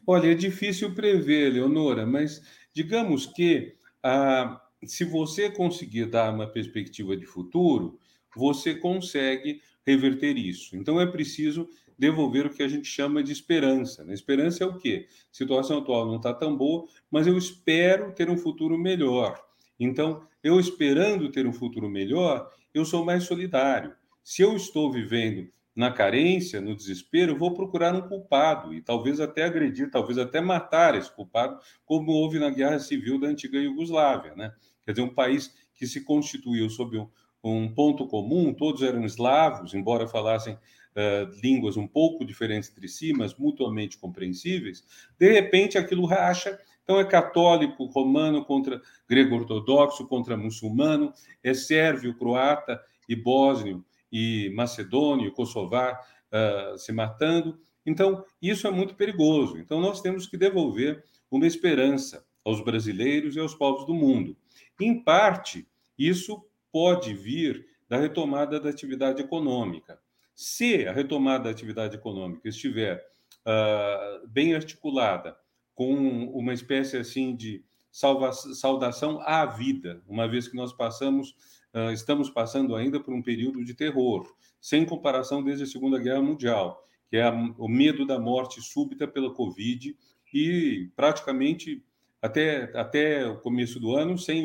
Olha, 0.06 0.32
é 0.32 0.36
difícil 0.36 0.94
prever, 0.94 1.54
Leonora, 1.54 2.06
mas 2.06 2.42
digamos 2.74 3.26
que 3.26 3.76
ah, 4.04 4.60
se 4.86 5.04
você 5.04 5.50
conseguir 5.50 6.06
dar 6.06 6.34
uma 6.34 6.48
perspectiva 6.48 7.16
de 7.16 7.26
futuro, 7.26 8.00
você 8.36 8.76
consegue 8.76 9.62
reverter 9.86 10.38
isso. 10.38 10.76
Então 10.76 11.00
é 11.00 11.06
preciso 11.06 11.70
devolver 12.02 12.48
o 12.48 12.50
que 12.50 12.64
a 12.64 12.68
gente 12.68 12.88
chama 12.88 13.22
de 13.22 13.32
esperança. 13.32 14.04
Né? 14.04 14.16
Esperança 14.16 14.64
é 14.64 14.68
o 14.68 14.76
quê? 14.76 15.06
A 15.08 15.14
situação 15.32 15.78
atual 15.78 16.08
não 16.08 16.16
está 16.16 16.34
tão 16.34 16.58
boa, 16.58 16.88
mas 17.12 17.28
eu 17.28 17.38
espero 17.38 18.12
ter 18.12 18.28
um 18.28 18.36
futuro 18.36 18.76
melhor. 18.76 19.40
Então, 19.80 20.24
eu 20.44 20.60
esperando 20.60 21.30
ter 21.30 21.46
um 21.46 21.54
futuro 21.54 21.88
melhor, 21.88 22.52
eu 22.74 22.84
sou 22.86 23.06
mais 23.06 23.26
solidário. 23.26 23.94
Se 24.24 24.42
eu 24.42 24.56
estou 24.56 24.92
vivendo 24.92 25.48
na 25.76 25.92
carência, 25.92 26.60
no 26.60 26.76
desespero, 26.76 27.34
eu 27.34 27.38
vou 27.38 27.54
procurar 27.54 27.94
um 27.94 28.02
culpado 28.02 28.74
e 28.74 28.82
talvez 28.82 29.20
até 29.20 29.44
agredir, 29.44 29.92
talvez 29.92 30.18
até 30.18 30.42
matar 30.42 30.96
esse 30.96 31.12
culpado, 31.12 31.60
como 31.86 32.12
houve 32.12 32.40
na 32.40 32.50
guerra 32.50 32.80
civil 32.80 33.20
da 33.20 33.28
antiga 33.28 33.60
Iugoslávia, 33.60 34.34
né? 34.36 34.52
Quer 34.84 34.94
dizer, 34.94 35.04
um 35.04 35.14
país 35.14 35.54
que 35.76 35.86
se 35.86 36.04
constituiu 36.04 36.68
sob 36.68 36.98
um, 37.44 37.68
ponto 37.74 38.08
comum, 38.08 38.54
todos 38.54 38.82
eram 38.82 39.06
eslavos, 39.06 39.74
embora 39.74 40.08
falassem 40.08 40.54
uh, 40.54 41.42
línguas 41.42 41.78
um 41.78 41.88
pouco 41.88 42.26
diferentes 42.26 42.70
entre 42.70 42.88
si, 42.88 43.14
mas 43.14 43.36
mutuamente 43.36 43.98
compreensíveis, 43.98 44.84
de 45.18 45.32
repente 45.32 45.78
aquilo 45.78 46.06
racha. 46.06 46.60
Então 46.84 47.00
é 47.00 47.06
católico 47.06 47.86
romano 47.86 48.44
contra 48.44 48.82
grego 49.08 49.36
ortodoxo 49.36 50.08
contra 50.08 50.36
muçulmano, 50.36 51.14
é 51.44 51.54
sérvio, 51.54 52.18
croata 52.18 52.82
e 53.08 53.16
bósnio 53.16 53.86
e 54.12 54.52
macedônio, 54.56 55.32
kosovar 55.32 56.00
uh, 56.32 56.78
se 56.78 56.92
matando. 56.92 57.60
Então 57.86 58.26
isso 58.42 58.68
é 58.68 58.72
muito 58.72 58.96
perigoso. 58.96 59.58
Então 59.58 59.80
nós 59.80 60.02
temos 60.02 60.28
que 60.28 60.38
devolver 60.38 61.04
uma 61.30 61.48
esperança 61.48 62.26
aos 62.44 62.64
brasileiros 62.64 63.36
e 63.36 63.40
aos 63.40 63.56
povos 63.56 63.86
do 63.86 63.94
mundo. 63.94 64.36
Em 64.80 65.02
parte, 65.02 65.68
isso 65.98 66.44
pode 66.72 67.14
vir 67.14 67.66
da 67.88 67.98
retomada 67.98 68.60
da 68.60 68.70
atividade 68.70 69.22
econômica. 69.22 70.00
Se 70.34 70.88
a 70.88 70.94
retomada 70.94 71.46
da 71.46 71.50
atividade 71.50 71.96
econômica 71.96 72.48
estiver 72.48 73.06
uh, 73.46 74.28
bem 74.28 74.56
articulada 74.56 75.36
com 75.76 75.94
uma 76.34 76.54
espécie 76.54 76.98
assim 76.98 77.36
de 77.36 77.64
salva, 77.92 78.32
saudação 78.32 79.20
à 79.22 79.46
vida, 79.46 80.02
uma 80.08 80.28
vez 80.28 80.48
que 80.48 80.56
nós 80.56 80.72
passamos, 80.72 81.36
uh, 81.74 81.92
estamos 81.92 82.30
passando 82.30 82.76
ainda 82.76 83.00
por 83.00 83.14
um 83.14 83.22
período 83.22 83.64
de 83.64 83.74
terror, 83.74 84.26
sem 84.60 84.86
comparação 84.86 85.44
desde 85.44 85.64
a 85.66 85.68
Segunda 85.68 86.00
Guerra 86.00 86.22
Mundial, 86.22 86.88
que 87.10 87.18
é 87.18 87.24
a, 87.24 87.32
o 87.58 87.68
medo 87.68 88.06
da 88.06 88.18
morte 88.20 88.62
súbita 88.62 89.08
pela 89.08 89.34
Covid 89.34 89.98
e 90.34 90.90
praticamente 90.96 91.84
até, 92.22 92.72
até 92.78 93.28
o 93.28 93.38
começo 93.40 93.80
do 93.80 93.96
ano 93.96 94.18
sem 94.18 94.42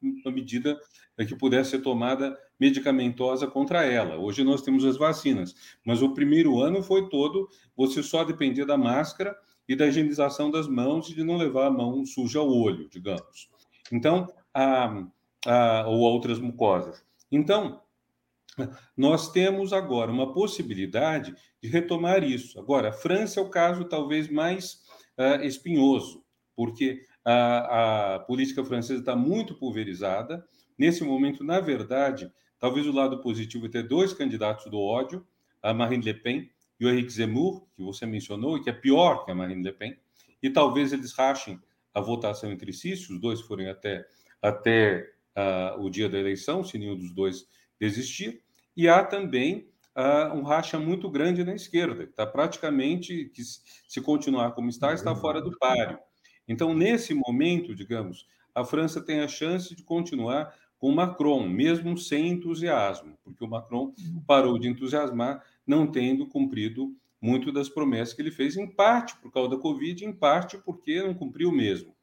nenhuma 0.00 0.30
medida 0.30 0.78
que 1.26 1.34
pudesse 1.34 1.70
ser 1.70 1.82
tomada 1.82 2.36
medicamentosa 2.58 3.46
contra 3.46 3.84
ela. 3.84 4.16
Hoje 4.16 4.44
nós 4.44 4.62
temos 4.62 4.84
as 4.84 4.96
vacinas, 4.96 5.54
mas 5.84 6.02
o 6.02 6.12
primeiro 6.12 6.60
ano 6.60 6.82
foi 6.82 7.08
todo 7.08 7.48
você 7.76 8.02
só 8.02 8.24
dependia 8.24 8.66
da 8.66 8.76
máscara 8.76 9.36
e 9.68 9.74
da 9.74 9.86
higienização 9.86 10.50
das 10.50 10.68
mãos 10.68 11.08
e 11.10 11.14
de 11.14 11.24
não 11.24 11.36
levar 11.36 11.66
a 11.66 11.70
mão 11.70 12.04
suja 12.04 12.38
ao 12.38 12.48
olho, 12.48 12.88
digamos. 12.88 13.48
Então, 13.90 14.26
a, 14.54 15.06
a, 15.46 15.86
ou 15.86 15.98
outras 16.00 16.38
mucosas. 16.38 17.04
Então, 17.30 17.82
nós 18.96 19.30
temos 19.32 19.72
agora 19.72 20.10
uma 20.10 20.32
possibilidade 20.32 21.34
de 21.62 21.68
retomar 21.68 22.22
isso. 22.24 22.58
Agora, 22.58 22.88
a 22.88 22.92
França 22.92 23.40
é 23.40 23.42
o 23.42 23.50
caso 23.50 23.84
talvez 23.84 24.30
mais 24.30 24.84
uh, 25.18 25.42
espinhoso, 25.44 26.24
porque 26.54 27.04
a, 27.26 28.14
a 28.14 28.18
política 28.20 28.64
francesa 28.64 29.00
está 29.00 29.16
muito 29.16 29.54
pulverizada. 29.54 30.46
Nesse 30.78 31.02
momento, 31.02 31.42
na 31.42 31.60
verdade, 31.60 32.30
Talvez 32.58 32.86
o 32.86 32.92
lado 32.92 33.20
positivo 33.20 33.66
é 33.66 33.68
ter 33.68 33.82
dois 33.82 34.12
candidatos 34.12 34.70
do 34.70 34.80
ódio, 34.80 35.26
a 35.62 35.74
Marine 35.74 36.04
Le 36.04 36.14
Pen 36.14 36.50
e 36.80 36.86
o 36.86 36.90
Henrique 36.90 37.12
Zemmour, 37.12 37.66
que 37.74 37.82
você 37.82 38.06
mencionou, 38.06 38.56
e 38.56 38.62
que 38.62 38.70
é 38.70 38.72
pior 38.72 39.24
que 39.24 39.30
a 39.30 39.34
Marine 39.34 39.62
Le 39.62 39.72
Pen, 39.72 39.96
e 40.42 40.50
talvez 40.50 40.92
eles 40.92 41.12
rachem 41.12 41.60
a 41.92 42.00
votação 42.00 42.50
entre 42.50 42.72
si, 42.72 42.96
se 42.96 43.12
os 43.12 43.20
dois 43.20 43.40
forem 43.40 43.68
até, 43.68 44.06
até 44.40 45.10
uh, 45.36 45.80
o 45.82 45.90
dia 45.90 46.08
da 46.08 46.18
eleição, 46.18 46.62
se 46.62 46.78
nenhum 46.78 46.96
dos 46.96 47.12
dois 47.12 47.46
desistir. 47.80 48.42
E 48.76 48.88
há 48.88 49.02
também 49.02 49.68
uh, 49.96 50.34
um 50.34 50.42
racha 50.42 50.78
muito 50.78 51.10
grande 51.10 51.44
na 51.44 51.54
esquerda, 51.54 52.04
que 52.04 52.10
está 52.10 52.26
praticamente, 52.26 53.30
que 53.34 53.42
se 53.42 54.00
continuar 54.02 54.52
como 54.52 54.68
está, 54.68 54.92
está 54.92 55.14
fora 55.14 55.40
do 55.40 55.56
páreo. 55.58 55.98
Então, 56.48 56.74
nesse 56.74 57.14
momento, 57.14 57.74
digamos, 57.74 58.26
a 58.54 58.64
França 58.64 59.00
tem 59.00 59.20
a 59.20 59.28
chance 59.28 59.74
de 59.74 59.82
continuar 59.82 60.54
com 60.78 60.92
Macron, 60.92 61.48
mesmo 61.48 61.96
sem 61.96 62.28
entusiasmo, 62.28 63.18
porque 63.24 63.44
o 63.44 63.48
Macron 63.48 63.94
uhum. 63.98 64.22
parou 64.26 64.58
de 64.58 64.68
entusiasmar, 64.68 65.42
não 65.66 65.86
tendo 65.86 66.26
cumprido 66.26 66.94
muito 67.20 67.50
das 67.50 67.68
promessas 67.68 68.14
que 68.14 68.22
ele 68.22 68.30
fez, 68.30 68.56
em 68.56 68.66
parte 68.66 69.16
por 69.16 69.32
causa 69.32 69.50
da 69.50 69.58
Covid, 69.58 70.04
em 70.04 70.12
parte 70.12 70.58
porque 70.58 71.02
não 71.02 71.14
cumpriu 71.14 71.50
mesmo. 71.50 71.94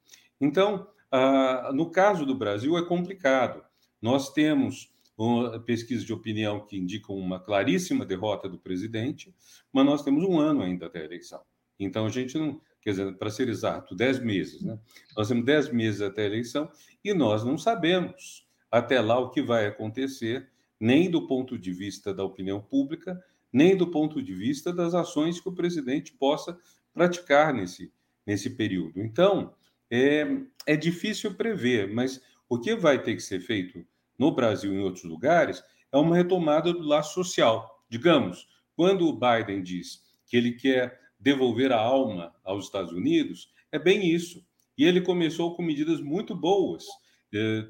Então, 0.42 0.88
ah, 1.12 1.72
no 1.74 1.92
caso 1.92 2.26
do 2.26 2.36
Brasil, 2.36 2.78
é 2.78 2.86
complicado. 2.86 3.64
Nós 4.02 4.34
temos 4.34 4.92
uma 5.16 5.60
pesquisa 5.60 6.04
de 6.04 6.12
opinião 6.12 6.66
que 6.66 6.78
indicam 6.78 7.16
uma 7.16 7.40
claríssima 7.40 8.04
derrota 8.04 8.50
do 8.50 8.58
presidente, 8.58 9.34
mas 9.72 9.86
nós 9.86 10.04
temos 10.04 10.24
um 10.24 10.40
ano 10.40 10.62
ainda 10.62 10.88
até 10.88 11.02
a 11.02 11.06
eleição. 11.06 11.42
Então, 11.80 12.06
a 12.06 12.10
gente 12.10 12.38
não, 12.38 12.60
quer 12.84 12.92
dizer, 12.92 13.18
para 13.18 13.30
ser 13.30 13.48
exato, 13.48 13.96
dez 13.96 14.20
meses, 14.20 14.62
né? 14.62 14.78
Nós 15.16 15.30
temos 15.30 15.46
dez 15.46 15.72
meses 15.72 16.02
até 16.02 16.24
a 16.24 16.26
eleição 16.26 16.70
e 17.04 17.14
nós 17.14 17.44
não 17.44 17.58
sabemos 17.58 18.46
até 18.70 19.00
lá 19.00 19.20
o 19.20 19.30
que 19.30 19.42
vai 19.42 19.68
acontecer, 19.68 20.50
nem 20.80 21.10
do 21.10 21.28
ponto 21.28 21.58
de 21.58 21.72
vista 21.72 22.14
da 22.14 22.24
opinião 22.24 22.62
pública, 22.62 23.24
nem 23.52 23.78
do 23.78 23.90
ponto 23.90 24.22
de 24.22 24.34
vista 24.34 24.74
das 24.74 24.94
ações 24.94 25.40
que 25.40 25.48
o 25.48 25.54
presidente 25.54 26.12
possa 26.14 26.58
praticar 26.94 27.54
nesse, 27.54 27.92
nesse 28.26 28.50
período. 28.50 29.00
Então, 29.00 29.54
é, 29.90 30.26
é 30.66 30.76
difícil 30.76 31.36
prever, 31.36 31.94
mas 31.94 32.20
o 32.50 32.60
que 32.60 32.76
vai 32.76 33.02
ter 33.02 33.16
que 33.16 33.22
ser 33.22 33.40
feito 33.40 33.86
no 34.18 34.32
Brasil 34.32 34.74
e 34.74 34.78
em 34.78 34.82
outros 34.82 35.04
lugares 35.04 35.64
é 35.92 35.98
uma 35.98 36.16
retomada 36.16 36.74
do 36.74 36.82
laço 36.82 37.14
social. 37.14 37.86
Digamos, 37.88 38.48
quando 38.76 39.08
o 39.08 39.14
Biden 39.14 39.62
diz 39.62 40.02
que 40.26 40.36
ele 40.36 40.54
quer 40.54 41.00
devolver 41.24 41.72
a 41.72 41.80
alma 41.80 42.36
aos 42.44 42.66
Estados 42.66 42.92
Unidos, 42.92 43.50
é 43.72 43.80
bem 43.80 44.14
isso. 44.14 44.46
E 44.78 44.84
ele 44.84 45.00
começou 45.00 45.56
com 45.56 45.64
medidas 45.64 46.02
muito 46.02 46.36
boas 46.36 46.84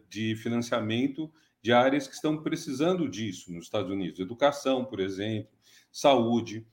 de 0.10 0.36
financiamento 0.38 1.32
de 1.62 1.72
áreas 1.72 2.08
que 2.08 2.16
estão 2.16 2.42
precisando 2.42 3.08
disso 3.08 3.54
nos 3.54 3.66
Estados 3.66 3.92
Unidos. 3.92 4.20
Educação, 4.20 4.84
por 4.84 5.00
exemplo, 5.00 5.52
saúde, 5.92 6.66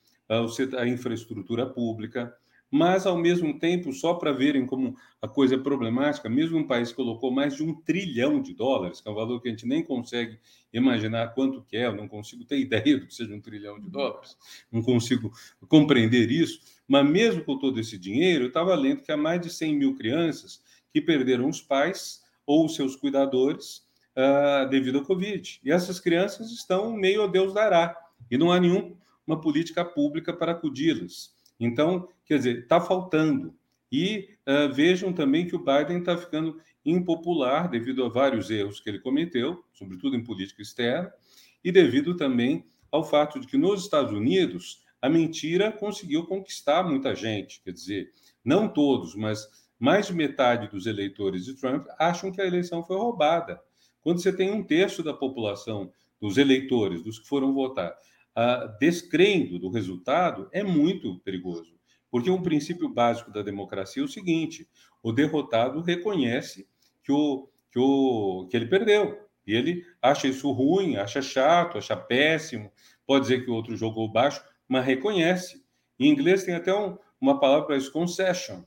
a 0.77 0.88
infraestrutura 0.88 1.66
pública, 1.66 2.35
mas, 2.70 3.04
ao 3.04 3.18
mesmo 3.18 3.59
tempo, 3.59 3.92
só 3.92 4.14
para 4.14 4.33
verem 4.33 4.64
como 4.64 4.96
a 5.20 5.26
coisa 5.26 5.56
é 5.56 5.59
problemática, 5.59 6.28
mesmo 6.28 6.59
um 6.59 6.66
país 6.66 6.90
que 6.90 6.96
colocou 6.96 7.30
mais 7.33 7.56
de 7.56 7.64
um 7.64 7.74
trilhão 7.74 8.40
de 8.40 8.54
dólares, 8.54 9.00
que 9.00 9.09
é 9.09 9.11
um 9.12 9.14
valor 9.14 9.40
que 9.40 9.48
a 9.48 9.50
gente 9.50 9.66
nem 9.66 9.83
consegue 9.83 10.38
imaginar 10.72 11.35
quanto 11.35 11.62
que 11.62 11.76
é, 11.76 11.87
eu 11.87 11.96
não 11.96 12.06
consigo 12.06 12.44
ter 12.44 12.59
ideia 12.61 12.98
do 12.98 13.06
que 13.06 13.14
seja 13.14 13.35
um 13.35 13.40
trilhão 13.40 13.80
de 13.80 13.90
dólares, 13.90 14.37
não 14.70 14.83
consigo 14.83 15.33
compreender 15.68 16.30
isso, 16.30 16.61
mas 16.87 17.09
mesmo 17.09 17.44
com 17.44 17.59
todo 17.59 17.80
esse 17.80 17.98
dinheiro, 17.98 18.44
eu 18.44 18.48
estava 18.48 18.74
lendo 18.74 19.02
que 19.02 19.11
há 19.11 19.16
mais 19.16 19.40
de 19.40 19.50
100 19.50 19.76
mil 19.76 19.96
crianças 19.96 20.62
que 20.92 21.00
perderam 21.00 21.48
os 21.48 21.61
pais 21.61 22.22
ou 22.46 22.68
seus 22.68 22.96
cuidadores 22.96 23.85
uh, 24.16 24.68
devido 24.68 24.98
ao 24.98 25.04
Covid. 25.04 25.61
E 25.64 25.70
essas 25.70 26.00
crianças 26.00 26.50
estão 26.50 26.92
meio 26.92 27.22
a 27.22 27.26
Deus 27.26 27.52
dará, 27.52 27.96
e 28.30 28.37
não 28.37 28.52
há 28.52 28.61
nenhuma 28.61 29.40
política 29.40 29.85
pública 29.85 30.33
para 30.33 30.52
acudi-las. 30.52 31.35
Então, 31.61 32.09
quer 32.25 32.38
dizer, 32.38 32.61
está 32.61 32.81
faltando. 32.81 33.55
E 33.92 34.31
uh, 34.49 34.73
vejam 34.73 35.12
também 35.12 35.46
que 35.46 35.55
o 35.55 35.64
Biden 35.64 35.99
está 35.99 36.16
ficando 36.16 36.59
impopular 36.85 37.68
devido 37.68 38.05
a 38.05 38.09
vários 38.09 38.51
erros 38.51 38.81
que 38.81 38.88
ele 38.88 38.99
cometeu, 38.99 39.62
sobretudo 39.73 40.16
em 40.16 40.25
política 40.25 40.62
externa, 40.62 41.12
e 41.62 41.70
devido 41.70 42.16
também 42.16 42.64
ao 42.90 43.05
fato 43.05 43.38
de 43.38 43.46
que 43.46 43.59
nos 43.59 43.83
Estados 43.83 44.12
Unidos 44.12 44.83
a 45.03 45.09
mentira 45.09 45.70
conseguiu 45.70 46.27
conquistar 46.27 46.83
muita 46.83 47.14
gente, 47.14 47.62
quer 47.62 47.73
dizer, 47.73 48.11
não 48.44 48.68
todos, 48.68 49.14
mas 49.14 49.46
mais 49.79 50.07
de 50.07 50.14
metade 50.14 50.68
dos 50.68 50.87
eleitores 50.87 51.44
de 51.44 51.55
Trump 51.55 51.87
acham 51.99 52.31
que 52.31 52.40
a 52.40 52.46
eleição 52.46 52.83
foi 52.85 52.96
roubada. 52.96 53.61
Quando 54.03 54.20
você 54.20 54.33
tem 54.33 54.51
um 54.51 54.62
terço 54.62 55.03
da 55.03 55.14
população, 55.14 55.92
dos 56.20 56.37
eleitores, 56.37 57.03
dos 57.03 57.18
que 57.18 57.27
foram 57.27 57.55
votar, 57.55 57.96
uh, 58.37 58.79
descrendo 58.79 59.59
do 59.59 59.71
resultado, 59.71 60.49
é 60.53 60.62
muito 60.62 61.19
perigoso. 61.21 61.79
Porque 62.11 62.31
um 62.31 62.43
princípio 62.43 62.88
básico 62.88 63.33
da 63.33 63.43
democracia 63.43 64.03
é 64.03 64.05
o 64.05 64.09
seguinte: 64.09 64.69
o 65.03 65.12
derrotado 65.12 65.81
reconhece 65.81 66.69
que, 67.03 67.12
o, 67.12 67.49
que, 67.71 67.79
o, 67.79 68.47
que 68.51 68.57
ele 68.57 68.66
perdeu. 68.66 69.29
E 69.47 69.55
ele 69.55 69.85
acha 70.03 70.29
isso 70.29 70.51
ruim, 70.53 70.97
acha 70.97 71.23
chato, 71.23 71.79
acha 71.79 71.97
péssimo, 71.97 72.71
pode 73.07 73.23
dizer 73.23 73.45
que 73.45 73.51
o 73.51 73.55
outro 73.55 73.77
jogou 73.77 74.11
baixo, 74.11 74.45
mas 74.69 74.85
reconhece. 74.85 75.64
Em 75.99 76.09
inglês 76.09 76.45
tem 76.45 76.55
até 76.55 76.75
um, 76.75 76.97
uma 77.21 77.40
palavra 77.40 77.66
para 77.66 77.77
isso, 77.77 77.93
concession. 77.93 78.62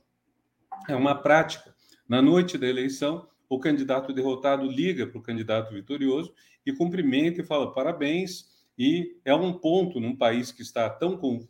É 0.88 0.94
uma 0.94 1.14
prática. 1.14 1.74
Na 2.08 2.20
noite 2.20 2.58
da 2.58 2.66
eleição, 2.66 3.26
o 3.48 3.58
candidato 3.58 4.12
derrotado 4.12 4.66
liga 4.66 5.06
para 5.06 5.18
o 5.18 5.22
candidato 5.22 5.72
vitorioso 5.72 6.34
e 6.66 6.72
cumprimenta 6.72 7.40
e 7.40 7.44
fala 7.44 7.72
parabéns. 7.72 8.53
E 8.78 9.16
é 9.24 9.34
um 9.34 9.52
ponto 9.52 10.00
num 10.00 10.16
país 10.16 10.50
que 10.50 10.62
está 10.62 10.88
tão 10.90 11.16
com, 11.16 11.46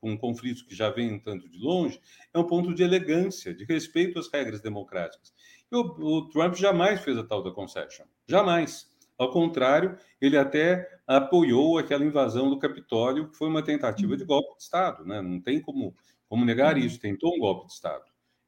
com 0.00 0.16
conflitos 0.16 0.62
que 0.62 0.74
já 0.74 0.90
vem 0.90 1.12
um 1.12 1.18
tanto 1.18 1.48
de 1.48 1.58
longe, 1.58 2.00
é 2.32 2.38
um 2.38 2.44
ponto 2.44 2.74
de 2.74 2.82
elegância, 2.82 3.54
de 3.54 3.64
respeito 3.64 4.18
às 4.18 4.30
regras 4.30 4.60
democráticas. 4.60 5.32
E 5.70 5.76
o, 5.76 5.80
o 5.80 6.28
Trump 6.28 6.54
jamais 6.54 7.00
fez 7.00 7.16
a 7.16 7.24
tal 7.24 7.42
da 7.42 7.50
concession. 7.50 8.06
Jamais. 8.26 8.92
Ao 9.16 9.30
contrário, 9.30 9.96
ele 10.20 10.36
até 10.36 10.88
apoiou 11.06 11.78
aquela 11.78 12.04
invasão 12.04 12.50
do 12.50 12.58
Capitólio, 12.58 13.30
que 13.30 13.36
foi 13.36 13.48
uma 13.48 13.62
tentativa 13.62 14.16
de 14.16 14.24
golpe 14.24 14.56
de 14.56 14.62
Estado. 14.62 15.04
Né? 15.04 15.22
Não 15.22 15.40
tem 15.40 15.60
como, 15.60 15.94
como 16.28 16.44
negar 16.44 16.76
isso. 16.76 16.98
Tentou 16.98 17.34
um 17.34 17.38
golpe 17.38 17.66
de 17.66 17.72
Estado. 17.72 18.04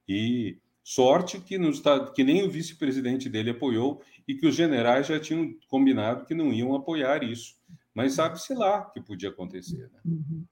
E 0.08 0.58
sorte 0.82 1.40
que, 1.40 1.58
no 1.58 1.70
estado, 1.70 2.12
que 2.12 2.22
nem 2.22 2.44
o 2.44 2.50
vice-presidente 2.50 3.28
dele 3.28 3.50
apoiou 3.50 4.02
e 4.26 4.34
que 4.34 4.46
os 4.46 4.54
generais 4.54 5.06
já 5.06 5.18
tinham 5.18 5.52
combinado 5.68 6.24
que 6.24 6.34
não 6.34 6.52
iam 6.52 6.74
apoiar 6.74 7.22
isso. 7.24 7.56
Mas 7.96 8.12
sabe-se 8.12 8.52
lá 8.52 8.84
que 8.90 9.00
podia 9.00 9.30
acontecer. 9.30 9.90
Né? 9.90 10.00
Uhum. 10.04 10.44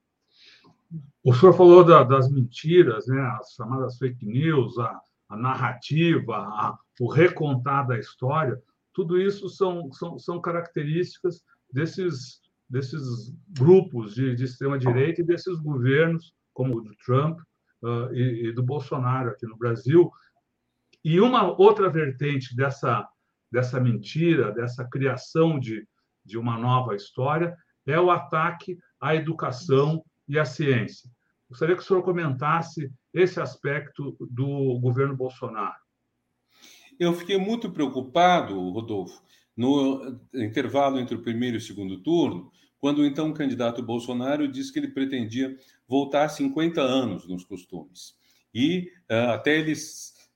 O 1.23 1.35
senhor 1.35 1.53
falou 1.53 1.85
da, 1.85 2.03
das 2.03 2.33
mentiras, 2.33 3.07
né? 3.07 3.21
as 3.39 3.53
chamadas 3.53 3.99
fake 3.99 4.25
news, 4.25 4.79
a, 4.79 4.99
a 5.29 5.37
narrativa, 5.37 6.37
a, 6.39 6.79
o 6.99 7.07
recontar 7.07 7.87
da 7.87 7.99
história. 7.99 8.59
Tudo 8.95 9.21
isso 9.21 9.51
são, 9.51 9.93
são, 9.93 10.19
são 10.19 10.41
características 10.41 11.43
desses, 11.71 12.41
desses 12.67 13.31
grupos 13.51 14.15
de, 14.15 14.35
de 14.35 14.45
extrema-direita 14.45 15.21
e 15.21 15.27
desses 15.27 15.61
governos, 15.61 16.33
como 16.55 16.79
o 16.79 16.81
do 16.81 16.97
Trump 17.05 17.39
uh, 17.83 18.15
e, 18.15 18.47
e, 18.47 18.53
do 18.53 18.63
Bolsonaro 18.63 19.29
aqui 19.29 19.47
no 19.47 19.59
Brasil. 19.59 20.11
E 21.05 21.21
uma 21.21 21.61
outra 21.61 21.91
vertente 21.91 22.57
dessa, 22.57 23.07
dessa 23.53 23.79
mentira, 23.79 24.51
dessa 24.51 24.83
criação 24.89 25.59
de, 25.61 25.87
de 26.25 26.39
uma 26.39 26.59
nova 26.59 26.95
história, 26.95 27.57
é 27.87 28.01
o 28.01 28.11
ataque 28.11 28.79
à 29.01 29.15
educação 29.15 30.03
e 30.29 30.39
à 30.39 30.45
ciência. 30.45 31.11
Gostaria 31.49 31.77
que 31.77 31.83
o 31.83 31.85
senhor 31.85 32.03
comentasse 32.03 32.91
esse 33.13 33.41
aspecto 33.41 34.17
do 34.31 34.79
governo 34.81 35.17
Bolsonaro. 35.17 35.77
Eu 36.99 37.13
fiquei 37.13 37.39
muito 37.39 37.71
preocupado, 37.71 38.71
Rodolfo, 38.71 39.23
no 39.57 40.19
intervalo 40.35 40.99
entre 40.99 41.15
o 41.15 41.23
primeiro 41.23 41.57
e 41.57 41.59
o 41.59 41.61
segundo 41.61 41.99
turno, 41.99 42.51
quando 42.79 42.99
o 42.99 43.07
então 43.07 43.33
candidato 43.33 43.83
Bolsonaro 43.83 44.47
disse 44.49 44.73
que 44.73 44.79
ele 44.79 44.89
pretendia 44.89 45.57
voltar 45.89 46.29
50 46.29 46.81
anos 46.81 47.27
nos 47.27 47.45
costumes. 47.45 48.15
E 48.53 48.91
uh, 49.11 49.31
até 49.31 49.59
ele 49.59 49.73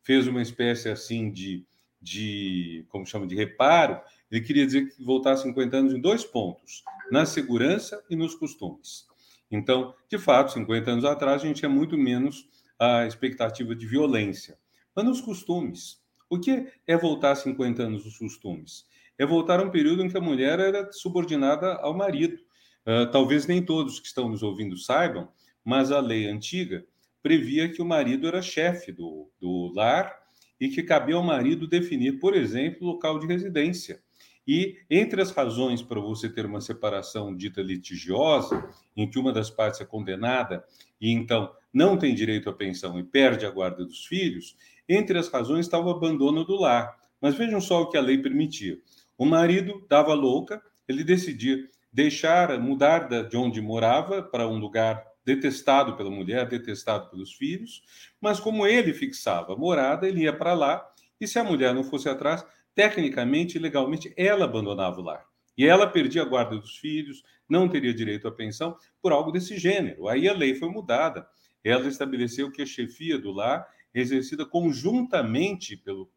fez 0.03 0.27
uma 0.27 0.40
espécie 0.40 0.88
assim 0.88 1.31
de, 1.31 1.66
de, 2.01 2.87
como 2.88 3.07
chama, 3.07 3.27
de 3.27 3.37
reparo, 3.37 4.01
ele 4.31 4.41
queria 4.43 4.67
dizer 4.67 4.88
que 4.88 5.03
voltar 5.03 5.37
50 5.37 5.77
anos 5.77 5.95
em 5.95 6.01
dois 6.01 6.25
pontos, 6.25 6.83
na 7.11 7.25
segurança 7.25 8.03
e 8.11 8.17
nos 8.17 8.35
costumes. 8.35 9.07
Então, 9.51 9.95
de 10.09 10.19
fato, 10.19 10.53
50 10.53 10.91
anos 10.91 11.05
atrás, 11.05 11.43
a 11.43 11.47
gente 11.47 11.59
tinha 11.59 11.69
muito 11.69 11.97
menos 11.97 12.49
a 12.79 13.07
expectativa 13.07 13.75
de 13.75 13.87
violência. 13.87 14.59
Mas 14.95 15.05
nos 15.05 15.21
costumes, 15.21 15.99
o 16.29 16.38
que 16.38 16.67
é 16.87 16.97
voltar 16.97 17.35
50 17.35 17.83
anos 17.83 18.05
nos 18.05 18.19
costumes? 18.19 18.85
É 19.19 19.25
voltar 19.25 19.59
a 19.61 19.62
um 19.62 19.71
período 19.71 20.05
em 20.05 20.09
que 20.09 20.17
a 20.17 20.21
mulher 20.21 20.61
era 20.61 20.93
subordinada 20.93 21.75
ao 21.77 21.97
marido. 21.97 22.38
Uh, 22.87 23.11
talvez 23.11 23.47
nem 23.47 23.64
todos 23.64 23.99
que 23.99 24.07
estão 24.07 24.29
nos 24.29 24.43
ouvindo 24.43 24.77
saibam, 24.77 25.29
mas 25.64 25.91
a 25.91 26.01
lei 26.01 26.27
antiga 26.27 26.85
previa 27.23 27.69
que 27.69 27.83
o 27.83 27.87
marido 27.87 28.27
era 28.27 28.41
chefe 28.41 28.93
do, 28.93 29.31
do 29.41 29.73
lar 29.75 30.14
e 30.61 30.69
que 30.69 30.83
cabia 30.83 31.17
ao 31.17 31.23
marido 31.23 31.67
definir, 31.67 32.19
por 32.19 32.35
exemplo, 32.35 32.87
o 32.87 32.93
local 32.93 33.19
de 33.19 33.27
residência. 33.27 34.01
E 34.48 34.78
entre 34.88 35.20
as 35.20 35.30
razões 35.30 35.82
para 35.82 36.00
você 36.00 36.26
ter 36.26 36.46
uma 36.46 36.62
separação 36.62 37.37
dita 37.37 37.61
litigiosa, 37.61 38.66
em 38.96 39.08
que 39.08 39.18
uma 39.18 39.30
das 39.30 39.50
partes 39.50 39.82
é 39.82 39.84
condenada 39.84 40.64
e 40.98 41.12
então 41.12 41.52
não 41.70 41.98
tem 41.98 42.14
direito 42.14 42.48
à 42.48 42.52
pensão 42.54 42.98
e 42.98 43.04
perde 43.04 43.44
a 43.44 43.50
guarda 43.50 43.84
dos 43.84 44.06
filhos, 44.06 44.56
entre 44.88 45.18
as 45.18 45.28
razões 45.28 45.66
estava 45.66 45.87
o 45.87 45.90
abandono 45.90 46.46
do 46.46 46.56
lar. 46.56 46.96
Mas 47.20 47.34
vejam 47.34 47.61
só 47.61 47.82
o 47.82 47.90
que 47.90 47.98
a 47.98 48.00
lei 48.00 48.16
permitia. 48.16 48.78
O 49.18 49.26
marido 49.26 49.84
dava 49.87 50.14
louca, 50.14 50.62
ele 50.88 51.04
decidia 51.04 51.68
deixar, 51.92 52.58
mudar 52.58 53.06
de 53.28 53.37
onde 53.37 53.61
morava 53.61 54.22
para 54.22 54.48
um 54.48 54.58
lugar 54.58 55.04
detestado 55.26 55.94
pela 55.94 56.11
mulher, 56.11 56.48
detestado 56.48 57.11
pelos 57.11 57.34
filhos, 57.34 57.82
mas 58.18 58.40
como 58.40 58.66
ele 58.66 58.94
fixava 58.94 59.52
a 59.52 59.56
morada, 59.56 60.08
ele 60.08 60.22
ia 60.22 60.32
para 60.32 60.54
lá, 60.54 60.90
e 61.20 61.26
se 61.26 61.38
a 61.38 61.44
mulher 61.44 61.74
não 61.74 61.84
fosse 61.84 62.08
atrás, 62.08 62.46
tecnicamente 62.79 63.59
e 63.59 63.61
legalmente, 63.61 64.14
ela 64.17 64.45
abandonava 64.45 65.01
o 65.01 65.03
lar. 65.03 65.27
E 65.57 65.67
ela 65.67 65.85
perdia 65.85 66.23
a 66.23 66.25
guarda 66.25 66.57
dos 66.57 66.77
filhos, 66.77 67.25
não 67.49 67.69
teria 67.69 67.93
direito 67.93 68.29
à 68.29 68.31
pensão 68.31 68.77
por 69.03 69.11
algo 69.11 69.33
desse 69.33 69.59
gênero. 69.59 70.07
Aí 70.07 70.29
a 70.29 70.33
lei 70.33 70.55
foi 70.55 70.69
mudada. 70.69 71.27
Ela 71.64 71.88
estabeleceu 71.88 72.53
que 72.53 72.62
a 72.62 72.67
chefia 72.67 73.19
do 73.19 73.33
lar 73.33 73.67
exercida 73.93 74.47
conjuntamente 74.47 75.77
pelo, 75.77 76.09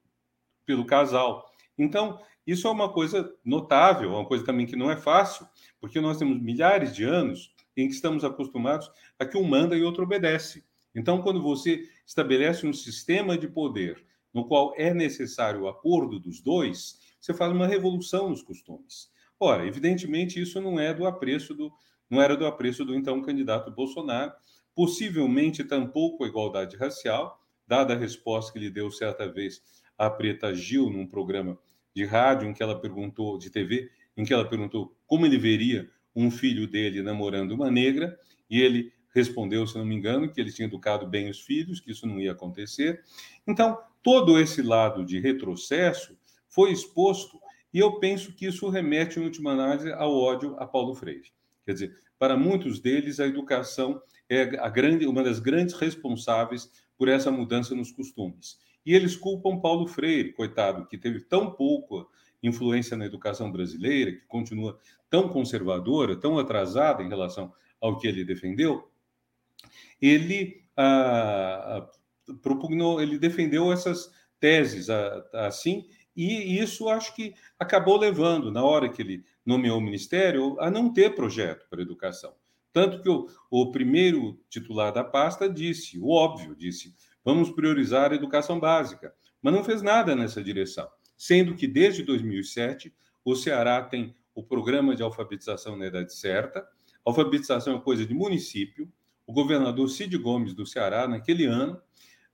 pelo 0.63 0.85
casal. 0.85 1.51
Então, 1.75 2.21
isso 2.45 2.67
é 2.67 2.71
uma 2.71 2.93
coisa 2.93 3.33
notável, 3.43 4.11
uma 4.11 4.25
coisa 4.27 4.45
também 4.45 4.67
que 4.67 4.75
não 4.75 4.91
é 4.91 4.97
fácil, 4.97 5.47
porque 5.79 5.99
nós 5.99 6.19
temos 6.19 6.39
milhares 6.39 6.93
de 6.93 7.03
anos 7.03 7.51
em 7.75 7.87
que 7.87 7.95
estamos 7.95 8.23
acostumados 8.23 8.87
a 9.17 9.25
que 9.25 9.35
um 9.35 9.43
manda 9.43 9.75
e 9.75 9.81
outro 9.81 10.03
obedece. 10.03 10.63
Então, 10.93 11.23
quando 11.23 11.41
você 11.41 11.89
estabelece 12.05 12.67
um 12.67 12.73
sistema 12.73 13.35
de 13.35 13.47
poder 13.47 14.05
no 14.33 14.45
qual 14.45 14.73
é 14.77 14.93
necessário 14.93 15.61
o 15.61 15.67
acordo 15.67 16.19
dos 16.19 16.41
dois, 16.41 16.99
você 17.19 17.33
faz 17.33 17.51
uma 17.51 17.67
revolução 17.67 18.29
nos 18.29 18.41
costumes. 18.41 19.09
Ora, 19.39 19.65
evidentemente 19.65 20.41
isso 20.41 20.61
não 20.61 20.79
é 20.79 20.93
do 20.93 21.05
apreço 21.05 21.53
do 21.53 21.71
não 22.09 22.21
era 22.21 22.35
do 22.35 22.45
apreço 22.45 22.83
do 22.83 22.93
então 22.93 23.21
candidato 23.21 23.71
Bolsonaro, 23.71 24.33
possivelmente 24.75 25.63
tampouco 25.63 26.25
a 26.25 26.27
igualdade 26.27 26.75
racial, 26.75 27.39
dada 27.65 27.93
a 27.93 27.97
resposta 27.97 28.51
que 28.51 28.59
ele 28.59 28.69
deu 28.69 28.91
certa 28.91 29.31
vez 29.31 29.61
à 29.97 30.09
Preta 30.09 30.53
Gil 30.53 30.89
num 30.89 31.07
programa 31.07 31.57
de 31.95 32.03
rádio 32.03 32.49
em 32.49 32.53
que 32.53 32.61
ela 32.61 32.79
perguntou 32.79 33.37
de 33.37 33.49
TV, 33.49 33.89
em 34.17 34.25
que 34.25 34.33
ela 34.33 34.47
perguntou 34.47 34.93
como 35.07 35.25
ele 35.25 35.37
veria 35.37 35.89
um 36.13 36.29
filho 36.29 36.67
dele 36.67 37.01
namorando 37.01 37.53
uma 37.53 37.71
negra, 37.71 38.19
e 38.49 38.59
ele 38.59 38.91
respondeu, 39.13 39.65
se 39.65 39.77
não 39.77 39.85
me 39.85 39.95
engano, 39.95 40.29
que 40.29 40.39
ele 40.39 40.51
tinha 40.51 40.67
educado 40.67 41.07
bem 41.07 41.29
os 41.29 41.39
filhos, 41.39 41.79
que 41.79 41.91
isso 41.91 42.05
não 42.05 42.19
ia 42.19 42.33
acontecer. 42.33 43.01
Então, 43.47 43.77
todo 44.01 44.39
esse 44.39 44.61
lado 44.61 45.05
de 45.05 45.19
retrocesso 45.19 46.17
foi 46.47 46.71
exposto, 46.71 47.39
e 47.73 47.79
eu 47.79 47.99
penso 47.99 48.33
que 48.33 48.45
isso 48.45 48.69
remete, 48.69 49.19
em 49.19 49.23
última 49.23 49.51
análise, 49.51 49.91
ao 49.93 50.13
ódio 50.13 50.55
a 50.59 50.65
Paulo 50.65 50.93
Freire. 50.93 51.31
Quer 51.65 51.73
dizer, 51.73 51.97
para 52.19 52.35
muitos 52.35 52.79
deles, 52.79 53.19
a 53.19 53.27
educação 53.27 54.01
é 54.29 54.41
a 54.59 54.69
grande, 54.69 55.05
uma 55.05 55.23
das 55.23 55.39
grandes 55.39 55.75
responsáveis 55.75 56.69
por 56.97 57.07
essa 57.07 57.31
mudança 57.31 57.73
nos 57.73 57.91
costumes. 57.91 58.59
E 58.85 58.93
eles 58.93 59.15
culpam 59.15 59.59
Paulo 59.59 59.87
Freire, 59.87 60.33
coitado, 60.33 60.87
que 60.87 60.97
teve 60.97 61.21
tão 61.21 61.51
pouco 61.51 62.09
influência 62.43 62.97
na 62.97 63.05
educação 63.05 63.51
brasileira, 63.51 64.11
que 64.11 64.25
continua 64.27 64.77
tão 65.09 65.29
conservadora, 65.29 66.15
tão 66.15 66.39
atrasada 66.39 67.03
em 67.03 67.09
relação 67.09 67.53
ao 67.79 67.97
que 67.97 68.07
ele 68.07 68.23
defendeu, 68.23 68.89
ele 70.01 70.63
ah, 70.75 71.87
propugnou, 72.41 73.01
ele 73.01 73.17
defendeu 73.17 73.71
essas 73.71 74.11
teses 74.39 74.89
assim, 75.33 75.87
e 76.15 76.59
isso 76.59 76.89
acho 76.89 77.15
que 77.15 77.33
acabou 77.59 77.97
levando, 77.97 78.51
na 78.51 78.63
hora 78.63 78.89
que 78.89 79.01
ele 79.01 79.23
nomeou 79.45 79.77
o 79.77 79.81
ministério, 79.81 80.59
a 80.59 80.69
não 80.69 80.91
ter 80.91 81.15
projeto 81.15 81.67
para 81.69 81.81
educação. 81.81 82.33
Tanto 82.73 83.01
que 83.01 83.09
o, 83.09 83.27
o 83.49 83.71
primeiro 83.71 84.39
titular 84.49 84.91
da 84.91 85.03
pasta 85.03 85.49
disse, 85.49 85.99
o 85.99 86.09
óbvio, 86.09 86.55
disse, 86.55 86.93
vamos 87.23 87.51
priorizar 87.51 88.11
a 88.11 88.15
educação 88.15 88.59
básica, 88.59 89.13
mas 89.41 89.53
não 89.53 89.63
fez 89.63 89.81
nada 89.81 90.15
nessa 90.15 90.43
direção 90.43 90.87
sendo 91.21 91.53
que 91.53 91.67
desde 91.67 92.01
2007 92.01 92.91
o 93.23 93.35
Ceará 93.35 93.83
tem 93.83 94.15
o 94.33 94.41
programa 94.41 94.95
de 94.95 95.03
alfabetização 95.03 95.77
na 95.77 95.85
idade 95.85 96.15
certa. 96.15 96.67
Alfabetização 97.05 97.77
é 97.77 97.79
coisa 97.79 98.03
de 98.03 98.13
município. 98.15 98.91
O 99.27 99.31
governador 99.31 99.87
Cid 99.87 100.17
Gomes 100.17 100.55
do 100.55 100.65
Ceará, 100.65 101.07
naquele 101.07 101.45
ano, 101.45 101.79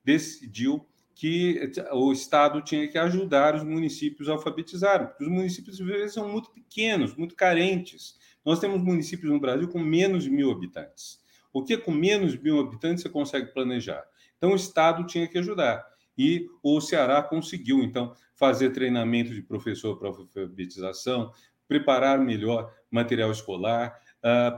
decidiu 0.04 0.86
que 1.14 1.72
o 1.92 2.12
Estado 2.12 2.62
tinha 2.62 2.86
que 2.86 2.96
ajudar 2.96 3.56
os 3.56 3.64
municípios 3.64 4.28
a 4.28 4.32
alfabetizarem, 4.32 5.08
porque 5.08 5.24
os 5.24 5.30
municípios 5.30 5.80
às 5.80 5.86
vezes 5.86 6.14
são 6.14 6.28
muito 6.28 6.50
pequenos, 6.52 7.16
muito 7.16 7.34
carentes. 7.34 8.16
Nós 8.44 8.60
temos 8.60 8.80
municípios 8.80 9.32
no 9.32 9.40
Brasil 9.40 9.68
com 9.68 9.80
menos 9.80 10.24
de 10.24 10.30
mil 10.30 10.50
habitantes. 10.50 11.18
O 11.52 11.64
que 11.64 11.76
com 11.76 11.90
menos 11.90 12.32
de 12.32 12.40
mil 12.40 12.60
habitantes 12.60 13.02
você 13.02 13.08
consegue 13.08 13.52
planejar? 13.52 14.04
Então 14.36 14.52
o 14.52 14.56
Estado 14.56 15.04
tinha 15.06 15.26
que 15.26 15.38
ajudar. 15.38 15.84
E 16.16 16.46
o 16.62 16.80
Ceará 16.80 17.20
conseguiu, 17.22 17.82
então, 17.82 18.14
fazer 18.34 18.70
treinamento 18.70 19.34
de 19.34 19.42
professor 19.42 19.98
para 19.98 20.08
alfabetização, 20.08 21.32
preparar 21.66 22.20
melhor 22.20 22.72
material 22.90 23.30
escolar, 23.30 24.00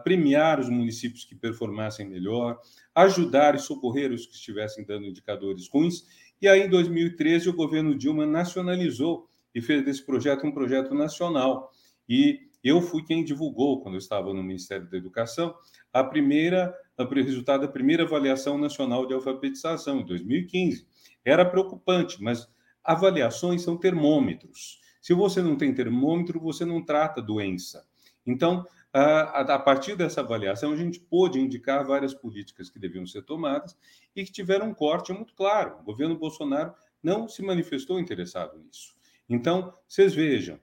premiar 0.04 0.58
os 0.60 0.68
municípios 0.68 1.24
que 1.24 1.34
performassem 1.34 2.08
melhor, 2.08 2.58
ajudar 2.94 3.54
e 3.54 3.58
socorrer 3.58 4.12
os 4.12 4.26
que 4.26 4.34
estivessem 4.34 4.84
dando 4.84 5.06
indicadores 5.06 5.68
ruins. 5.68 6.04
E 6.40 6.48
aí, 6.48 6.62
em 6.62 6.70
2013, 6.70 7.48
o 7.50 7.54
governo 7.54 7.94
Dilma 7.94 8.24
nacionalizou 8.24 9.28
e 9.54 9.60
fez 9.60 9.84
desse 9.84 10.04
projeto 10.04 10.46
um 10.46 10.52
projeto 10.52 10.94
nacional. 10.94 11.70
E 12.08 12.40
eu 12.62 12.80
fui 12.80 13.02
quem 13.02 13.24
divulgou, 13.24 13.80
quando 13.80 13.94
eu 13.94 13.98
estava 13.98 14.32
no 14.32 14.42
Ministério 14.42 14.88
da 14.88 14.96
Educação, 14.96 15.54
a 15.92 16.04
primeira, 16.04 16.74
o 16.98 17.04
resultado 17.04 17.62
da 17.62 17.68
primeira 17.68 18.04
avaliação 18.04 18.56
nacional 18.56 19.06
de 19.06 19.14
alfabetização, 19.14 20.00
em 20.00 20.06
2015. 20.06 20.86
Era 21.24 21.44
preocupante, 21.44 22.22
mas 22.22 22.48
avaliações 22.82 23.62
são 23.62 23.76
termômetros. 23.76 24.80
Se 25.00 25.12
você 25.14 25.42
não 25.42 25.56
tem 25.56 25.74
termômetro, 25.74 26.40
você 26.40 26.64
não 26.64 26.84
trata 26.84 27.22
doença. 27.22 27.84
Então, 28.26 28.66
a, 28.92 29.58
partir 29.58 29.96
dessa 29.96 30.20
avaliação, 30.20 30.72
a 30.72 30.76
gente 30.76 30.98
pôde 30.98 31.38
indicar 31.38 31.86
várias 31.86 32.12
políticas 32.12 32.68
que 32.68 32.78
deviam 32.78 33.06
ser 33.06 33.22
tomadas 33.22 33.76
e 34.14 34.24
que 34.24 34.32
tiveram 34.32 34.68
um 34.68 34.74
corte 34.74 35.12
muito 35.12 35.34
claro. 35.34 35.76
O 35.80 35.84
governo 35.84 36.18
Bolsonaro 36.18 36.74
não 37.02 37.28
se 37.28 37.42
manifestou 37.42 38.00
interessado 38.00 38.58
nisso. 38.58 38.94
Então, 39.28 39.72
vocês 39.86 40.12
vejam, 40.14 40.58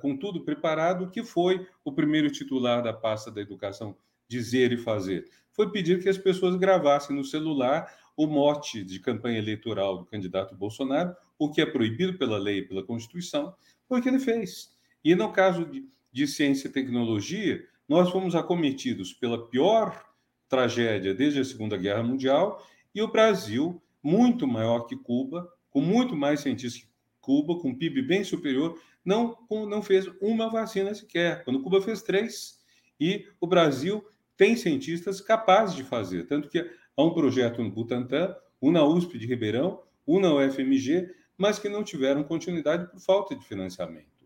com 0.00 0.16
tudo 0.16 0.44
preparado, 0.44 1.04
o 1.04 1.10
que 1.10 1.22
foi 1.22 1.66
o 1.84 1.92
primeiro 1.92 2.30
titular 2.30 2.82
da 2.82 2.92
pasta 2.92 3.30
da 3.30 3.40
educação 3.40 3.94
dizer 4.26 4.72
e 4.72 4.78
fazer? 4.78 5.28
Foi 5.52 5.70
pedir 5.70 6.02
que 6.02 6.08
as 6.08 6.16
pessoas 6.16 6.56
gravassem 6.56 7.14
no 7.14 7.24
celular 7.24 7.94
o 8.16 8.26
mote 8.26 8.82
de 8.82 8.98
campanha 9.00 9.38
eleitoral 9.38 9.98
do 9.98 10.06
candidato 10.06 10.54
Bolsonaro, 10.54 11.14
o 11.38 11.50
que 11.50 11.60
é 11.60 11.66
proibido 11.66 12.16
pela 12.16 12.38
lei 12.38 12.58
e 12.58 12.62
pela 12.62 12.82
Constituição, 12.82 13.54
foi 13.86 14.00
o 14.00 14.02
que 14.02 14.08
ele 14.08 14.18
fez. 14.18 14.74
E 15.04 15.14
no 15.14 15.32
caso 15.32 15.64
de 15.64 15.86
de 16.12 16.26
ciência 16.26 16.68
e 16.68 16.70
tecnologia, 16.70 17.64
nós 17.88 18.10
fomos 18.10 18.34
acometidos 18.34 19.12
pela 19.12 19.48
pior 19.48 20.04
tragédia 20.48 21.14
desde 21.14 21.40
a 21.40 21.44
Segunda 21.44 21.76
Guerra 21.76 22.02
Mundial 22.02 22.64
e 22.94 23.02
o 23.02 23.10
Brasil, 23.10 23.82
muito 24.02 24.46
maior 24.46 24.86
que 24.86 24.96
Cuba, 24.96 25.48
com 25.70 25.80
muito 25.80 26.16
mais 26.16 26.40
cientistas 26.40 26.82
que 26.82 26.88
Cuba, 27.20 27.58
com 27.60 27.74
PIB 27.74 28.02
bem 28.02 28.24
superior, 28.24 28.78
não, 29.04 29.36
não 29.50 29.82
fez 29.82 30.06
uma 30.20 30.48
vacina 30.48 30.94
sequer, 30.94 31.44
quando 31.44 31.62
Cuba 31.62 31.80
fez 31.80 32.02
três. 32.02 32.58
E 32.98 33.26
o 33.40 33.46
Brasil 33.46 34.04
tem 34.36 34.56
cientistas 34.56 35.20
capazes 35.20 35.76
de 35.76 35.84
fazer, 35.84 36.26
tanto 36.26 36.48
que 36.48 36.58
há 36.96 37.02
um 37.02 37.14
projeto 37.14 37.62
no 37.62 37.70
Butantan, 37.70 38.34
um 38.60 38.70
na 38.70 38.84
USP 38.84 39.18
de 39.18 39.26
Ribeirão, 39.26 39.82
um 40.06 40.18
na 40.18 40.34
UFMG, 40.34 41.14
mas 41.36 41.58
que 41.58 41.68
não 41.68 41.84
tiveram 41.84 42.24
continuidade 42.24 42.90
por 42.90 43.00
falta 43.00 43.34
de 43.34 43.44
financiamento. 43.46 44.19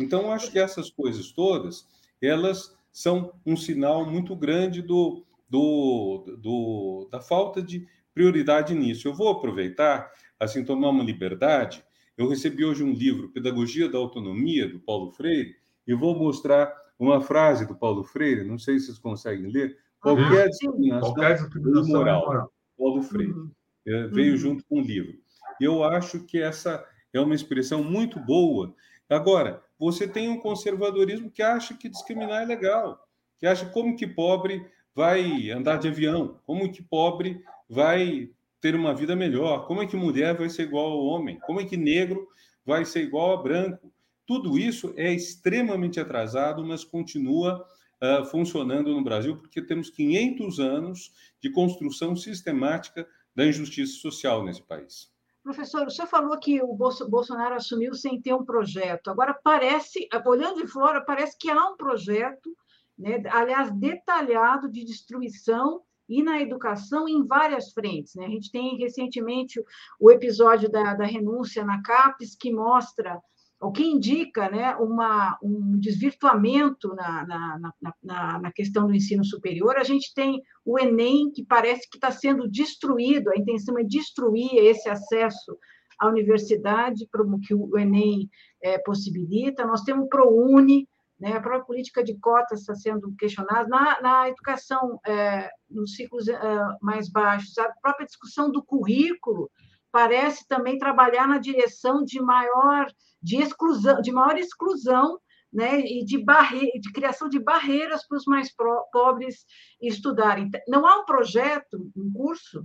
Então, 0.00 0.32
acho 0.32 0.50
que 0.50 0.58
essas 0.58 0.90
coisas 0.90 1.30
todas, 1.30 1.86
elas 2.20 2.76
são 2.92 3.32
um 3.46 3.56
sinal 3.56 4.04
muito 4.04 4.34
grande 4.34 4.82
do, 4.82 5.24
do, 5.48 6.36
do, 6.38 7.08
da 7.10 7.20
falta 7.20 7.62
de 7.62 7.86
prioridade 8.14 8.74
nisso. 8.74 9.06
Eu 9.06 9.14
vou 9.14 9.28
aproveitar, 9.28 10.10
assim, 10.38 10.64
tomar 10.64 10.88
uma 10.88 11.04
liberdade. 11.04 11.84
Eu 12.16 12.28
recebi 12.28 12.64
hoje 12.64 12.82
um 12.82 12.92
livro, 12.92 13.30
Pedagogia 13.30 13.88
da 13.88 13.98
Autonomia, 13.98 14.68
do 14.68 14.80
Paulo 14.80 15.10
Freire, 15.10 15.54
e 15.86 15.94
vou 15.94 16.18
mostrar 16.18 16.74
uma 16.98 17.20
frase 17.20 17.66
do 17.66 17.74
Paulo 17.74 18.04
Freire, 18.04 18.44
não 18.44 18.58
sei 18.58 18.78
se 18.78 18.86
vocês 18.86 18.98
conseguem 18.98 19.50
ler. 19.50 19.78
Qualquer 20.00 20.48
discriminação, 20.48 21.14
Qualquer 21.14 21.34
discriminação 21.34 21.98
moral, 21.98 22.26
moral. 22.26 22.52
Paulo 22.78 23.02
Freire. 23.02 23.32
Uhum. 23.32 23.50
É, 23.86 24.06
veio 24.08 24.32
uhum. 24.32 24.38
junto 24.38 24.64
com 24.64 24.80
o 24.80 24.82
livro. 24.82 25.14
Eu 25.60 25.82
acho 25.82 26.20
que 26.20 26.40
essa 26.40 26.84
é 27.12 27.20
uma 27.20 27.34
expressão 27.34 27.82
muito 27.82 28.20
boa. 28.20 28.74
Agora, 29.08 29.62
você 29.80 30.06
tem 30.06 30.28
um 30.28 30.38
conservadorismo 30.38 31.30
que 31.30 31.42
acha 31.42 31.72
que 31.74 31.88
discriminar 31.88 32.42
é 32.42 32.44
legal, 32.46 33.08
que 33.38 33.46
acha 33.46 33.64
como 33.64 33.96
que 33.96 34.06
pobre 34.06 34.62
vai 34.94 35.50
andar 35.50 35.78
de 35.78 35.88
avião, 35.88 36.38
como 36.44 36.70
que 36.70 36.82
pobre 36.82 37.42
vai 37.66 38.28
ter 38.60 38.74
uma 38.74 38.94
vida 38.94 39.16
melhor, 39.16 39.66
como 39.66 39.80
é 39.80 39.86
que 39.86 39.96
mulher 39.96 40.36
vai 40.36 40.50
ser 40.50 40.64
igual 40.64 40.92
ao 40.92 41.04
homem, 41.06 41.40
como 41.40 41.62
é 41.62 41.64
que 41.64 41.78
negro 41.78 42.28
vai 42.64 42.84
ser 42.84 43.04
igual 43.04 43.32
a 43.32 43.42
branco. 43.42 43.90
Tudo 44.26 44.58
isso 44.58 44.92
é 44.98 45.10
extremamente 45.10 45.98
atrasado, 45.98 46.62
mas 46.62 46.84
continua 46.84 47.66
uh, 48.02 48.24
funcionando 48.26 48.92
no 48.92 49.02
Brasil, 49.02 49.38
porque 49.38 49.62
temos 49.62 49.88
500 49.88 50.60
anos 50.60 51.12
de 51.40 51.50
construção 51.50 52.14
sistemática 52.14 53.08
da 53.34 53.46
injustiça 53.46 53.98
social 53.98 54.44
nesse 54.44 54.62
país. 54.62 55.09
Professor, 55.42 55.86
o 55.86 55.90
senhor 55.90 56.08
falou 56.08 56.38
que 56.38 56.62
o 56.62 56.74
Bolsonaro 56.74 57.54
assumiu 57.54 57.94
sem 57.94 58.20
ter 58.20 58.34
um 58.34 58.44
projeto. 58.44 59.10
Agora, 59.10 59.32
parece, 59.32 60.06
olhando 60.26 60.60
de 60.60 60.66
fora, 60.66 61.00
parece 61.02 61.36
que 61.38 61.50
há 61.50 61.68
um 61.70 61.76
projeto, 61.76 62.54
né, 62.98 63.22
aliás, 63.30 63.70
detalhado 63.72 64.70
de 64.70 64.84
destruição 64.84 65.82
e 66.06 66.22
na 66.22 66.40
educação 66.40 67.08
em 67.08 67.24
várias 67.24 67.72
frentes. 67.72 68.14
Né? 68.16 68.26
A 68.26 68.28
gente 68.28 68.50
tem 68.50 68.76
recentemente 68.76 69.62
o 69.98 70.10
episódio 70.10 70.70
da, 70.70 70.94
da 70.94 71.06
renúncia 71.06 71.64
na 71.64 71.80
CAPES, 71.80 72.34
que 72.34 72.52
mostra 72.52 73.18
o 73.60 73.70
que 73.70 73.84
indica 73.84 74.48
né, 74.48 74.74
uma, 74.76 75.38
um 75.42 75.78
desvirtuamento 75.78 76.94
na, 76.94 77.26
na, 77.26 77.74
na, 78.02 78.38
na, 78.38 78.52
questão 78.52 78.86
do 78.86 78.94
ensino 78.94 79.22
superior. 79.22 79.76
A 79.76 79.84
gente 79.84 80.14
tem 80.14 80.42
o 80.64 80.78
Enem, 80.78 81.30
que 81.30 81.44
parece 81.44 81.88
que 81.88 81.98
está 81.98 82.10
sendo 82.10 82.50
destruído, 82.50 83.28
a 83.28 83.36
intenção 83.36 83.78
é 83.78 83.84
destruir 83.84 84.54
esse 84.54 84.88
acesso 84.88 85.58
à 85.98 86.08
universidade, 86.08 87.06
que 87.42 87.54
o 87.54 87.76
Enem 87.76 88.30
é, 88.62 88.78
possibilita. 88.78 89.66
Nós 89.66 89.82
temos 89.82 90.06
o 90.06 90.08
ProUni, 90.08 90.88
né, 91.20 91.32
a 91.32 91.40
própria 91.40 91.66
política 91.66 92.02
de 92.02 92.18
cotas 92.18 92.60
está 92.60 92.74
sendo 92.74 93.14
questionada. 93.18 93.68
Na, 93.68 94.00
na 94.00 94.28
educação, 94.30 94.98
é, 95.06 95.50
nos 95.68 95.96
ciclos 95.96 96.26
é, 96.28 96.38
mais 96.80 97.10
baixos, 97.10 97.58
a 97.58 97.70
própria 97.82 98.06
discussão 98.06 98.50
do 98.50 98.62
currículo 98.62 99.50
parece 99.92 100.46
também 100.46 100.78
trabalhar 100.78 101.26
na 101.26 101.38
direção 101.38 102.04
de 102.04 102.20
maior 102.20 102.86
de 103.22 103.36
exclusão, 103.36 104.00
de 104.00 104.10
maior 104.10 104.38
exclusão, 104.38 105.18
né, 105.52 105.80
e 105.80 106.04
de, 106.04 106.18
barre... 106.18 106.70
de 106.78 106.92
criação 106.92 107.28
de 107.28 107.38
barreiras 107.38 108.06
para 108.06 108.16
os 108.16 108.24
mais 108.24 108.54
pro... 108.54 108.84
pobres 108.92 109.44
estudarem. 109.80 110.50
Não 110.68 110.86
há 110.86 111.00
um 111.00 111.04
projeto, 111.04 111.90
um 111.96 112.12
curso? 112.12 112.64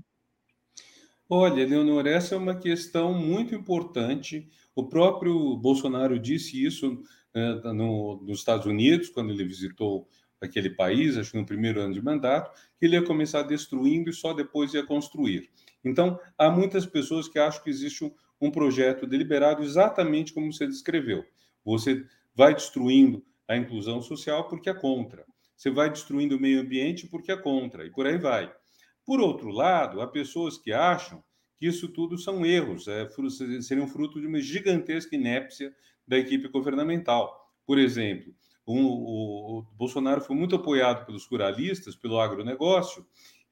Olha, 1.27 1.65
Leonor, 1.65 2.05
essa 2.05 2.35
é 2.35 2.37
uma 2.37 2.55
questão 2.55 3.11
muito 3.13 3.55
importante. 3.55 4.47
O 4.75 4.87
próprio 4.87 5.57
Bolsonaro 5.57 6.19
disse 6.19 6.63
isso 6.63 7.01
né, 7.33 7.55
no, 7.73 8.21
nos 8.23 8.39
Estados 8.39 8.67
Unidos, 8.67 9.09
quando 9.09 9.31
ele 9.31 9.43
visitou 9.43 10.07
aquele 10.39 10.69
país, 10.69 11.17
acho 11.17 11.31
que 11.31 11.37
no 11.37 11.45
primeiro 11.45 11.81
ano 11.81 11.93
de 11.93 12.01
mandato, 12.01 12.51
que 12.79 12.85
ele 12.85 12.95
ia 12.95 13.03
começar 13.03 13.41
destruindo 13.41 14.09
e 14.09 14.13
só 14.13 14.33
depois 14.33 14.73
ia 14.73 14.85
construir. 14.85 15.49
Então, 15.85 16.19
há 16.37 16.49
muitas 16.49 16.85
pessoas 16.85 17.27
que 17.27 17.37
acham 17.37 17.63
que 17.63 17.69
existe 17.69 18.11
um, 18.41 18.51
projeto 18.51 19.05
deliberado 19.05 19.63
exatamente 19.63 20.33
como 20.33 20.51
você 20.51 20.67
descreveu. 20.67 21.23
Você 21.63 22.05
vai 22.33 22.53
destruindo 22.53 23.23
a 23.47 23.55
inclusão 23.55 24.01
social 24.01 24.47
porque 24.47 24.69
é 24.69 24.73
contra. 24.73 25.25
Você 25.55 25.69
vai 25.69 25.89
destruindo 25.89 26.35
o 26.35 26.39
meio 26.39 26.59
ambiente 26.59 27.07
porque 27.07 27.31
é 27.31 27.37
contra, 27.37 27.85
e 27.85 27.91
por 27.91 28.05
aí 28.05 28.17
vai. 28.17 28.51
Por 29.05 29.19
outro 29.19 29.49
lado, 29.49 30.01
há 30.01 30.07
pessoas 30.07 30.57
que 30.57 30.73
acham 30.73 31.23
que 31.57 31.67
isso 31.67 31.87
tudo 31.87 32.17
são 32.17 32.45
erros, 32.45 32.87
é, 32.87 33.07
seriam 33.61 33.87
fruto 33.87 34.19
de 34.19 34.27
uma 34.27 34.41
gigantesca 34.41 35.15
inépcia 35.15 35.73
da 36.07 36.17
equipe 36.17 36.47
governamental. 36.49 37.53
Por 37.65 37.79
exemplo, 37.79 38.33
um, 38.67 38.83
o, 38.85 39.59
o, 39.59 39.61
Bolsonaro 39.77 40.21
foi 40.21 40.35
muito 40.35 40.55
apoiado 40.55 41.05
pelos 41.05 41.25
ruralistas, 41.25 41.95
pelo 41.95 42.19
agronegócio, 42.19 43.05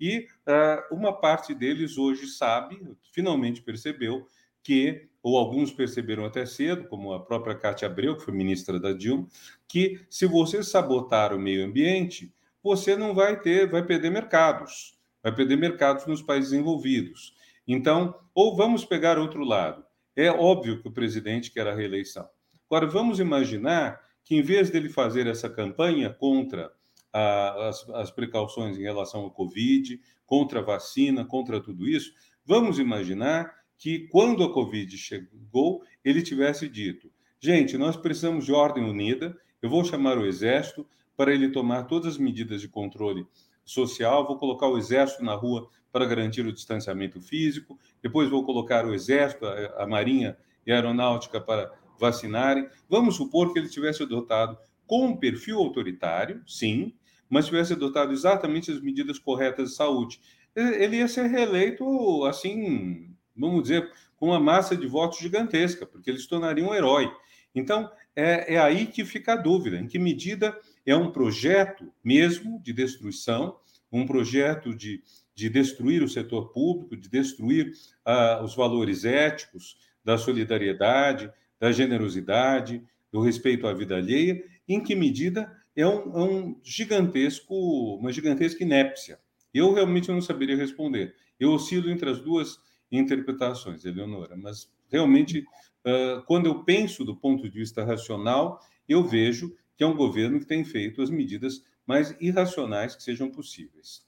e 0.04 0.28
uh, 0.46 0.94
uma 0.94 1.14
parte 1.14 1.54
deles 1.54 1.98
hoje 1.98 2.28
sabe, 2.28 2.78
finalmente 3.14 3.62
percebeu, 3.62 4.28
que, 4.62 5.08
ou 5.22 5.38
alguns 5.38 5.72
perceberam 5.72 6.26
até 6.26 6.46
cedo, 6.46 6.90
como 6.90 7.14
a 7.14 7.24
própria 7.24 7.56
Cátia 7.56 7.86
Abreu, 7.86 8.18
que 8.18 8.26
foi 8.26 8.34
ministra 8.34 8.78
da 8.78 8.92
Dilma, 8.92 9.26
que 9.66 10.02
se 10.10 10.26
você 10.26 10.62
sabotar 10.62 11.34
o 11.34 11.40
meio 11.40 11.66
ambiente, 11.66 12.34
você 12.62 12.98
não 12.98 13.16
vai 13.16 13.40
ter, 13.40 13.72
vai 13.72 13.82
perder 13.82 14.10
mercados, 14.10 15.00
vai 15.24 15.34
perder 15.34 15.56
mercados 15.56 16.06
nos 16.06 16.22
países 16.22 16.52
envolvidos. 16.52 17.34
Então, 17.66 18.14
ou 18.36 18.58
vamos 18.58 18.84
pegar 18.84 19.18
outro 19.18 19.46
lado. 19.46 19.86
É 20.18 20.30
óbvio 20.30 20.82
que 20.82 20.88
o 20.90 20.92
presidente 20.92 21.50
quer 21.50 21.66
a 21.66 21.74
reeleição. 21.74 22.28
Agora, 22.70 22.88
vamos 22.88 23.22
imaginar 23.22 24.02
que, 24.26 24.36
em 24.36 24.42
vez 24.42 24.70
dele 24.70 24.90
fazer 24.90 25.28
essa 25.28 25.50
campanha 25.50 26.10
contra 26.10 26.74
as, 27.14 27.88
as 27.92 28.12
precauções 28.12 28.78
em 28.78 28.82
relação 28.82 29.22
ao 29.22 29.32
Covid, 29.32 30.00
contra 30.26 30.60
a 30.60 30.64
vacina, 30.64 31.24
contra 31.24 31.62
tudo 31.62 31.88
isso, 31.88 32.12
vamos 32.46 32.80
imaginar 32.80 33.54
que, 33.78 34.08
quando 34.08 34.44
a 34.44 34.52
Covid 34.52 34.98
chegou, 34.98 35.84
ele 36.04 36.22
tivesse 36.22 36.68
dito: 36.68 37.12
gente, 37.40 37.78
nós 37.78 37.96
precisamos 37.96 38.46
de 38.46 38.52
ordem 38.52 38.84
unida, 38.84 39.38
eu 39.62 39.70
vou 39.70 39.84
chamar 39.86 40.18
o 40.18 40.26
Exército 40.26 40.88
para 41.16 41.34
ele 41.34 41.50
tomar 41.50 41.84
todas 41.84 42.14
as 42.14 42.18
medidas 42.18 42.62
de 42.62 42.68
controle 42.68 43.26
social, 43.64 44.26
vou 44.26 44.38
colocar 44.38 44.68
o 44.68 44.78
Exército 44.78 45.24
na 45.24 45.36
rua 45.36 45.70
para 45.92 46.06
garantir 46.06 46.46
o 46.46 46.52
distanciamento 46.52 47.22
físico, 47.22 47.80
depois 48.02 48.30
vou 48.30 48.44
colocar 48.44 48.86
o 48.86 48.94
Exército, 48.94 49.46
a, 49.46 49.84
a 49.84 49.88
Marinha 49.88 50.36
e 50.66 50.72
a 50.72 50.76
Aeronáutica 50.76 51.40
para 51.40 51.72
vacinarem. 52.00 52.68
Vamos 52.90 53.16
supor 53.16 53.54
que 53.54 53.60
ele 53.60 53.70
tivesse 53.70 54.02
adotado 54.02 54.58
com 54.88 55.06
um 55.06 55.16
perfil 55.16 55.60
autoritário, 55.60 56.42
sim, 56.48 56.94
mas 57.30 57.46
tivesse 57.46 57.74
adotado 57.74 58.12
exatamente 58.12 58.72
as 58.72 58.82
medidas 58.82 59.20
corretas 59.20 59.72
de 59.72 59.76
saúde. 59.76 60.20
Ele 60.56 60.98
ia 60.98 61.08
ser 61.08 61.28
reeleito, 61.28 62.26
assim, 62.26 63.10
vamos 63.36 63.64
dizer, 63.64 63.92
com 64.16 64.28
uma 64.28 64.40
massa 64.40 64.76
de 64.76 64.86
votos 64.88 65.20
gigantesca, 65.20 65.86
porque 65.86 66.10
ele 66.10 66.20
se 66.20 66.28
tornaria 66.28 66.64
um 66.64 66.74
herói. 66.74 67.12
Então, 67.56 67.90
é, 68.16 68.56
é 68.56 68.60
aí 68.60 68.86
que 68.86 69.04
fica 69.04 69.34
a 69.34 69.38
dúvida: 69.38 69.78
em 69.78 69.88
que 69.88 69.98
medida 69.98 70.58
é 70.86 70.96
um 70.96 71.12
projeto 71.12 71.92
mesmo 72.04 72.62
de 72.62 72.72
destruição, 72.74 73.58
um 73.92 74.06
projeto 74.06 74.76
de, 74.76 75.02
de 75.36 75.50
destruir 75.50 76.04
o 76.04 76.10
setor 76.10 76.52
público, 76.52 76.96
de 76.96 77.10
destruir 77.10 77.74
uh, 78.08 78.44
os 78.44 78.56
valores 78.56 79.06
éticos, 79.06 79.78
da 80.04 80.18
solidariedade, 80.18 81.32
da 81.60 81.72
generosidade, 81.72 82.84
do 83.12 83.22
respeito 83.22 83.68
à 83.68 83.74
vida 83.74 83.96
alheia, 83.96 84.44
em 84.68 84.82
que 84.82 84.96
medida 84.96 85.52
é 85.76 85.88
um, 85.88 86.20
é 86.20 86.24
um 86.24 86.60
gigantesco, 86.64 87.96
uma 87.96 88.12
gigantesca 88.12 88.64
inépcia. 88.64 89.20
Eu 89.54 89.74
realmente 89.74 90.12
não 90.12 90.22
saberia 90.22 90.56
responder. 90.56 91.16
Eu 91.40 91.52
oscilo 91.52 91.90
entre 91.90 92.10
as 92.10 92.20
duas 92.20 92.60
interpretações, 92.92 93.86
Eleonora, 93.86 94.36
mas 94.38 94.72
realmente, 94.92 95.46
quando 96.28 96.46
eu 96.46 96.64
penso 96.64 97.04
do 97.04 97.16
ponto 97.16 97.50
de 97.50 97.60
vista 97.60 97.84
racional, 97.84 98.60
eu 98.88 99.04
vejo 99.04 99.56
que 99.76 99.84
é 99.84 99.88
um 99.88 99.96
governo 99.96 100.40
que 100.40 100.46
tem 100.46 100.64
feito 100.64 101.02
as 101.02 101.10
medidas 101.10 101.66
mais 101.86 102.16
irracionais 102.22 102.96
que 102.96 103.04
sejam 103.04 103.32
possíveis. 103.32 104.06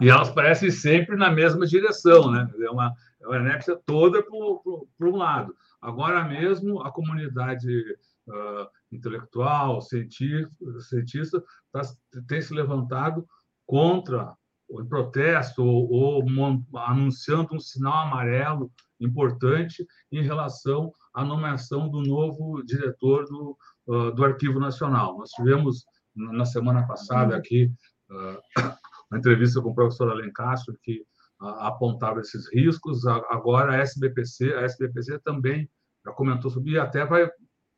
E 0.00 0.08
elas 0.08 0.30
parecem 0.30 0.70
sempre 0.70 1.14
na 1.16 1.30
mesma 1.30 1.66
direção, 1.66 2.30
né? 2.30 2.50
É 2.60 2.70
uma, 2.70 2.94
é 3.20 3.26
uma 3.26 3.38
inépcia 3.38 3.76
toda 3.86 4.22
para 4.22 5.08
um 5.08 5.16
lado. 5.16 5.54
Agora 5.80 6.24
mesmo, 6.24 6.80
a 6.80 6.90
comunidade 6.90 7.68
uh, 8.28 8.68
intelectual, 8.90 9.80
cientista, 9.80 11.42
tá, 11.72 11.82
tem 12.26 12.40
se 12.40 12.54
levantado 12.54 13.26
contra, 13.66 14.34
em 14.70 14.86
protesto, 14.86 15.64
ou, 15.64 15.90
ou 15.90 16.24
anunciando 16.78 17.54
um 17.54 17.60
sinal 17.60 18.06
amarelo 18.06 18.70
importante 19.00 19.86
em 20.10 20.22
relação 20.22 20.92
à 21.12 21.24
nomeação 21.24 21.88
do 21.88 22.02
novo 22.02 22.62
diretor 22.64 23.24
do, 23.24 23.56
uh, 23.88 24.12
do 24.12 24.24
Arquivo 24.24 24.60
Nacional. 24.60 25.18
Nós 25.18 25.30
tivemos, 25.30 25.84
na 26.14 26.44
semana 26.44 26.86
passada, 26.86 27.36
aqui, 27.36 27.70
uh, 28.10 28.38
uma 29.10 29.18
entrevista 29.18 29.60
com 29.60 29.70
o 29.70 29.74
professor 29.74 30.10
Alencastro, 30.10 30.76
que 30.82 31.04
apontava 31.38 32.20
esses 32.20 32.48
riscos. 32.52 33.04
Agora, 33.04 33.72
a 33.72 33.78
SBPC, 33.78 34.54
a 34.54 34.62
SBPC 34.62 35.18
também 35.20 35.68
já 36.04 36.12
comentou 36.12 36.50
sobre 36.50 36.72
e 36.72 36.78
até 36.78 37.04
vai 37.04 37.28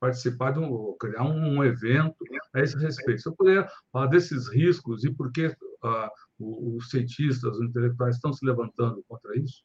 participar 0.05 0.51
de 0.51 0.59
um, 0.59 0.95
criar 1.01 1.25
um, 1.25 1.57
um 1.57 1.65
evento 1.65 2.17
a 2.53 2.61
esse 2.61 2.77
respeito. 2.77 3.23
Se 3.23 3.29
eu 3.29 3.35
puder 3.35 3.67
falar 3.91 4.07
desses 4.09 4.49
riscos 4.49 5.03
e 5.03 5.11
por 5.11 5.33
que 5.33 5.47
uh, 5.47 6.11
os 6.39 6.91
cientistas, 6.91 7.57
os 7.57 7.63
intelectuais 7.63 8.17
estão 8.17 8.31
se 8.31 8.45
levantando 8.45 9.03
contra 9.09 9.35
isso? 9.39 9.65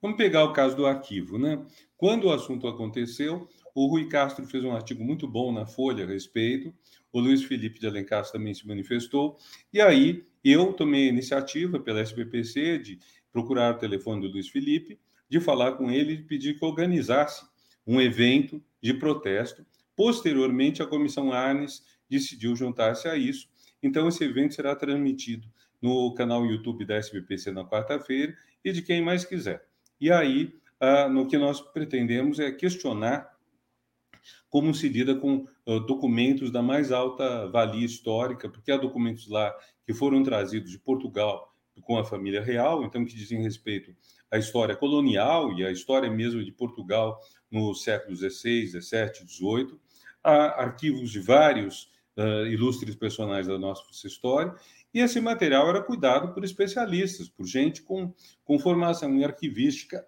Vamos 0.00 0.16
pegar 0.16 0.44
o 0.44 0.54
caso 0.54 0.74
do 0.74 0.86
arquivo, 0.86 1.38
né? 1.38 1.64
Quando 1.98 2.28
o 2.28 2.32
assunto 2.32 2.66
aconteceu, 2.66 3.46
o 3.74 3.86
Rui 3.88 4.08
Castro 4.08 4.46
fez 4.46 4.64
um 4.64 4.72
artigo 4.72 5.04
muito 5.04 5.28
bom 5.28 5.52
na 5.52 5.66
Folha 5.66 6.04
a 6.04 6.08
respeito, 6.08 6.72
o 7.12 7.20
Luiz 7.20 7.44
Felipe 7.44 7.78
de 7.78 7.86
Alencastro 7.86 8.38
também 8.38 8.54
se 8.54 8.66
manifestou, 8.66 9.36
e 9.70 9.82
aí 9.82 10.26
eu 10.42 10.72
tomei 10.72 11.08
a 11.08 11.12
iniciativa 11.12 11.78
pela 11.78 12.00
SBPC 12.00 12.78
de 12.78 12.98
procurar 13.30 13.74
o 13.74 13.78
telefone 13.78 14.22
do 14.22 14.32
Luiz 14.32 14.48
Felipe, 14.48 14.98
de 15.28 15.40
falar 15.40 15.72
com 15.72 15.90
ele 15.90 16.14
e 16.14 16.22
pedir 16.22 16.58
que 16.58 16.64
organizasse 16.64 17.51
um 17.86 18.00
evento 18.00 18.62
de 18.80 18.94
protesto. 18.94 19.64
Posteriormente, 19.96 20.82
a 20.82 20.86
Comissão 20.86 21.32
Arnes 21.32 21.82
decidiu 22.08 22.54
juntar-se 22.56 23.08
a 23.08 23.16
isso. 23.16 23.48
Então, 23.82 24.08
esse 24.08 24.24
evento 24.24 24.54
será 24.54 24.74
transmitido 24.74 25.48
no 25.80 26.14
canal 26.14 26.46
YouTube 26.46 26.84
da 26.84 26.96
SBPC 26.96 27.50
na 27.50 27.64
quarta-feira 27.64 28.36
e 28.64 28.72
de 28.72 28.82
quem 28.82 29.02
mais 29.02 29.24
quiser. 29.24 29.66
E 30.00 30.10
aí, 30.10 30.54
ah, 30.78 31.08
no 31.08 31.26
que 31.26 31.36
nós 31.36 31.60
pretendemos 31.60 32.38
é 32.38 32.50
questionar 32.50 33.32
como 34.48 34.74
se 34.74 34.88
lida 34.88 35.14
com 35.14 35.46
uh, 35.66 35.80
documentos 35.80 36.50
da 36.50 36.62
mais 36.62 36.92
alta 36.92 37.48
valia 37.48 37.86
histórica, 37.86 38.48
porque 38.48 38.70
há 38.70 38.76
documentos 38.76 39.28
lá 39.28 39.50
que 39.86 39.94
foram 39.94 40.22
trazidos 40.22 40.70
de 40.70 40.78
Portugal 40.78 41.52
com 41.82 41.96
a 41.96 42.04
família 42.04 42.42
real, 42.42 42.84
então 42.84 43.04
que 43.04 43.14
dizem 43.14 43.42
respeito 43.42 43.94
à 44.30 44.38
história 44.38 44.76
colonial 44.76 45.52
e 45.54 45.64
à 45.64 45.70
história 45.70 46.10
mesmo 46.10 46.44
de 46.44 46.52
Portugal 46.52 47.18
no 47.52 47.74
século 47.74 48.16
XVI, 48.16 48.66
XVII, 48.66 49.28
XVIII, 49.28 49.78
há 50.24 50.62
arquivos 50.62 51.10
de 51.10 51.20
vários 51.20 51.90
uh, 52.16 52.46
ilustres 52.46 52.96
personagens 52.96 53.46
da 53.46 53.58
nossa 53.58 53.84
história, 54.06 54.54
e 54.94 55.00
esse 55.00 55.20
material 55.20 55.68
era 55.68 55.82
cuidado 55.82 56.32
por 56.32 56.44
especialistas, 56.44 57.28
por 57.28 57.46
gente 57.46 57.82
com, 57.82 58.12
com 58.44 58.58
formação 58.58 59.14
em 59.14 59.24
arquivística, 59.24 60.04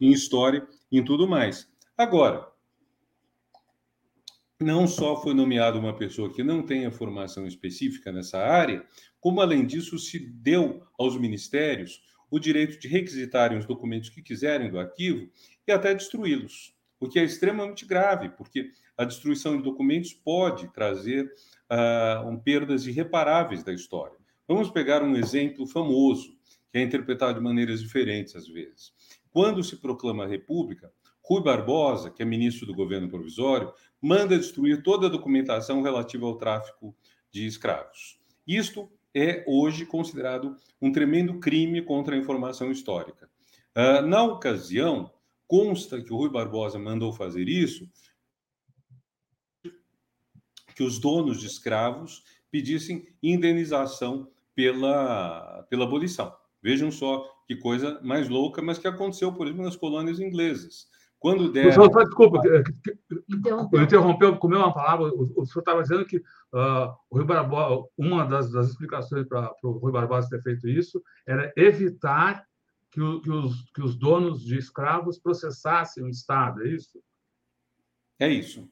em 0.00 0.10
história 0.10 0.66
e 0.90 0.98
em 0.98 1.04
tudo 1.04 1.28
mais. 1.28 1.68
Agora, 1.96 2.48
não 4.60 4.86
só 4.86 5.20
foi 5.20 5.34
nomeada 5.34 5.78
uma 5.78 5.96
pessoa 5.96 6.32
que 6.32 6.42
não 6.42 6.62
tenha 6.62 6.90
formação 6.90 7.46
específica 7.46 8.12
nessa 8.12 8.38
área, 8.38 8.84
como, 9.20 9.40
além 9.40 9.66
disso, 9.66 9.98
se 9.98 10.18
deu 10.18 10.86
aos 10.98 11.16
ministérios 11.18 12.02
o 12.30 12.38
direito 12.38 12.78
de 12.78 12.88
requisitarem 12.88 13.58
os 13.58 13.66
documentos 13.66 14.08
que 14.08 14.22
quiserem 14.22 14.70
do 14.70 14.78
arquivo 14.78 15.28
e 15.66 15.72
até 15.72 15.94
destruí-los, 15.94 16.74
o 16.98 17.08
que 17.08 17.18
é 17.18 17.24
extremamente 17.24 17.84
grave, 17.84 18.30
porque 18.30 18.70
a 18.96 19.04
destruição 19.04 19.56
de 19.56 19.62
documentos 19.62 20.12
pode 20.12 20.68
trazer 20.72 21.24
uh, 21.70 22.28
um, 22.28 22.38
perdas 22.38 22.86
irreparáveis 22.86 23.62
da 23.62 23.72
história. 23.72 24.16
Vamos 24.46 24.70
pegar 24.70 25.02
um 25.02 25.16
exemplo 25.16 25.66
famoso, 25.66 26.36
que 26.70 26.78
é 26.78 26.82
interpretado 26.82 27.34
de 27.34 27.44
maneiras 27.44 27.80
diferentes 27.80 28.34
às 28.36 28.48
vezes. 28.48 28.92
Quando 29.30 29.62
se 29.62 29.76
proclama 29.76 30.24
a 30.24 30.28
República, 30.28 30.92
Rui 31.24 31.42
Barbosa, 31.42 32.10
que 32.10 32.22
é 32.22 32.26
ministro 32.26 32.66
do 32.66 32.74
governo 32.74 33.08
provisório, 33.08 33.72
manda 34.00 34.36
destruir 34.36 34.82
toda 34.82 35.06
a 35.06 35.10
documentação 35.10 35.80
relativa 35.80 36.26
ao 36.26 36.36
tráfico 36.36 36.94
de 37.30 37.46
escravos. 37.46 38.18
Isto 38.46 38.90
é 39.14 39.44
hoje 39.46 39.86
considerado 39.86 40.56
um 40.80 40.90
tremendo 40.90 41.38
crime 41.38 41.80
contra 41.82 42.16
a 42.16 42.18
informação 42.18 42.70
histórica. 42.70 43.30
Uh, 43.76 44.02
na 44.06 44.22
ocasião, 44.24 45.10
consta 45.52 46.00
que 46.00 46.10
o 46.10 46.16
Rui 46.16 46.30
Barbosa 46.30 46.78
mandou 46.78 47.12
fazer 47.12 47.46
isso, 47.46 47.86
que 50.74 50.82
os 50.82 50.98
donos 50.98 51.38
de 51.38 51.46
escravos 51.46 52.22
pedissem 52.50 53.06
indenização 53.22 54.30
pela, 54.54 55.62
pela 55.68 55.84
abolição. 55.84 56.34
Vejam 56.62 56.90
só 56.90 57.30
que 57.46 57.54
coisa 57.54 58.00
mais 58.02 58.30
louca, 58.30 58.62
mas 58.62 58.78
que 58.78 58.88
aconteceu, 58.88 59.30
por 59.30 59.46
exemplo, 59.46 59.62
nas 59.62 59.76
colônias 59.76 60.20
inglesas. 60.20 60.88
Quando 61.18 61.52
der. 61.52 61.70
Senhor, 61.70 61.90
desculpa, 62.02 62.40
eu 63.70 63.82
interrompeu, 63.82 64.38
comeu 64.38 64.58
uma 64.58 64.72
palavra. 64.72 65.12
O, 65.14 65.44
senhor 65.44 65.60
estava 65.60 65.82
dizendo 65.82 66.06
que 66.06 66.16
uh, 66.16 66.96
o 67.10 67.16
Rui 67.18 67.26
Barbosa, 67.26 67.84
uma 67.98 68.24
das, 68.24 68.50
das 68.50 68.70
explicações 68.70 69.28
para 69.28 69.54
o 69.62 69.72
Rui 69.72 69.92
Barbosa 69.92 70.30
ter 70.30 70.40
feito 70.40 70.66
isso 70.66 71.02
era 71.26 71.52
evitar 71.58 72.42
que, 72.92 73.00
o, 73.00 73.20
que, 73.20 73.30
os, 73.30 73.70
que 73.70 73.82
os 73.82 73.96
donos 73.96 74.44
de 74.44 74.56
escravos 74.56 75.18
processassem 75.18 76.04
o 76.04 76.08
Estado, 76.08 76.62
é 76.62 76.68
isso? 76.68 77.02
É 78.20 78.28
isso. 78.28 78.70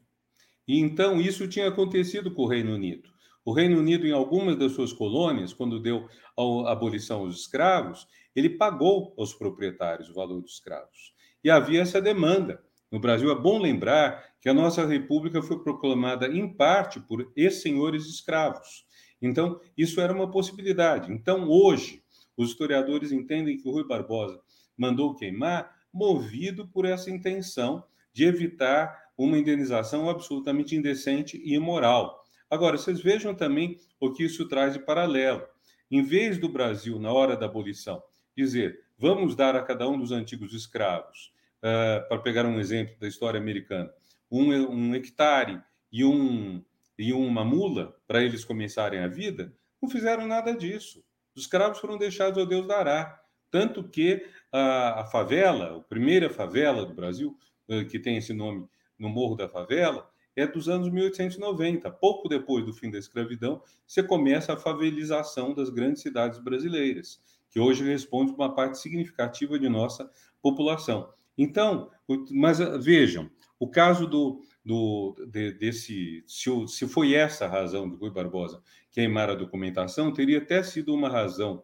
E 0.68 0.78
então 0.78 1.20
isso 1.20 1.48
tinha 1.48 1.68
acontecido 1.68 2.32
com 2.32 2.42
o 2.42 2.48
Reino 2.48 2.74
Unido. 2.74 3.08
O 3.44 3.52
Reino 3.52 3.78
Unido, 3.78 4.06
em 4.06 4.12
algumas 4.12 4.56
das 4.56 4.72
suas 4.72 4.92
colônias, 4.92 5.52
quando 5.54 5.80
deu 5.80 6.06
a 6.38 6.70
abolição 6.70 7.20
aos 7.20 7.40
escravos, 7.40 8.06
ele 8.36 8.50
pagou 8.50 9.14
aos 9.18 9.32
proprietários 9.32 10.10
o 10.10 10.14
valor 10.14 10.40
dos 10.42 10.52
escravos 10.52 11.14
e 11.42 11.50
havia 11.50 11.80
essa 11.80 12.00
demanda. 12.00 12.62
No 12.92 13.00
Brasil, 13.00 13.30
é 13.30 13.34
bom 13.34 13.58
lembrar 13.58 14.24
que 14.40 14.48
a 14.48 14.54
nossa 14.54 14.86
república 14.86 15.42
foi 15.42 15.62
proclamada 15.62 16.26
em 16.28 16.52
parte 16.52 17.00
por 17.00 17.32
ex-senhores 17.34 18.06
escravos. 18.06 18.84
Então, 19.22 19.60
isso 19.76 20.00
era 20.00 20.12
uma 20.12 20.30
possibilidade. 20.30 21.12
Então, 21.12 21.48
hoje, 21.48 22.02
os 22.40 22.52
historiadores 22.52 23.12
entendem 23.12 23.58
que 23.58 23.68
o 23.68 23.70
Rui 23.70 23.86
Barbosa 23.86 24.40
mandou 24.74 25.14
queimar 25.14 25.76
movido 25.92 26.66
por 26.66 26.86
essa 26.86 27.10
intenção 27.10 27.84
de 28.14 28.24
evitar 28.24 29.10
uma 29.16 29.36
indenização 29.36 30.08
absolutamente 30.08 30.74
indecente 30.74 31.36
e 31.36 31.54
imoral. 31.54 32.24
Agora, 32.48 32.78
vocês 32.78 32.98
vejam 33.02 33.34
também 33.34 33.78
o 34.00 34.10
que 34.10 34.24
isso 34.24 34.48
traz 34.48 34.72
de 34.72 34.78
paralelo. 34.78 35.46
Em 35.90 36.02
vez 36.02 36.38
do 36.38 36.48
Brasil, 36.48 36.98
na 36.98 37.12
hora 37.12 37.36
da 37.36 37.44
abolição, 37.44 38.02
dizer, 38.34 38.84
vamos 38.96 39.36
dar 39.36 39.54
a 39.54 39.62
cada 39.62 39.86
um 39.86 39.98
dos 39.98 40.10
antigos 40.10 40.54
escravos, 40.54 41.34
uh, 41.58 42.08
para 42.08 42.22
pegar 42.22 42.46
um 42.46 42.58
exemplo 42.58 42.96
da 42.98 43.06
história 43.06 43.38
americana, 43.38 43.92
um, 44.30 44.50
um 44.50 44.94
hectare 44.94 45.60
e, 45.92 46.06
um, 46.06 46.64
e 46.98 47.12
uma 47.12 47.44
mula 47.44 47.94
para 48.08 48.24
eles 48.24 48.46
começarem 48.46 49.00
a 49.00 49.08
vida, 49.08 49.52
não 49.82 49.90
fizeram 49.90 50.26
nada 50.26 50.56
disso. 50.56 51.04
Os 51.34 51.42
escravos 51.42 51.78
foram 51.78 51.98
deixados 51.98 52.38
ao 52.38 52.46
Deus 52.46 52.66
dará. 52.66 53.20
Tanto 53.50 53.88
que 53.88 54.24
a, 54.52 55.00
a 55.00 55.06
favela, 55.06 55.76
a 55.76 55.80
primeira 55.80 56.30
favela 56.30 56.84
do 56.84 56.94
Brasil, 56.94 57.36
uh, 57.68 57.84
que 57.86 57.98
tem 57.98 58.16
esse 58.16 58.32
nome 58.32 58.68
no 58.98 59.08
Morro 59.08 59.36
da 59.36 59.48
Favela, 59.48 60.08
é 60.36 60.46
dos 60.46 60.68
anos 60.68 60.90
1890. 60.90 61.90
Pouco 61.90 62.28
depois 62.28 62.64
do 62.64 62.72
fim 62.72 62.90
da 62.90 62.98
escravidão, 62.98 63.62
você 63.86 64.02
começa 64.02 64.52
a 64.52 64.56
favelização 64.56 65.54
das 65.54 65.70
grandes 65.70 66.02
cidades 66.02 66.38
brasileiras, 66.38 67.20
que 67.50 67.58
hoje 67.58 67.84
responde 67.84 68.32
uma 68.32 68.54
parte 68.54 68.78
significativa 68.78 69.58
de 69.58 69.68
nossa 69.68 70.10
população. 70.40 71.12
Então, 71.36 71.90
mas 72.30 72.60
ah, 72.60 72.76
vejam, 72.78 73.30
o 73.58 73.68
caso 73.68 74.06
do, 74.06 74.42
do 74.64 75.16
de, 75.28 75.52
desse, 75.52 76.22
se, 76.26 76.50
se 76.68 76.88
foi 76.88 77.14
essa 77.14 77.46
a 77.46 77.48
razão 77.48 77.88
do 77.88 77.96
Rui 77.96 78.10
Barbosa 78.10 78.62
queimar 78.90 79.30
a 79.30 79.34
documentação, 79.34 80.12
teria 80.12 80.38
até 80.38 80.62
sido 80.62 80.94
uma 80.94 81.08
razão 81.08 81.62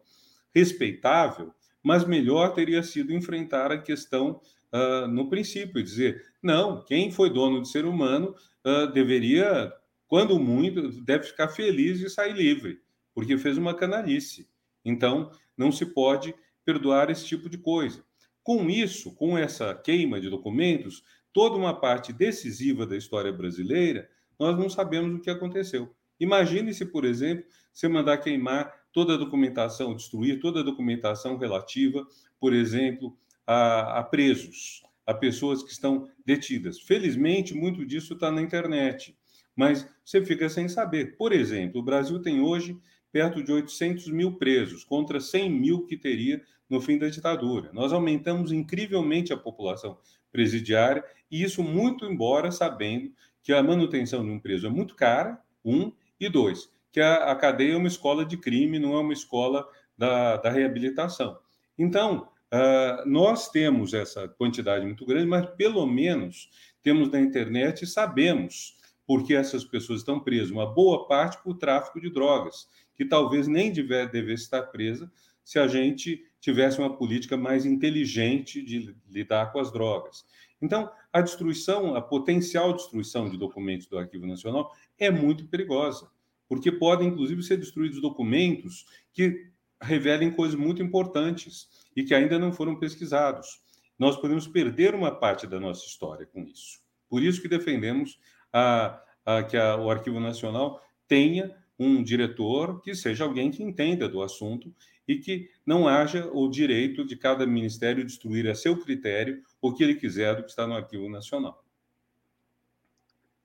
respeitável, 0.53 1.53
mas 1.83 2.05
melhor 2.05 2.53
teria 2.53 2.81
sido 2.81 3.13
enfrentar 3.13 3.71
a 3.71 3.77
questão 3.77 4.41
uh, 4.73 5.07
no 5.07 5.29
princípio, 5.29 5.83
dizer, 5.83 6.23
não, 6.41 6.83
quem 6.83 7.11
foi 7.11 7.29
dono 7.29 7.59
do 7.59 7.67
ser 7.67 7.85
humano 7.85 8.33
uh, 8.65 8.91
deveria, 8.91 9.71
quando 10.07 10.39
muito, 10.39 10.89
deve 11.03 11.25
ficar 11.25 11.49
feliz 11.49 11.99
de 11.99 12.09
sair 12.09 12.33
livre, 12.33 12.79
porque 13.13 13.37
fez 13.37 13.57
uma 13.57 13.73
canalice. 13.73 14.47
Então, 14.83 15.31
não 15.57 15.71
se 15.71 15.85
pode 15.85 16.33
perdoar 16.65 17.09
esse 17.09 17.25
tipo 17.25 17.49
de 17.49 17.57
coisa. 17.57 18.03
Com 18.43 18.69
isso, 18.69 19.13
com 19.15 19.37
essa 19.37 19.75
queima 19.75 20.21
de 20.21 20.29
documentos, 20.29 21.03
toda 21.37 21.55
uma 21.55 21.79
parte 21.79 22.11
decisiva 22.11 22.83
da 22.83 22.97
história 22.97 23.31
brasileira, 23.31 24.09
nós 24.39 24.57
não 24.57 24.67
sabemos 24.67 25.15
o 25.15 25.21
que 25.21 25.29
aconteceu. 25.29 25.93
Imagine 26.19 26.73
se, 26.73 26.83
por 26.83 27.05
exemplo, 27.05 27.45
você 27.71 27.87
mandar 27.87 28.17
queimar 28.17 28.73
toda 28.91 29.13
a 29.13 29.17
documentação, 29.17 29.95
destruir 29.95 30.39
toda 30.39 30.61
a 30.61 30.63
documentação 30.63 31.37
relativa, 31.37 32.03
por 32.39 32.55
exemplo, 32.55 33.15
a, 33.45 33.99
a 33.99 34.03
presos, 34.03 34.81
a 35.05 35.13
pessoas 35.13 35.61
que 35.61 35.71
estão 35.71 36.09
detidas. 36.25 36.79
Felizmente, 36.79 37.53
muito 37.53 37.85
disso 37.85 38.15
está 38.15 38.31
na 38.31 38.41
internet, 38.41 39.15
mas 39.55 39.87
você 40.03 40.25
fica 40.25 40.49
sem 40.49 40.67
saber. 40.67 41.17
Por 41.17 41.31
exemplo, 41.31 41.81
o 41.81 41.85
Brasil 41.85 42.19
tem 42.19 42.41
hoje 42.41 42.75
perto 43.11 43.43
de 43.43 43.51
800 43.51 44.07
mil 44.07 44.39
presos, 44.39 44.83
contra 44.83 45.19
100 45.19 45.51
mil 45.51 45.85
que 45.85 45.97
teria 45.97 46.41
no 46.67 46.81
fim 46.81 46.97
da 46.97 47.07
ditadura. 47.09 47.69
Nós 47.73 47.93
aumentamos 47.93 48.51
incrivelmente 48.51 49.31
a 49.31 49.37
população 49.37 49.99
presidiária, 50.37 51.03
e 51.31 51.41
isso 51.41 51.63
muito 51.63 52.05
embora 52.05 52.51
sabendo 52.51 53.11
que 53.41 53.51
a 53.51 53.63
manutenção 53.63 54.23
de 54.23 54.29
um 54.29 54.39
preso 54.39 54.67
é 54.67 54.69
muito 54.69 54.93
cara, 54.93 55.41
um, 55.65 55.91
e 56.19 56.29
dois, 56.29 56.69
que 56.91 57.01
a, 57.01 57.31
a 57.31 57.35
cadeia 57.35 57.73
é 57.73 57.75
uma 57.75 57.87
escola 57.87 58.23
de 58.23 58.37
crime, 58.37 58.77
não 58.77 58.93
é 58.93 58.99
uma 58.99 59.13
escola 59.13 59.67
da, 59.97 60.37
da 60.37 60.51
reabilitação. 60.51 61.39
Então, 61.75 62.29
uh, 62.53 63.09
nós 63.09 63.49
temos 63.49 63.95
essa 63.95 64.27
quantidade 64.27 64.85
muito 64.85 65.07
grande, 65.07 65.25
mas 65.25 65.47
pelo 65.55 65.87
menos 65.87 66.51
temos 66.83 67.09
na 67.09 67.19
internet 67.19 67.81
e 67.81 67.87
sabemos 67.87 68.77
por 69.07 69.25
que 69.25 69.33
essas 69.33 69.65
pessoas 69.65 70.01
estão 70.01 70.19
presas. 70.19 70.51
Uma 70.51 70.71
boa 70.71 71.07
parte 71.07 71.41
por 71.41 71.57
tráfico 71.57 71.99
de 71.99 72.11
drogas, 72.11 72.67
que 72.95 73.05
talvez 73.05 73.47
nem 73.47 73.73
deve, 73.73 74.05
devesse 74.05 74.43
estar 74.43 74.61
presa 74.61 75.11
se 75.47 75.57
a 75.57 75.65
gente 75.65 76.25
tivesse 76.41 76.77
uma 76.77 76.97
política 76.97 77.37
mais 77.37 77.65
inteligente 77.65 78.61
de 78.61 78.93
lidar 79.09 79.53
com 79.53 79.61
as 79.61 79.71
drogas. 79.71 80.25
Então, 80.61 80.91
a 81.13 81.21
destruição, 81.21 81.95
a 81.95 82.01
potencial 82.01 82.73
destruição 82.73 83.29
de 83.29 83.37
documentos 83.37 83.87
do 83.87 83.97
Arquivo 83.97 84.27
Nacional 84.27 84.69
é 84.99 85.09
muito 85.09 85.47
perigosa, 85.47 86.11
porque 86.49 86.69
podem, 86.69 87.07
inclusive, 87.07 87.41
ser 87.43 87.55
destruídos 87.55 88.01
documentos 88.01 88.85
que 89.13 89.47
revelem 89.81 90.31
coisas 90.31 90.59
muito 90.59 90.83
importantes 90.83 91.69
e 91.95 92.03
que 92.03 92.13
ainda 92.13 92.37
não 92.37 92.51
foram 92.51 92.77
pesquisados. 92.77 93.61
Nós 93.97 94.17
podemos 94.17 94.49
perder 94.49 94.93
uma 94.93 95.15
parte 95.15 95.47
da 95.47 95.61
nossa 95.61 95.85
história 95.85 96.25
com 96.25 96.43
isso. 96.43 96.81
Por 97.07 97.23
isso 97.23 97.41
que 97.41 97.47
defendemos 97.47 98.19
a, 98.51 99.01
a, 99.25 99.43
que 99.43 99.55
a, 99.55 99.77
o 99.77 99.89
Arquivo 99.89 100.19
Nacional 100.19 100.83
tenha 101.07 101.55
um 101.79 102.03
diretor 102.03 102.81
que 102.81 102.93
seja 102.93 103.23
alguém 103.23 103.49
que 103.49 103.63
entenda 103.63 104.09
do 104.09 104.21
assunto 104.21 104.75
e 105.07 105.17
que 105.17 105.49
não 105.65 105.87
haja 105.87 106.29
o 106.33 106.49
direito 106.49 107.05
de 107.05 107.15
cada 107.15 107.47
ministério 107.47 108.05
destruir 108.05 108.47
a 108.49 108.55
seu 108.55 108.77
critério 108.77 109.41
o 109.61 109.73
que 109.73 109.83
ele 109.83 109.95
quiser 109.95 110.35
do 110.35 110.43
que 110.43 110.49
está 110.49 110.67
no 110.67 110.75
Arquivo 110.75 111.09
Nacional. 111.09 111.63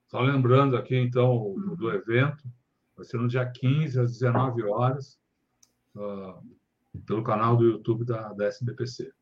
Só 0.08 0.20
lembrando 0.20 0.76
aqui, 0.76 0.96
então, 0.96 1.54
do 1.76 1.90
evento, 1.90 2.44
vai 2.96 3.04
ser 3.06 3.16
no 3.16 3.28
dia 3.28 3.48
15, 3.48 3.98
às 3.98 4.12
19 4.18 4.62
horas, 4.64 5.18
uh, 5.94 6.42
pelo 7.06 7.22
canal 7.22 7.56
do 7.56 7.64
YouTube 7.64 8.04
da, 8.04 8.32
da 8.32 8.46
SBPC. 8.46 9.12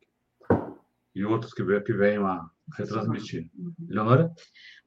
E 1.13 1.23
outros 1.23 1.53
que, 1.53 1.63
que 1.81 1.93
venham 1.93 2.25
a 2.25 2.49
retransmitir. 2.73 3.49
Uhum. 3.57 3.73
Leonora? 3.87 4.33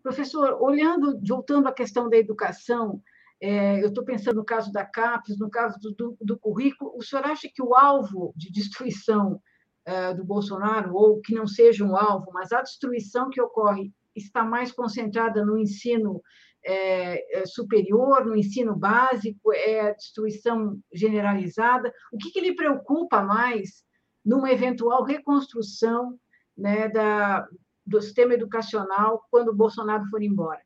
Professor, 0.02 0.58
olhando, 0.60 1.18
voltando 1.26 1.68
à 1.68 1.72
questão 1.72 2.10
da 2.10 2.16
educação, 2.16 3.02
é, 3.46 3.82
eu 3.82 3.88
estou 3.88 4.02
pensando 4.02 4.36
no 4.36 4.44
caso 4.44 4.72
da 4.72 4.86
CAPES, 4.86 5.38
no 5.38 5.50
caso 5.50 5.78
do, 5.78 5.92
do, 5.92 6.16
do, 6.18 6.38
currículo, 6.38 6.96
o 6.96 7.02
senhor 7.02 7.26
acha 7.26 7.46
que 7.52 7.62
o 7.62 7.74
alvo 7.74 8.32
de 8.34 8.50
destruição 8.50 9.38
é, 9.84 10.14
do 10.14 10.24
Bolsonaro, 10.24 10.94
ou 10.94 11.20
que 11.20 11.34
não 11.34 11.46
seja 11.46 11.84
um 11.84 11.94
alvo, 11.94 12.30
mas 12.32 12.52
a 12.52 12.62
destruição 12.62 13.28
que 13.28 13.42
ocorre 13.42 13.92
está 14.16 14.42
mais 14.42 14.72
concentrada 14.72 15.44
no 15.44 15.58
ensino 15.58 16.22
é, 16.64 17.42
é 17.42 17.44
superior, 17.44 18.24
no 18.24 18.34
ensino 18.34 18.74
básico, 18.74 19.52
é 19.52 19.90
a 19.90 19.92
destruição 19.92 20.80
generalizada? 20.90 21.92
O 22.10 22.16
que, 22.16 22.30
que 22.30 22.40
lhe 22.40 22.56
preocupa 22.56 23.20
mais 23.22 23.84
numa 24.24 24.50
eventual 24.50 25.04
reconstrução 25.04 26.18
né, 26.56 26.88
da, 26.88 27.46
do 27.86 28.00
sistema 28.00 28.32
educacional 28.32 29.22
quando 29.30 29.48
o 29.48 29.54
Bolsonaro 29.54 30.06
for 30.06 30.22
embora? 30.22 30.62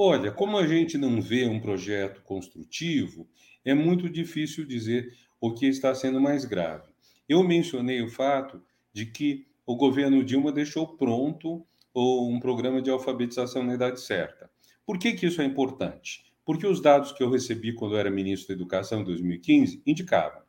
Olha, 0.00 0.30
como 0.30 0.56
a 0.56 0.64
gente 0.64 0.96
não 0.96 1.20
vê 1.20 1.44
um 1.44 1.58
projeto 1.58 2.22
construtivo, 2.22 3.28
é 3.64 3.74
muito 3.74 4.08
difícil 4.08 4.64
dizer 4.64 5.12
o 5.40 5.52
que 5.52 5.66
está 5.66 5.92
sendo 5.92 6.20
mais 6.20 6.44
grave. 6.44 6.88
Eu 7.28 7.42
mencionei 7.42 8.00
o 8.00 8.08
fato 8.08 8.62
de 8.92 9.06
que 9.06 9.48
o 9.66 9.74
governo 9.74 10.22
Dilma 10.22 10.52
deixou 10.52 10.86
pronto 10.96 11.66
um 11.92 12.38
programa 12.38 12.80
de 12.80 12.90
alfabetização 12.90 13.64
na 13.64 13.74
idade 13.74 14.00
certa. 14.00 14.48
Por 14.86 15.00
que, 15.00 15.14
que 15.14 15.26
isso 15.26 15.42
é 15.42 15.44
importante? 15.44 16.22
Porque 16.44 16.64
os 16.64 16.80
dados 16.80 17.10
que 17.10 17.24
eu 17.24 17.28
recebi 17.28 17.72
quando 17.72 17.94
eu 17.94 17.98
era 17.98 18.08
ministro 18.08 18.46
da 18.46 18.54
Educação 18.54 19.00
em 19.00 19.04
2015 19.04 19.82
indicavam 19.84 20.42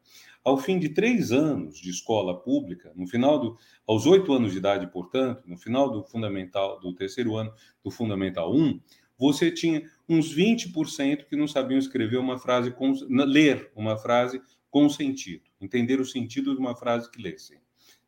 ao 0.44 0.58
fim 0.58 0.80
de 0.80 0.90
três 0.90 1.32
anos 1.32 1.80
de 1.80 1.90
escola 1.90 2.40
pública, 2.40 2.92
no 2.96 3.08
final 3.08 3.40
do, 3.40 3.58
aos 3.88 4.06
oito 4.06 4.34
anos 4.34 4.52
de 4.52 4.58
idade, 4.58 4.88
portanto, 4.88 5.44
no 5.46 5.58
final 5.58 5.92
do 5.92 6.04
fundamental, 6.04 6.80
do 6.80 6.94
terceiro 6.94 7.36
ano 7.36 7.54
do 7.84 7.92
fundamental 7.92 8.54
1, 8.54 8.80
você 9.20 9.52
tinha 9.52 9.84
uns 10.08 10.34
20% 10.34 11.26
que 11.26 11.36
não 11.36 11.48
sabiam 11.48 11.78
escrever 11.78 12.18
uma 12.18 12.40
frase, 12.40 12.72
com, 12.72 12.94
ler 13.10 13.70
uma 13.76 13.98
frase 13.98 14.42
com 14.72 14.88
sentido, 14.88 15.44
entender 15.60 16.00
o 16.00 16.06
sentido 16.06 16.54
de 16.54 16.60
uma 16.60 16.76
frase 16.76 17.12
que 17.12 17.22
lessem. 17.22 17.58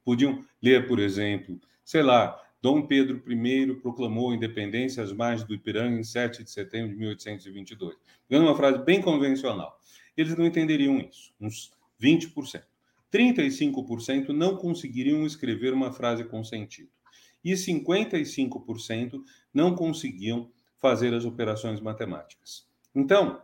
Podiam 0.06 0.44
ler, 0.62 0.88
por 0.88 1.00
exemplo, 1.00 1.60
sei 1.84 2.02
lá, 2.02 2.42
Dom 2.62 2.86
Pedro 2.86 3.22
I 3.28 3.76
proclamou 3.82 4.32
a 4.32 4.36
independência 4.36 5.04
às 5.04 5.12
margens 5.12 5.48
do 5.48 5.54
Ipiranga 5.54 6.00
em 6.00 6.04
7 6.04 6.44
de 6.44 6.52
setembro 6.52 6.92
de 6.92 6.98
1822. 6.98 7.96
Pegando 8.28 8.48
uma 8.48 8.56
frase 8.56 8.84
bem 8.84 9.02
convencional. 9.02 9.78
Eles 10.16 10.38
não 10.38 10.46
entenderiam 10.46 11.00
isso, 11.00 11.34
uns 11.42 11.72
20%. 12.02 12.64
35% 13.12 14.30
não 14.30 14.56
conseguiriam 14.56 15.26
escrever 15.26 15.74
uma 15.74 15.92
frase 15.92 16.24
com 16.24 16.44
sentido. 16.44 16.90
E 17.44 17.54
55% 17.54 19.22
não 19.54 19.76
conseguiam 19.76 20.50
fazer 20.82 21.14
as 21.14 21.24
operações 21.24 21.80
matemáticas. 21.80 22.68
Então, 22.94 23.42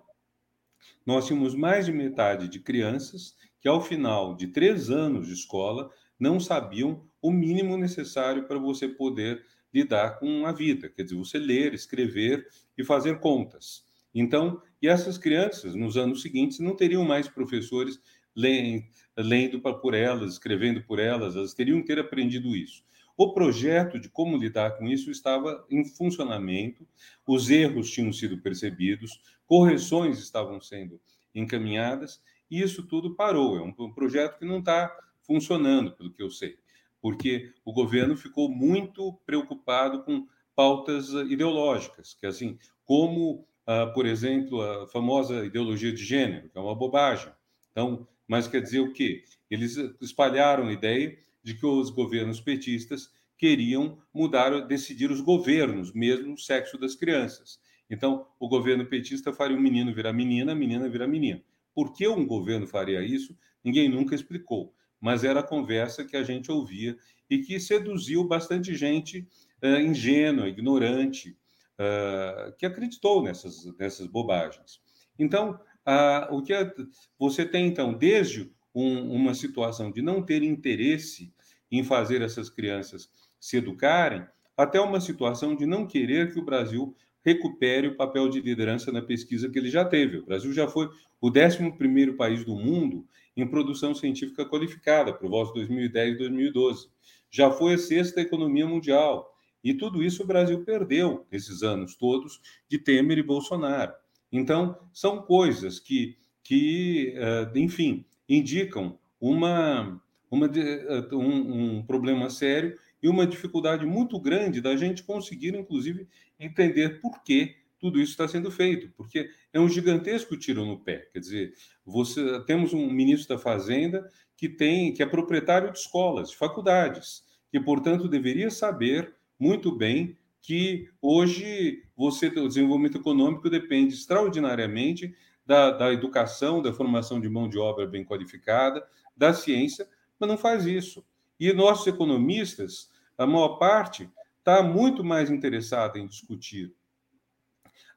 nós 1.05 1.27
tínhamos 1.27 1.53
mais 1.53 1.85
de 1.85 1.93
metade 1.93 2.47
de 2.47 2.59
crianças 2.59 3.38
que, 3.61 3.67
ao 3.67 3.79
final 3.79 4.35
de 4.35 4.47
três 4.47 4.89
anos 4.89 5.27
de 5.27 5.33
escola, 5.33 5.89
não 6.19 6.39
sabiam 6.39 7.05
o 7.21 7.31
mínimo 7.31 7.77
necessário 7.77 8.47
para 8.47 8.57
você 8.57 8.88
poder 8.88 9.45
lidar 9.73 10.19
com 10.19 10.45
a 10.47 10.51
vida, 10.51 10.89
quer 10.89 11.03
dizer, 11.03 11.15
você 11.15 11.38
ler, 11.38 11.73
escrever 11.73 12.47
e 12.77 12.83
fazer 12.83 13.19
contas. 13.19 13.85
Então, 14.13 14.61
e 14.81 14.88
essas 14.88 15.17
crianças, 15.17 15.75
nos 15.75 15.95
anos 15.95 16.21
seguintes, 16.21 16.59
não 16.59 16.75
teriam 16.75 17.03
mais 17.05 17.27
professores 17.27 17.99
lendo 18.35 19.61
por 19.81 19.93
elas, 19.93 20.33
escrevendo 20.33 20.81
por 20.83 20.97
elas, 20.99 21.35
elas 21.35 21.53
teriam 21.53 21.81
que 21.81 21.88
ter 21.88 21.99
aprendido 21.99 22.55
isso. 22.55 22.83
O 23.18 23.34
projeto 23.34 23.99
de 23.99 24.09
como 24.09 24.38
lidar 24.38 24.78
com 24.78 24.86
isso 24.86 25.09
estava 25.09 25.65
em 25.72 25.84
funcionamento, 25.84 26.88
os 27.28 27.49
erros 27.49 27.89
tinham 27.89 28.13
sido 28.13 28.38
percebidos, 28.38 29.20
correções 29.47 30.20
estavam 30.20 30.61
sendo 30.61 31.01
encaminhadas, 31.34 32.22
e 32.49 32.61
isso 32.61 32.84
tudo 32.84 33.15
parou. 33.15 33.57
É 33.57 33.61
um 33.61 33.91
projeto 33.91 34.38
que 34.38 34.45
não 34.45 34.59
está 34.59 34.95
funcionando, 35.22 35.93
pelo 35.93 36.13
que 36.13 36.22
eu 36.22 36.30
sei, 36.30 36.59
porque 37.01 37.51
o 37.65 37.74
governo 37.74 38.15
ficou 38.15 38.49
muito 38.49 39.13
preocupado 39.26 40.03
com 40.03 40.28
pautas 40.55 41.09
ideológicas, 41.09 42.13
que 42.13 42.28
assim, 42.28 42.59
como, 42.86 43.47
ah, 43.65 43.88
por 43.88 44.05
exemplo, 44.05 44.61
a 44.61 44.88
famosa 44.88 45.43
ideologia 45.43 45.91
de 45.91 46.03
gênero, 46.05 46.49
que 46.49 46.57
é 46.57 46.61
uma 46.61 46.76
bobagem. 46.76 47.32
Então, 47.72 48.07
mas 48.28 48.47
quer 48.47 48.61
dizer 48.61 48.80
o 48.80 48.93
quê? 48.93 49.24
Eles 49.49 49.76
espalharam 50.01 50.68
a 50.68 50.74
ideia 50.74 51.18
de 51.43 51.53
que 51.53 51.65
os 51.65 51.89
governos 51.89 52.41
petistas 52.41 53.09
queriam 53.38 53.99
mudar, 54.13 54.67
decidir 54.67 55.11
os 55.11 55.21
governos, 55.21 55.93
mesmo 55.93 56.33
o 56.33 56.38
sexo 56.38 56.77
das 56.77 56.95
crianças. 56.95 57.59
Então, 57.89 58.27
o 58.39 58.49
governo 58.49 58.85
petista 58.85 59.31
faria 59.31 59.55
o 59.55 59.61
menino 59.61 59.93
virar 59.93 60.11
menina, 60.11 60.51
a 60.51 60.55
menina 60.55 60.89
virar 60.89 61.07
menino. 61.07 61.41
Por 61.73 61.93
que 61.93 62.07
um 62.07 62.25
governo 62.25 62.67
faria 62.67 63.01
isso? 63.01 63.38
Ninguém 63.63 63.88
nunca 63.88 64.15
explicou, 64.15 64.73
mas 64.99 65.23
era 65.23 65.39
a 65.41 65.47
conversa 65.47 66.03
que 66.03 66.17
a 66.17 66.23
gente 66.23 66.51
ouvia 66.51 66.97
e 67.29 67.39
que 67.39 67.59
seduziu 67.59 68.23
bastante 68.23 68.75
gente 68.75 69.27
uh, 69.63 69.79
ingênua, 69.79 70.49
ignorante, 70.49 71.38
uh, 71.79 72.51
que 72.57 72.65
acreditou 72.65 73.21
nessas, 73.21 73.65
nessas 73.77 74.07
bobagens. 74.07 74.81
Então, 75.19 75.59
uh, 75.88 76.35
o 76.35 76.41
que 76.41 76.53
é, 76.53 76.73
você 77.17 77.45
tem, 77.45 77.67
então, 77.67 77.93
desde 77.93 78.51
um, 78.78 79.11
uma 79.11 79.34
situação 79.34 79.91
de 79.91 80.03
não 80.03 80.21
ter 80.21 80.43
interesse 80.43 81.34
em 81.71 81.84
fazer 81.84 82.21
essas 82.21 82.47
crianças 82.47 83.09
se 83.39 83.57
educarem, 83.57 84.23
até 84.55 84.80
uma 84.80 85.01
situação 85.01 85.55
de 85.55 85.65
não 85.65 85.88
querer 85.88 86.32
que 86.32 86.39
o 86.39 86.45
Brasil 86.45 86.95
recupere 87.25 87.88
o 87.88 87.97
papel 87.97 88.30
de 88.30 88.39
liderança 88.39 88.91
na 88.91 89.01
pesquisa 89.01 89.49
que 89.49 89.57
ele 89.57 89.71
já 89.71 89.84
teve. 89.84 90.17
O 90.17 90.25
Brasil 90.25 90.53
já 90.53 90.67
foi 90.67 90.89
o 91.19 91.30
11 91.30 92.11
país 92.13 92.45
do 92.45 92.55
mundo 92.55 93.07
em 93.36 93.47
produção 93.47 93.95
científica 93.95 94.45
qualificada, 94.45 95.11
por 95.11 95.28
volta 95.28 95.53
de 95.53 95.65
2010 95.65 96.13
e 96.13 96.17
2012. 96.19 96.89
Já 97.32 97.49
foi 97.49 97.73
a 97.73 97.78
sexta 97.80 98.21
economia 98.21 98.67
mundial. 98.67 99.36
E 99.63 99.73
tudo 99.73 100.03
isso 100.03 100.23
o 100.23 100.28
Brasil 100.28 100.63
perdeu 100.63 101.25
nesses 101.32 101.63
anos 101.63 101.95
todos 101.95 102.39
de 102.69 102.78
Temer 102.78 103.17
e 103.17 103.23
Bolsonaro. 103.23 103.93
Então, 104.32 104.78
são 104.93 105.23
coisas 105.23 105.80
que, 105.80 106.15
que 106.43 107.13
eh, 107.15 107.51
enfim, 107.55 108.05
indicam 108.28 108.97
uma, 109.19 110.01
uma, 110.30 110.47
eh, 110.47 111.15
um, 111.15 111.78
um 111.78 111.84
problema 111.86 112.30
sério 112.30 112.78
e 113.01 113.07
uma 113.07 113.25
dificuldade 113.25 113.86
muito 113.86 114.19
grande 114.19 114.61
da 114.61 114.75
gente 114.75 115.03
conseguir, 115.03 115.55
inclusive, 115.55 116.07
entender 116.39 116.99
por 116.99 117.23
que 117.23 117.55
tudo 117.80 118.01
isso 118.01 118.11
está 118.11 118.28
sendo 118.28 118.49
feito, 118.49 118.91
porque 118.97 119.30
é 119.53 119.59
um 119.59 119.69
gigantesco 119.69 120.36
tiro 120.36 120.65
no 120.65 120.80
pé. 120.80 121.07
Quer 121.13 121.19
dizer, 121.19 121.53
você 121.86 122.43
temos 122.45 122.73
um 122.73 122.89
ministro 122.89 123.36
da 123.36 123.41
Fazenda 123.41 124.09
que 124.36 124.49
tem 124.49 124.93
que 124.93 125.03
é 125.03 125.05
proprietário 125.05 125.71
de 125.71 125.78
escolas, 125.78 126.32
de 126.32 126.38
faculdades, 126.38 127.23
que 127.51 127.59
portanto 127.59 128.07
deveria 128.07 128.49
saber 128.49 129.13
muito 129.39 129.71
bem 129.71 130.17
que 130.41 130.89
hoje 131.01 131.84
você 131.95 132.28
o 132.28 132.47
desenvolvimento 132.47 132.97
econômico 132.97 133.49
depende 133.49 133.93
extraordinariamente 133.93 135.13
da, 135.48 135.72
da 135.72 135.93
educação, 135.93 136.62
da 136.62 136.74
formação 136.74 137.22
de 137.22 137.30
mão 137.30 137.48
de 137.48 137.58
obra 137.58 137.88
bem 137.88 138.04
qualificada, 138.04 138.86
da 139.16 139.34
ciência, 139.34 139.88
mas 140.20 140.30
não 140.30 140.38
faz 140.38 140.66
isso. 140.66 141.04
E 141.39 141.54
nossos 141.54 141.88
economistas, 141.88 142.91
a 143.18 143.26
maior 143.26 143.58
parte, 143.58 144.12
está 144.39 144.62
muito 144.62 145.04
mais 145.04 145.32
interessada 145.32 145.98
em 145.98 146.06
discutir 146.06 146.76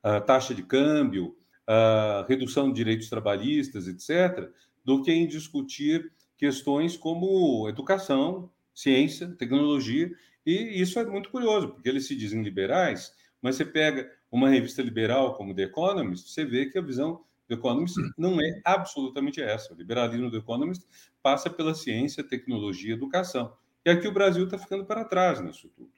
a 0.03 0.21
taxa 0.21 0.55
de 0.55 0.63
câmbio, 0.63 1.37
a 1.67 2.25
redução 2.29 2.69
de 2.69 2.77
direitos 2.77 3.09
trabalhistas, 3.09 3.89
etc., 3.89 4.49
do 4.85 5.03
que 5.03 5.13
em 5.13 5.27
discutir 5.27 6.11
questões 6.39 6.97
como 6.97 7.69
educação, 7.69 8.51
ciência, 8.73 9.29
tecnologia. 9.37 10.11
E 10.47 10.81
isso 10.81 10.99
é 10.99 11.05
muito 11.05 11.31
curioso, 11.31 11.69
porque 11.69 11.89
eles 11.89 12.07
se 12.07 12.17
dizem 12.17 12.43
liberais, 12.43 13.13
mas 13.43 13.57
você 13.57 13.65
pega 13.65 14.11
uma 14.31 14.49
revista 14.49 14.83
liberal 14.83 15.35
como 15.35 15.55
The 15.55 15.65
Economist, 15.65 16.31
você 16.31 16.45
vê 16.45 16.67
que 16.67 16.79
a 16.79 16.83
visão 16.83 17.25
do 17.51 17.55
Economist 17.55 17.97
não 18.17 18.41
é 18.41 18.61
absolutamente 18.65 19.43
essa. 19.43 19.75
O 19.75 19.77
liberalismo 19.77 20.31
do 20.31 20.37
Economist 20.37 20.87
passa 21.21 21.51
pela 21.51 21.75
ciência, 21.75 22.23
tecnologia, 22.23 22.95
educação. 22.95 23.53
E 23.85 23.91
aqui 23.91 24.07
o 24.07 24.13
Brasil 24.13 24.45
está 24.45 24.57
ficando 24.57 24.85
para 24.85 25.05
trás 25.05 25.41
nisso 25.41 25.69
tudo. 25.75 25.91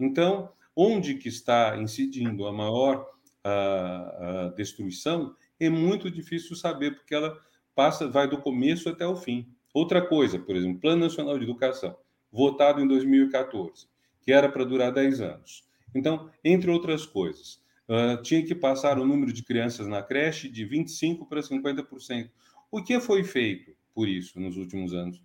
Então, 0.00 0.50
onde 0.74 1.16
que 1.16 1.28
está 1.28 1.76
incidindo 1.76 2.46
a 2.46 2.52
maior 2.52 3.06
a, 3.44 4.46
a 4.46 4.48
destruição 4.56 5.36
é 5.60 5.68
muito 5.68 6.10
difícil 6.10 6.56
saber, 6.56 6.94
porque 6.94 7.14
ela 7.14 7.38
passa, 7.74 8.08
vai 8.08 8.26
do 8.26 8.40
começo 8.40 8.88
até 8.88 9.06
o 9.06 9.14
fim. 9.14 9.46
Outra 9.74 10.00
coisa, 10.00 10.38
por 10.38 10.56
exemplo, 10.56 10.80
Plano 10.80 11.02
Nacional 11.02 11.36
de 11.36 11.44
Educação, 11.44 11.96
votado 12.32 12.80
em 12.80 12.88
2014, 12.88 13.86
que 14.22 14.32
era 14.32 14.48
para 14.48 14.64
durar 14.64 14.90
10 14.90 15.20
anos. 15.20 15.64
Então, 15.94 16.30
entre 16.42 16.70
outras 16.70 17.04
coisas, 17.04 17.60
uh, 17.88 18.22
tinha 18.22 18.44
que 18.44 18.54
passar 18.54 18.98
o 18.98 19.06
número 19.06 19.32
de 19.32 19.42
crianças 19.42 19.86
na 19.86 20.02
creche 20.02 20.48
de 20.48 20.66
25% 20.66 21.26
para 21.28 21.40
50%. 21.40 22.30
O 22.70 22.82
que 22.82 23.00
foi 23.00 23.22
feito 23.24 23.72
por 23.94 24.08
isso 24.08 24.38
nos 24.40 24.56
últimos 24.56 24.92
anos? 24.92 25.22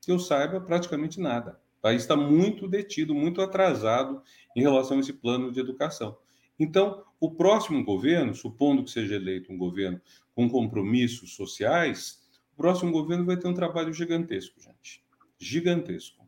Que 0.00 0.12
eu 0.12 0.18
saiba, 0.18 0.60
praticamente 0.60 1.20
nada. 1.20 1.60
O 1.78 1.82
país 1.82 2.02
está 2.02 2.16
muito 2.16 2.68
detido, 2.68 3.14
muito 3.14 3.40
atrasado 3.40 4.22
em 4.56 4.60
relação 4.60 4.96
a 4.96 5.00
esse 5.00 5.12
plano 5.12 5.50
de 5.50 5.58
educação. 5.58 6.16
Então, 6.58 7.04
o 7.18 7.30
próximo 7.30 7.82
governo, 7.84 8.34
supondo 8.34 8.84
que 8.84 8.90
seja 8.90 9.16
eleito 9.16 9.52
um 9.52 9.58
governo 9.58 10.00
com 10.34 10.48
compromissos 10.48 11.34
sociais, 11.34 12.22
o 12.52 12.56
próximo 12.56 12.92
governo 12.92 13.24
vai 13.24 13.36
ter 13.36 13.48
um 13.48 13.54
trabalho 13.54 13.92
gigantesco, 13.92 14.60
gente. 14.60 15.02
Gigantesco. 15.38 16.24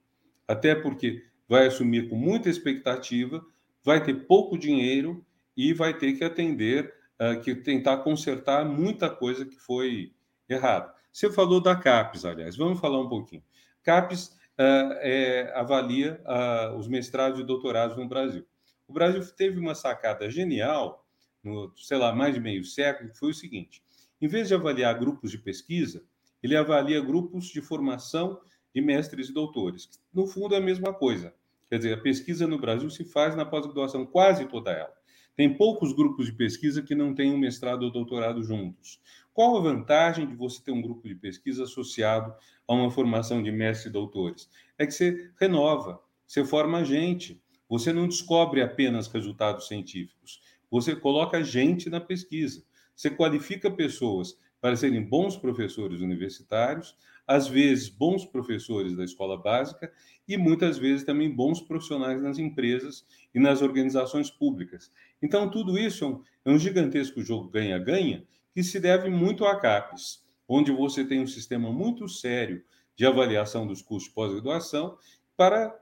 Até 0.48 0.74
porque 0.74 1.22
vai 1.48 1.66
assumir 1.66 2.08
com 2.08 2.16
muita 2.16 2.48
expectativa, 2.48 3.44
vai 3.82 4.02
ter 4.02 4.26
pouco 4.26 4.58
dinheiro 4.58 5.24
e 5.56 5.72
vai 5.72 5.96
ter 5.96 6.14
que 6.14 6.24
atender, 6.24 6.92
uh, 7.20 7.40
que 7.40 7.54
tentar 7.54 7.98
consertar 7.98 8.64
muita 8.64 9.08
coisa 9.08 9.44
que 9.44 9.56
foi 9.56 10.12
errada. 10.48 10.92
Você 11.12 11.30
falou 11.30 11.60
da 11.60 11.76
CAPES, 11.76 12.24
aliás, 12.24 12.56
vamos 12.56 12.80
falar 12.80 13.00
um 13.00 13.08
pouquinho. 13.08 13.42
CAPES 13.82 14.28
uh, 14.58 14.92
é, 15.00 15.52
avalia 15.54 16.20
uh, 16.24 16.76
os 16.76 16.88
mestrados 16.88 17.38
e 17.40 17.44
doutorados 17.44 17.96
no 17.96 18.08
Brasil. 18.08 18.44
O 18.88 18.92
Brasil 18.92 19.24
teve 19.34 19.58
uma 19.58 19.74
sacada 19.74 20.28
genial, 20.30 21.06
no, 21.42 21.72
sei 21.76 21.98
lá, 21.98 22.12
mais 22.12 22.34
de 22.34 22.40
meio 22.40 22.64
século, 22.64 23.10
que 23.10 23.18
foi 23.18 23.30
o 23.30 23.34
seguinte: 23.34 23.82
em 24.20 24.28
vez 24.28 24.48
de 24.48 24.54
avaliar 24.54 24.98
grupos 24.98 25.30
de 25.30 25.38
pesquisa, 25.38 26.02
ele 26.42 26.56
avalia 26.56 27.00
grupos 27.00 27.46
de 27.46 27.60
formação 27.60 28.40
de 28.74 28.80
mestres 28.80 29.28
e 29.28 29.32
doutores. 29.32 29.88
No 30.12 30.26
fundo, 30.26 30.54
é 30.54 30.58
a 30.58 30.60
mesma 30.60 30.92
coisa. 30.92 31.32
Quer 31.68 31.78
dizer, 31.78 31.94
a 31.94 32.00
pesquisa 32.00 32.46
no 32.46 32.58
Brasil 32.58 32.90
se 32.90 33.04
faz 33.04 33.34
na 33.34 33.44
pós-graduação, 33.44 34.04
quase 34.04 34.44
toda 34.46 34.70
ela. 34.70 34.92
Tem 35.36 35.56
poucos 35.56 35.92
grupos 35.92 36.26
de 36.26 36.32
pesquisa 36.32 36.82
que 36.82 36.94
não 36.94 37.14
têm 37.14 37.32
um 37.32 37.38
mestrado 37.38 37.82
ou 37.82 37.90
doutorado 37.90 38.42
juntos. 38.42 39.00
Qual 39.32 39.56
a 39.56 39.60
vantagem 39.60 40.26
de 40.28 40.34
você 40.34 40.62
ter 40.62 40.70
um 40.70 40.80
grupo 40.80 41.08
de 41.08 41.14
pesquisa 41.14 41.64
associado 41.64 42.32
a 42.68 42.74
uma 42.74 42.90
formação 42.90 43.42
de 43.42 43.50
mestres 43.50 43.90
e 43.90 43.92
doutores? 43.92 44.48
É 44.78 44.86
que 44.86 44.92
você 44.92 45.30
renova, 45.40 46.00
você 46.26 46.44
forma 46.44 46.84
gente, 46.84 47.42
você 47.68 47.92
não 47.92 48.06
descobre 48.06 48.62
apenas 48.62 49.08
resultados 49.08 49.66
científicos, 49.66 50.40
você 50.70 50.94
coloca 50.94 51.42
gente 51.42 51.90
na 51.90 52.00
pesquisa, 52.00 52.64
você 52.94 53.10
qualifica 53.10 53.70
pessoas 53.70 54.38
para 54.60 54.76
serem 54.76 55.02
bons 55.02 55.36
professores 55.36 56.00
universitários, 56.00 56.96
às 57.26 57.48
vezes 57.48 57.88
bons 57.88 58.24
professores 58.24 58.96
da 58.96 59.04
escola 59.04 59.36
básica 59.36 59.92
e 60.28 60.36
muitas 60.36 60.78
vezes 60.78 61.04
também 61.04 61.30
bons 61.30 61.60
profissionais 61.60 62.22
nas 62.22 62.38
empresas 62.38 63.04
e 63.34 63.40
nas 63.40 63.62
organizações 63.62 64.30
públicas. 64.30 64.92
Então, 65.24 65.50
tudo 65.50 65.78
isso 65.78 66.04
é 66.04 66.08
um, 66.08 66.22
é 66.44 66.50
um 66.50 66.58
gigantesco 66.58 67.22
jogo 67.22 67.48
ganha-ganha 67.48 68.26
que 68.52 68.62
se 68.62 68.78
deve 68.78 69.08
muito 69.08 69.46
a 69.46 69.58
CAPES, 69.58 70.22
onde 70.46 70.70
você 70.70 71.02
tem 71.02 71.18
um 71.18 71.26
sistema 71.26 71.72
muito 71.72 72.06
sério 72.06 72.62
de 72.94 73.06
avaliação 73.06 73.66
dos 73.66 73.80
custos 73.80 74.10
de 74.10 74.14
pós-graduação 74.14 74.98
para 75.34 75.74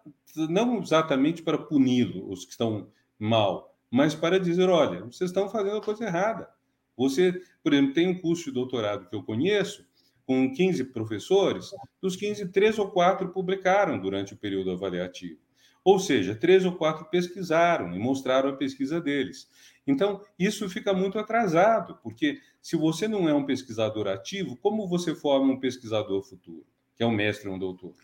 não 0.48 0.80
exatamente 0.80 1.42
para 1.42 1.58
puni-los, 1.58 2.22
os 2.24 2.44
que 2.44 2.52
estão 2.52 2.88
mal, 3.18 3.76
mas 3.90 4.14
para 4.14 4.38
dizer, 4.38 4.70
olha, 4.70 5.00
vocês 5.00 5.30
estão 5.30 5.48
fazendo 5.48 5.78
a 5.78 5.82
coisa 5.82 6.04
errada. 6.04 6.48
Você, 6.96 7.42
por 7.64 7.72
exemplo, 7.72 7.94
tem 7.94 8.08
um 8.08 8.20
curso 8.20 8.44
de 8.44 8.52
doutorado 8.52 9.10
que 9.10 9.16
eu 9.16 9.24
conheço, 9.24 9.84
com 10.24 10.54
15 10.54 10.84
professores, 10.84 11.70
dos 12.00 12.14
15, 12.14 12.52
três 12.52 12.78
ou 12.78 12.92
quatro 12.92 13.30
publicaram 13.30 13.98
durante 13.98 14.34
o 14.34 14.36
período 14.36 14.70
avaliativo. 14.70 15.40
Ou 15.84 15.98
seja, 15.98 16.34
três 16.34 16.64
ou 16.64 16.72
quatro 16.72 17.04
pesquisaram 17.06 17.94
e 17.94 17.98
mostraram 17.98 18.50
a 18.50 18.56
pesquisa 18.56 19.00
deles. 19.00 19.48
Então, 19.86 20.20
isso 20.38 20.68
fica 20.68 20.94
muito 20.94 21.18
atrasado, 21.18 21.98
porque 22.02 22.38
se 22.60 22.76
você 22.76 23.08
não 23.08 23.28
é 23.28 23.34
um 23.34 23.44
pesquisador 23.44 24.06
ativo, 24.06 24.56
como 24.56 24.86
você 24.86 25.14
forma 25.14 25.52
um 25.52 25.58
pesquisador 25.58 26.22
futuro, 26.22 26.64
que 26.96 27.02
é 27.02 27.06
um 27.06 27.10
mestre 27.10 27.48
ou 27.48 27.56
um 27.56 27.58
doutor? 27.58 27.94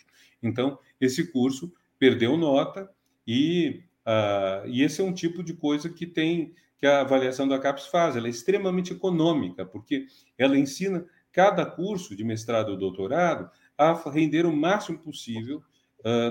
Então, 0.42 0.78
esse 1.00 1.30
curso 1.30 1.72
perdeu 1.98 2.36
nota 2.36 2.90
e, 3.26 3.82
uh, 4.06 4.68
e 4.68 4.82
esse 4.82 5.00
é 5.00 5.04
um 5.04 5.12
tipo 5.12 5.42
de 5.42 5.54
coisa 5.54 5.88
que 5.88 6.06
tem 6.06 6.54
que 6.78 6.86
a 6.86 7.00
avaliação 7.00 7.46
da 7.48 7.58
CAPES 7.58 7.86
faz. 7.86 8.16
Ela 8.16 8.28
é 8.28 8.30
extremamente 8.30 8.92
econômica, 8.92 9.66
porque 9.66 10.06
ela 10.36 10.56
ensina 10.56 11.04
cada 11.32 11.66
curso 11.66 12.16
de 12.16 12.24
mestrado 12.24 12.70
ou 12.70 12.76
doutorado 12.76 13.50
a 13.76 13.92
render 14.10 14.46
o 14.46 14.56
máximo 14.56 14.98
possível 14.98 15.62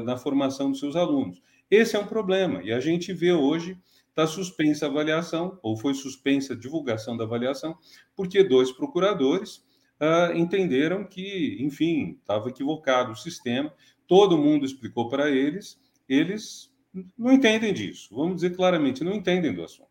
na 0.05 0.17
formação 0.17 0.71
dos 0.71 0.79
seus 0.79 0.95
alunos. 0.95 1.41
Esse 1.69 1.95
é 1.95 1.99
um 1.99 2.07
problema, 2.07 2.63
e 2.63 2.71
a 2.71 2.79
gente 2.79 3.11
vê 3.11 3.33
hoje 3.33 3.77
está 4.17 4.25
suspensa 4.25 4.87
a 4.87 4.89
avaliação, 4.89 5.59
ou 5.61 5.77
foi 5.77 5.93
suspensa 5.93 6.53
a 6.53 6.57
divulgação 6.57 7.15
da 7.15 7.23
avaliação, 7.23 7.77
porque 8.15 8.43
dois 8.43 8.71
procuradores 8.71 9.57
uh, 10.01 10.35
entenderam 10.35 11.03
que, 11.03 11.57
enfim, 11.59 12.17
estava 12.19 12.49
equivocado 12.49 13.11
o 13.11 13.15
sistema, 13.15 13.71
todo 14.07 14.37
mundo 14.37 14.65
explicou 14.65 15.07
para 15.07 15.29
eles, 15.29 15.79
eles 16.09 16.73
não 17.15 17.31
entendem 17.31 17.71
disso. 17.71 18.09
Vamos 18.11 18.37
dizer 18.37 18.55
claramente, 18.55 19.03
não 19.03 19.13
entendem 19.13 19.53
do 19.53 19.63
assunto. 19.63 19.87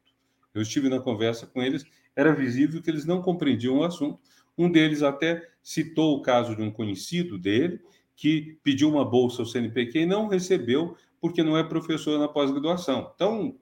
Eu 0.53 0.63
estive 0.63 0.89
na 0.89 0.99
conversa 0.99 1.47
com 1.47 1.63
eles, 1.63 1.85
era 2.17 2.35
visível 2.35 2.83
que 2.83 2.91
eles 2.91 3.05
não 3.05 3.23
compreendiam 3.23 3.79
o 3.79 3.85
assunto. 3.85 4.19
Um 4.59 4.69
deles 4.69 5.05
até 5.05 5.47
citou 5.63 6.17
o 6.17 6.23
caso 6.23 6.57
de 6.57 6.63
um 6.63 6.71
conhecido 6.71 7.39
dele, 7.39 7.81
que 8.17 8.59
pediu 8.63 8.89
uma 8.89 9.05
bolsa 9.05 9.43
ao 9.43 9.47
CNPq 9.47 10.01
e 10.01 10.07
não 10.07 10.27
recebeu, 10.27 10.97
porque 11.21 11.43
não 11.43 11.57
é 11.57 11.63
professor 11.63 12.19
na 12.19 12.27
pós-graduação. 12.27 13.13
Então, 13.15 13.55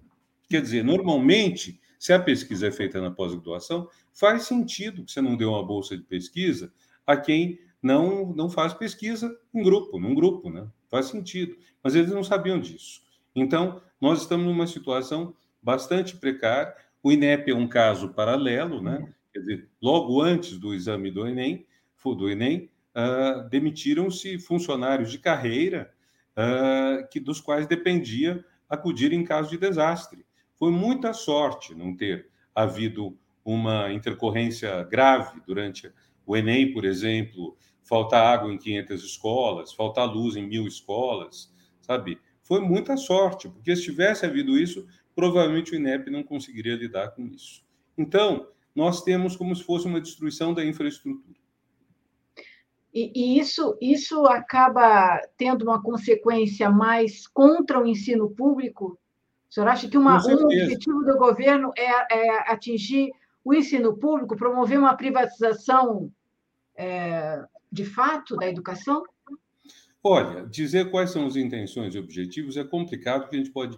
quer 0.48 0.62
dizer, 0.62 0.84
normalmente, 0.84 1.80
se 1.98 2.12
a 2.12 2.20
pesquisa 2.20 2.68
é 2.68 2.70
feita 2.70 3.00
na 3.00 3.11
pós-graduação, 3.11 3.88
faz 4.12 4.44
sentido 4.44 5.05
que 5.05 5.11
você 5.11 5.20
não 5.20 5.36
dê 5.36 5.44
uma 5.44 5.64
bolsa 5.66 5.96
de 5.96 6.05
pesquisa 6.05 6.72
a 7.07 7.16
quem 7.16 7.59
não, 7.82 8.32
não 8.34 8.48
faz 8.48 8.72
pesquisa 8.72 9.36
em 9.52 9.62
grupo, 9.62 9.98
num 9.98 10.14
grupo, 10.14 10.48
né? 10.48 10.66
Faz 10.88 11.07
sentido. 11.07 11.57
Mas 11.82 11.94
eles 11.94 12.11
não 12.11 12.22
sabiam 12.22 12.59
disso. 12.61 13.02
Então, 13.34 13.82
nós 14.00 14.22
estamos 14.22 14.46
numa 14.46 14.66
situação 14.66 15.34
bastante 15.62 16.16
precária. 16.16 16.74
O 17.02 17.11
INEP 17.11 17.50
é 17.50 17.55
um 17.55 17.68
caso 17.68 18.14
paralelo, 18.14 18.80
né? 18.80 19.12
Quer 19.32 19.40
dizer, 19.40 19.68
logo 19.82 20.22
antes 20.22 20.59
do 20.59 20.72
exame 20.72 21.11
do 21.11 21.26
Enem, 21.26 21.66
do 22.05 22.28
Enem, 22.28 22.70
uh, 22.95 23.49
demitiram-se 23.49 24.38
funcionários 24.38 25.11
de 25.11 25.18
carreira 25.18 25.92
uh, 26.36 27.09
que 27.11 27.20
dos 27.20 27.40
quais 27.40 27.66
dependia 27.66 28.45
acudir 28.68 29.12
em 29.12 29.24
caso 29.24 29.51
de 29.51 29.59
desastre. 29.59 30.24
Foi 30.57 30.70
muita 30.70 31.12
sorte 31.12 31.74
não 31.74 31.97
ter 31.97 32.28
havido 32.55 33.18
uma 33.45 33.92
intercorrência 33.92 34.82
grave 34.84 35.40
durante 35.47 35.92
o 36.24 36.36
Enem, 36.36 36.72
por 36.72 36.84
exemplo, 36.84 37.57
faltar 37.82 38.26
água 38.26 38.53
em 38.53 38.57
500 38.57 39.05
escolas, 39.05 39.72
faltar 39.72 40.11
luz 40.11 40.36
em 40.36 40.47
mil 40.47 40.66
escolas, 40.66 41.53
sabe? 41.82 42.18
Foi 42.42 42.61
muita 42.61 42.97
sorte, 42.97 43.49
porque 43.49 43.74
se 43.76 43.82
tivesse 43.82 44.24
havido 44.24 44.59
isso, 44.59 44.86
provavelmente 45.14 45.72
o 45.72 45.76
INEP 45.76 46.11
não 46.11 46.22
conseguiria 46.22 46.76
lidar 46.76 47.11
com 47.11 47.26
isso. 47.26 47.62
Então, 47.97 48.49
nós 48.74 49.03
temos 49.03 49.36
como 49.36 49.55
se 49.55 49.62
fosse 49.62 49.86
uma 49.86 50.01
destruição 50.01 50.53
da 50.53 50.64
infraestrutura. 50.64 51.38
E, 52.95 53.11
e, 53.12 53.38
isso, 53.40 53.76
isso 53.80 54.24
acaba 54.26 55.20
tendo 55.36 55.62
uma 55.64 55.82
consequência 55.82 56.70
mais 56.70 57.26
contra 57.26 57.82
o 57.82 57.86
ensino 57.86 58.30
público? 58.30 58.97
O 59.51 59.55
senhor 59.55 59.68
acha 59.68 59.88
que 59.88 59.99
uma, 59.99 60.24
um 60.24 60.45
objetivo 60.45 61.05
do 61.05 61.18
governo 61.18 61.72
é, 61.76 62.16
é, 62.16 62.53
atingir 62.53 63.11
o 63.45 63.53
ensino 63.53 63.97
público, 63.97 64.36
promover 64.36 64.78
uma 64.78 64.97
privatização 64.97 66.09
é, 66.76 67.45
de 67.70 67.84
fato 67.84 68.36
da 68.36 68.49
educação? 68.49 69.03
Olha, 70.03 70.47
dizer 70.47 70.90
quais 70.90 71.11
são 71.11 71.26
as 71.26 71.34
intenções 71.34 71.95
e 71.95 71.99
objetivos 71.99 72.57
é 72.57 72.62
complicado, 72.62 73.22
porque 73.22 73.36
a 73.36 73.38
gente 73.40 73.51
pode, 73.51 73.76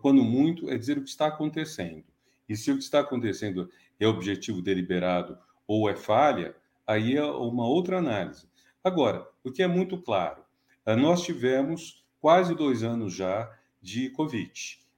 quando 0.00 0.24
muito, 0.24 0.70
é 0.70 0.78
dizer 0.78 0.96
o 0.96 1.02
que 1.02 1.10
está 1.10 1.26
acontecendo. 1.26 2.04
E 2.48 2.56
se 2.56 2.70
o 2.70 2.76
que 2.76 2.82
está 2.82 3.00
acontecendo 3.00 3.68
é 4.00 4.06
objetivo 4.06 4.62
deliberado 4.62 5.36
ou 5.66 5.90
é 5.90 5.96
falha, 5.96 6.54
aí 6.86 7.16
é 7.16 7.24
uma 7.24 7.66
outra 7.66 7.98
análise. 7.98 8.48
Agora, 8.82 9.26
o 9.42 9.50
que 9.50 9.62
é 9.62 9.66
muito 9.66 10.00
claro, 10.00 10.42
eh, 10.84 10.94
nós 10.94 11.22
tivemos 11.22 12.04
quase 12.20 12.54
dois 12.54 12.82
anos 12.82 13.14
já 13.14 13.50
de 13.82 14.10
Covid. 14.10 14.52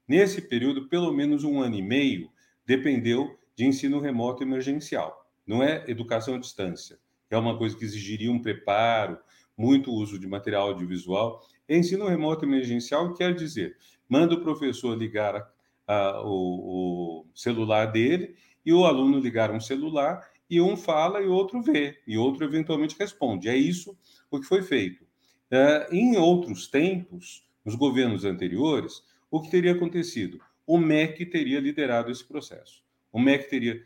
Nesse 0.07 0.43
período, 0.43 0.89
pelo 0.89 1.13
menos 1.13 1.45
um 1.45 1.61
ano 1.61 1.77
e 1.77 1.83
meio 1.83 2.31
dependeu 2.67 3.39
de 3.57 3.65
ensino 3.67 4.01
remoto 4.01 4.43
emergencial. 4.43 5.27
Não 5.47 5.63
é 5.63 5.85
educação 5.89 6.35
à 6.35 6.39
distância. 6.39 6.99
É 7.31 7.37
uma 7.37 7.57
coisa 7.57 7.77
que 7.77 7.85
exigiria 7.85 8.31
um 8.31 8.41
preparo, 8.41 9.19
muito 9.57 9.91
uso 9.91 10.19
de 10.19 10.27
material 10.27 10.69
audiovisual. 10.69 11.43
Ensino 11.69 12.07
remoto 12.07 12.45
emergencial 12.45 13.13
quer 13.15 13.35
dizer, 13.35 13.77
manda 14.09 14.35
o 14.35 14.41
professor 14.41 14.97
ligar 14.97 15.35
a, 15.37 15.95
a, 15.95 16.23
o, 16.23 17.25
o 17.25 17.27
celular 17.35 17.87
dele 17.87 18.37
e 18.65 18.73
o 18.73 18.85
aluno 18.85 19.19
ligar 19.19 19.51
um 19.51 19.61
celular 19.61 20.31
e 20.49 20.61
um 20.61 20.77
fala 20.77 21.21
e 21.21 21.27
outro 21.27 21.61
vê, 21.63 21.99
e 22.07 22.17
outro 22.17 22.45
eventualmente 22.45 22.97
responde. 22.99 23.49
É 23.49 23.57
isso 23.57 23.97
o 24.31 24.41
que 24.41 24.47
foi 24.47 24.63
feito. 24.63 25.07
É, 25.51 25.89
em 25.91 26.17
outros 26.17 26.69
tempos, 26.69 27.47
nos 27.65 27.75
governos 27.75 28.25
anteriores, 28.25 29.03
o 29.31 29.41
que 29.41 29.51
teria 29.51 29.73
acontecido? 29.73 30.41
O 30.67 30.79
MEC 30.79 31.27
teria 31.27 31.61
liderado 31.61 32.11
esse 32.11 32.25
processo. 32.25 32.83
O 33.11 33.19
MEC 33.19 33.49
teria 33.49 33.83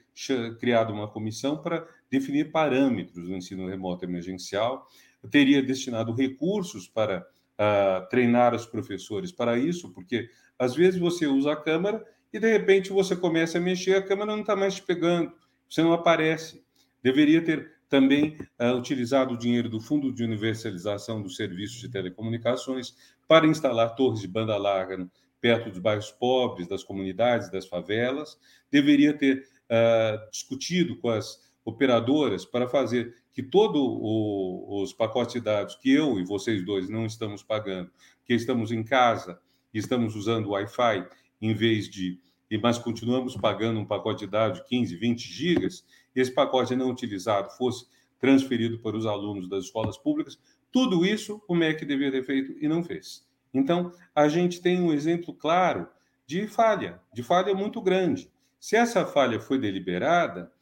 criado 0.58 0.92
uma 0.92 1.08
comissão 1.08 1.56
para 1.62 1.86
definir 2.10 2.50
parâmetros 2.50 3.28
do 3.28 3.34
ensino 3.34 3.68
remoto 3.68 4.04
emergencial, 4.04 4.88
teria 5.30 5.62
destinado 5.62 6.12
recursos 6.12 6.88
para 6.88 7.20
uh, 7.20 8.08
treinar 8.08 8.54
os 8.54 8.66
professores 8.66 9.30
para 9.30 9.56
isso, 9.56 9.90
porque 9.92 10.28
às 10.58 10.74
vezes 10.74 10.98
você 10.98 11.26
usa 11.26 11.52
a 11.52 11.56
câmera 11.56 12.04
e 12.32 12.38
de 12.38 12.50
repente 12.50 12.90
você 12.90 13.14
começa 13.14 13.58
a 13.58 13.60
mexer, 13.60 13.94
a 13.94 14.02
câmera 14.02 14.32
não 14.32 14.40
está 14.40 14.56
mais 14.56 14.74
te 14.74 14.82
pegando, 14.82 15.32
você 15.72 15.82
não 15.82 15.94
aparece. 15.94 16.62
Deveria 17.02 17.42
ter 17.42 17.72
também 17.88 18.36
uh, 18.60 18.76
utilizado 18.76 19.34
o 19.34 19.38
dinheiro 19.38 19.70
do 19.70 19.80
Fundo 19.80 20.12
de 20.12 20.22
Universalização 20.22 21.22
dos 21.22 21.34
Serviços 21.34 21.78
de 21.78 21.88
Telecomunicações 21.88 22.94
para 23.26 23.46
instalar 23.46 23.94
torres 23.94 24.20
de 24.20 24.28
banda 24.28 24.56
larga 24.58 25.08
perto 25.40 25.70
dos 25.70 25.78
bairros 25.78 26.12
pobres, 26.12 26.68
das 26.68 26.84
comunidades, 26.84 27.50
das 27.50 27.66
favelas. 27.66 28.38
Deveria 28.70 29.16
ter 29.16 29.48
uh, 29.64 30.30
discutido 30.30 30.96
com 30.98 31.08
as 31.08 31.40
operadoras 31.64 32.44
para 32.44 32.68
fazer 32.68 33.14
que 33.32 33.42
todos 33.42 33.80
os 33.80 34.92
pacotes 34.92 35.34
de 35.34 35.40
dados 35.40 35.74
que 35.76 35.90
eu 35.90 36.20
e 36.20 36.24
vocês 36.24 36.62
dois 36.64 36.90
não 36.90 37.06
estamos 37.06 37.42
pagando, 37.42 37.90
que 38.26 38.34
estamos 38.34 38.70
em 38.72 38.82
casa 38.84 39.40
e 39.72 39.78
estamos 39.78 40.16
usando 40.16 40.50
Wi-Fi 40.50 41.08
em 41.40 41.54
vez 41.54 41.88
de 41.88 42.20
mas 42.58 42.78
continuamos 42.78 43.36
pagando 43.36 43.80
um 43.80 43.84
pacote 43.84 44.24
de 44.24 44.30
dados 44.30 44.58
de 44.58 44.66
15, 44.66 44.96
20 44.96 45.20
gigas, 45.20 45.84
esse 46.14 46.30
pacote 46.30 46.76
não 46.76 46.90
utilizado 46.90 47.50
fosse 47.50 47.86
transferido 48.18 48.78
para 48.78 48.96
os 48.96 49.06
alunos 49.06 49.48
das 49.48 49.64
escolas 49.64 49.98
públicas, 49.98 50.38
tudo 50.70 51.04
isso 51.04 51.42
o 51.48 51.54
MEC 51.54 51.84
deveria 51.84 52.20
ter 52.20 52.24
feito 52.24 52.56
e 52.60 52.68
não 52.68 52.82
fez. 52.82 53.26
Então, 53.52 53.92
a 54.14 54.28
gente 54.28 54.60
tem 54.60 54.80
um 54.80 54.92
exemplo 54.92 55.34
claro 55.34 55.88
de 56.26 56.46
falha, 56.46 57.00
de 57.12 57.22
falha 57.22 57.54
muito 57.54 57.80
grande. 57.80 58.30
Se 58.58 58.76
essa 58.76 59.04
falha 59.04 59.40
foi 59.40 59.58
deliberada, 59.58 60.52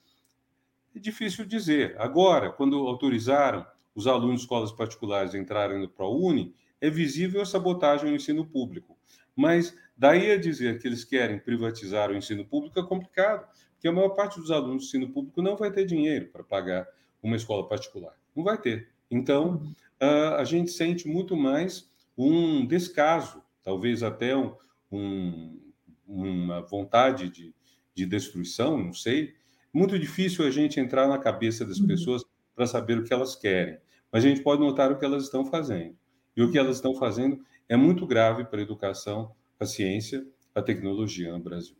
é 0.94 0.98
difícil 0.98 1.44
dizer. 1.44 1.94
Agora, 1.98 2.50
quando 2.50 2.86
autorizaram 2.88 3.64
os 3.94 4.06
alunos 4.06 4.36
de 4.36 4.42
escolas 4.42 4.72
particulares 4.72 5.34
a 5.34 5.38
entrarem 5.38 5.78
no 5.78 5.88
ProUni, 5.88 6.54
é 6.80 6.88
visível 6.88 7.42
a 7.42 7.46
sabotagem 7.46 8.10
no 8.10 8.16
ensino 8.16 8.44
público. 8.44 8.96
Mas 9.40 9.74
daí 9.96 10.30
a 10.30 10.36
dizer 10.36 10.78
que 10.78 10.86
eles 10.86 11.02
querem 11.02 11.38
privatizar 11.38 12.10
o 12.10 12.14
ensino 12.14 12.44
público 12.44 12.78
é 12.78 12.86
complicado, 12.86 13.48
porque 13.72 13.88
a 13.88 13.92
maior 13.92 14.10
parte 14.10 14.38
dos 14.38 14.50
alunos 14.50 14.82
do 14.82 14.86
ensino 14.86 15.10
público 15.10 15.40
não 15.40 15.56
vai 15.56 15.72
ter 15.72 15.86
dinheiro 15.86 16.26
para 16.26 16.44
pagar 16.44 16.86
uma 17.22 17.36
escola 17.36 17.66
particular. 17.66 18.14
Não 18.36 18.44
vai 18.44 18.60
ter. 18.60 18.90
Então, 19.10 19.62
a 19.98 20.44
gente 20.44 20.70
sente 20.70 21.08
muito 21.08 21.34
mais 21.34 21.90
um 22.18 22.66
descaso, 22.66 23.42
talvez 23.62 24.02
até 24.02 24.36
um, 24.36 24.54
um, 24.92 25.58
uma 26.06 26.60
vontade 26.60 27.30
de, 27.30 27.54
de 27.94 28.04
destruição, 28.04 28.76
não 28.76 28.92
sei, 28.92 29.32
muito 29.72 29.98
difícil 29.98 30.46
a 30.46 30.50
gente 30.50 30.78
entrar 30.78 31.08
na 31.08 31.16
cabeça 31.16 31.64
das 31.64 31.78
uhum. 31.78 31.86
pessoas 31.86 32.22
para 32.54 32.66
saber 32.66 32.98
o 32.98 33.04
que 33.04 33.14
elas 33.14 33.34
querem, 33.34 33.78
mas 34.12 34.22
a 34.22 34.28
gente 34.28 34.42
pode 34.42 34.60
notar 34.60 34.92
o 34.92 34.98
que 34.98 35.04
elas 35.04 35.24
estão 35.24 35.46
fazendo. 35.46 35.96
E 36.36 36.42
o 36.42 36.50
que 36.50 36.58
elas 36.58 36.76
estão 36.76 36.94
fazendo 36.94 37.42
é 37.70 37.76
muito 37.76 38.04
grave 38.04 38.44
para 38.44 38.58
a 38.58 38.62
educação, 38.62 39.32
a 39.58 39.64
ciência, 39.64 40.26
a 40.52 40.60
tecnologia 40.60 41.32
no 41.32 41.38
Brasil. 41.38 41.76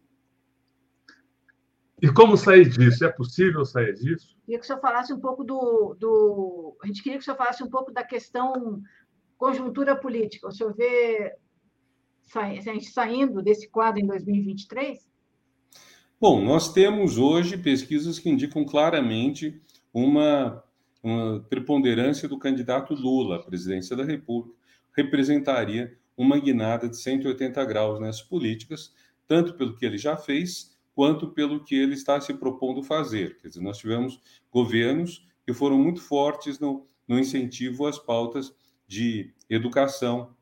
E 2.00 2.08
como 2.10 2.36
sair 2.36 2.68
disso? 2.70 3.04
É 3.04 3.10
possível 3.10 3.64
sair 3.64 3.92
disso? 3.94 4.36
Queria 4.46 4.58
que 4.60 4.64
o 4.64 4.66
senhor 4.66 4.80
falasse 4.80 5.12
um 5.12 5.18
pouco 5.18 5.42
do, 5.42 5.96
do. 5.98 6.76
A 6.80 6.86
gente 6.86 7.02
queria 7.02 7.18
que 7.18 7.22
o 7.22 7.24
senhor 7.24 7.36
falasse 7.36 7.62
um 7.64 7.68
pouco 7.68 7.92
da 7.92 8.04
questão 8.04 8.80
conjuntura 9.36 9.96
política. 9.96 10.46
O 10.46 10.52
senhor 10.52 10.72
vê 10.72 11.34
a 12.36 12.54
gente 12.54 12.90
saindo 12.90 13.42
desse 13.42 13.68
quadro 13.68 14.00
em 14.00 14.06
2023? 14.06 15.10
Bom, 16.20 16.40
nós 16.44 16.72
temos 16.72 17.18
hoje 17.18 17.58
pesquisas 17.58 18.18
que 18.18 18.30
indicam 18.30 18.64
claramente 18.64 19.60
uma, 19.92 20.62
uma 21.02 21.40
preponderância 21.48 22.28
do 22.28 22.38
candidato 22.38 22.94
Lula 22.94 23.36
à 23.36 23.42
presidência 23.42 23.96
da 23.96 24.04
República, 24.04 24.59
representaria 24.96 25.96
uma 26.16 26.38
guinada 26.38 26.88
de 26.88 26.96
180 26.98 27.64
graus 27.64 28.00
nessas 28.00 28.22
políticas, 28.22 28.92
tanto 29.26 29.54
pelo 29.54 29.74
que 29.74 29.86
ele 29.86 29.96
já 29.96 30.16
fez, 30.16 30.76
quanto 30.94 31.28
pelo 31.28 31.64
que 31.64 31.74
ele 31.74 31.94
está 31.94 32.20
se 32.20 32.34
propondo 32.34 32.82
fazer. 32.82 33.38
Quer 33.38 33.48
dizer, 33.48 33.60
nós 33.60 33.78
tivemos 33.78 34.20
governos 34.50 35.26
que 35.46 35.54
foram 35.54 35.78
muito 35.78 36.00
fortes 36.00 36.58
no, 36.58 36.86
no 37.08 37.18
incentivo 37.18 37.86
às 37.86 37.98
pautas 37.98 38.54
de 38.86 39.32
educação, 39.48 40.34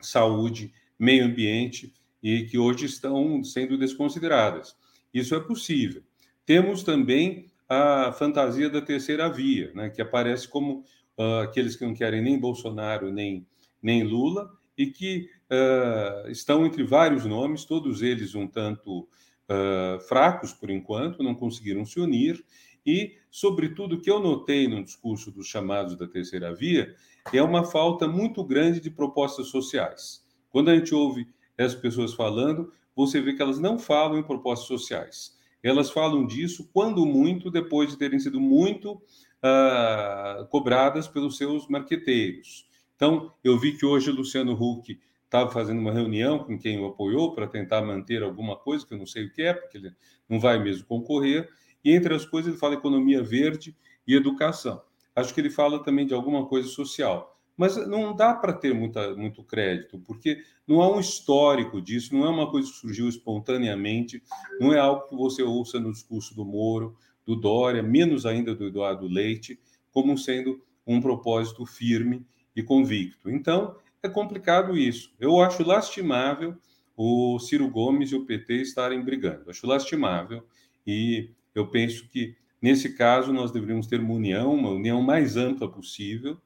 saúde, 0.00 0.72
meio 0.98 1.24
ambiente 1.24 1.92
e 2.22 2.44
que 2.44 2.58
hoje 2.58 2.86
estão 2.86 3.42
sendo 3.42 3.78
desconsideradas. 3.78 4.76
Isso 5.12 5.34
é 5.34 5.40
possível. 5.40 6.02
Temos 6.44 6.82
também 6.82 7.46
a 7.68 8.12
fantasia 8.12 8.68
da 8.68 8.80
terceira 8.80 9.28
via, 9.28 9.72
né, 9.74 9.90
que 9.90 10.02
aparece 10.02 10.48
como 10.48 10.84
uh, 11.16 11.40
aqueles 11.42 11.76
que 11.76 11.84
não 11.84 11.94
querem 11.94 12.20
nem 12.22 12.38
Bolsonaro 12.38 13.12
nem, 13.12 13.46
nem 13.82 14.02
Lula 14.02 14.50
e 14.76 14.86
que 14.86 15.28
uh, 15.50 16.30
estão 16.30 16.64
entre 16.64 16.82
vários 16.82 17.24
nomes, 17.24 17.64
todos 17.64 18.02
eles 18.02 18.34
um 18.34 18.46
tanto 18.46 19.00
uh, 19.00 20.00
fracos 20.08 20.52
por 20.52 20.70
enquanto, 20.70 21.22
não 21.22 21.34
conseguiram 21.34 21.84
se 21.84 22.00
unir. 22.00 22.44
E, 22.84 23.18
sobretudo, 23.30 23.96
o 23.96 24.00
que 24.00 24.10
eu 24.10 24.20
notei 24.20 24.66
no 24.66 24.82
discurso 24.82 25.30
dos 25.30 25.46
chamados 25.46 25.96
da 25.96 26.08
terceira 26.08 26.54
via 26.54 26.94
é 27.32 27.42
uma 27.42 27.64
falta 27.64 28.08
muito 28.08 28.42
grande 28.42 28.80
de 28.80 28.90
propostas 28.90 29.48
sociais. 29.48 30.24
Quando 30.48 30.70
a 30.70 30.76
gente 30.76 30.94
ouve 30.94 31.28
as 31.58 31.74
pessoas 31.74 32.14
falando, 32.14 32.72
você 32.96 33.20
vê 33.20 33.34
que 33.34 33.42
elas 33.42 33.58
não 33.58 33.78
falam 33.78 34.18
em 34.18 34.22
propostas 34.22 34.66
sociais. 34.66 35.38
Elas 35.62 35.90
falam 35.90 36.26
disso, 36.26 36.68
quando 36.72 37.04
muito, 37.04 37.50
depois 37.50 37.90
de 37.90 37.98
terem 37.98 38.18
sido 38.18 38.40
muito 38.40 38.92
uh, 38.92 40.46
cobradas 40.48 41.06
pelos 41.06 41.36
seus 41.36 41.68
marqueteiros. 41.68 42.69
Então, 43.00 43.32
eu 43.42 43.58
vi 43.58 43.78
que 43.78 43.86
hoje 43.86 44.10
o 44.10 44.14
Luciano 44.14 44.52
Huck 44.52 45.00
estava 45.24 45.50
fazendo 45.50 45.80
uma 45.80 45.90
reunião 45.90 46.40
com 46.40 46.58
quem 46.58 46.78
o 46.78 46.84
apoiou 46.84 47.34
para 47.34 47.46
tentar 47.46 47.80
manter 47.80 48.22
alguma 48.22 48.56
coisa, 48.56 48.86
que 48.86 48.92
eu 48.92 48.98
não 48.98 49.06
sei 49.06 49.24
o 49.24 49.32
que 49.32 49.40
é, 49.40 49.54
porque 49.54 49.78
ele 49.78 49.90
não 50.28 50.38
vai 50.38 50.62
mesmo 50.62 50.84
concorrer. 50.84 51.48
E, 51.82 51.92
entre 51.92 52.12
as 52.12 52.26
coisas, 52.26 52.50
ele 52.50 52.60
fala 52.60 52.74
economia 52.74 53.22
verde 53.22 53.74
e 54.06 54.14
educação. 54.14 54.82
Acho 55.16 55.32
que 55.32 55.40
ele 55.40 55.48
fala 55.48 55.82
também 55.82 56.06
de 56.06 56.12
alguma 56.12 56.44
coisa 56.44 56.68
social. 56.68 57.40
Mas 57.56 57.74
não 57.88 58.14
dá 58.14 58.34
para 58.34 58.52
ter 58.52 58.74
muita, 58.74 59.16
muito 59.16 59.42
crédito, 59.44 59.98
porque 60.00 60.42
não 60.68 60.82
há 60.82 60.94
um 60.94 61.00
histórico 61.00 61.80
disso, 61.80 62.14
não 62.14 62.26
é 62.26 62.28
uma 62.28 62.50
coisa 62.50 62.70
que 62.70 62.76
surgiu 62.76 63.08
espontaneamente, 63.08 64.22
não 64.60 64.74
é 64.74 64.78
algo 64.78 65.08
que 65.08 65.16
você 65.16 65.42
ouça 65.42 65.80
no 65.80 65.90
discurso 65.90 66.36
do 66.36 66.44
Moro, 66.44 66.94
do 67.24 67.34
Dória, 67.34 67.82
menos 67.82 68.26
ainda 68.26 68.54
do 68.54 68.66
Eduardo 68.66 69.08
Leite, 69.08 69.58
como 69.90 70.18
sendo 70.18 70.62
um 70.86 71.00
propósito 71.00 71.64
firme 71.64 72.26
e 72.54 72.62
convicto. 72.62 73.30
Então, 73.30 73.76
é 74.02 74.08
complicado 74.08 74.76
isso. 74.76 75.12
Eu 75.18 75.40
acho 75.40 75.62
lastimável 75.62 76.56
o 76.96 77.38
Ciro 77.38 77.68
Gomes 77.68 78.12
e 78.12 78.16
o 78.16 78.24
PT 78.24 78.56
estarem 78.56 79.02
brigando. 79.02 79.50
Acho 79.50 79.66
lastimável 79.66 80.44
e 80.86 81.30
eu 81.54 81.66
penso 81.68 82.08
que, 82.08 82.36
nesse 82.60 82.96
caso, 82.96 83.32
nós 83.32 83.50
deveríamos 83.50 83.86
ter 83.86 84.00
uma 84.00 84.14
união, 84.14 84.54
uma 84.54 84.70
união 84.70 85.00
mais 85.02 85.36
ampla 85.36 85.70
possível, 85.70 86.38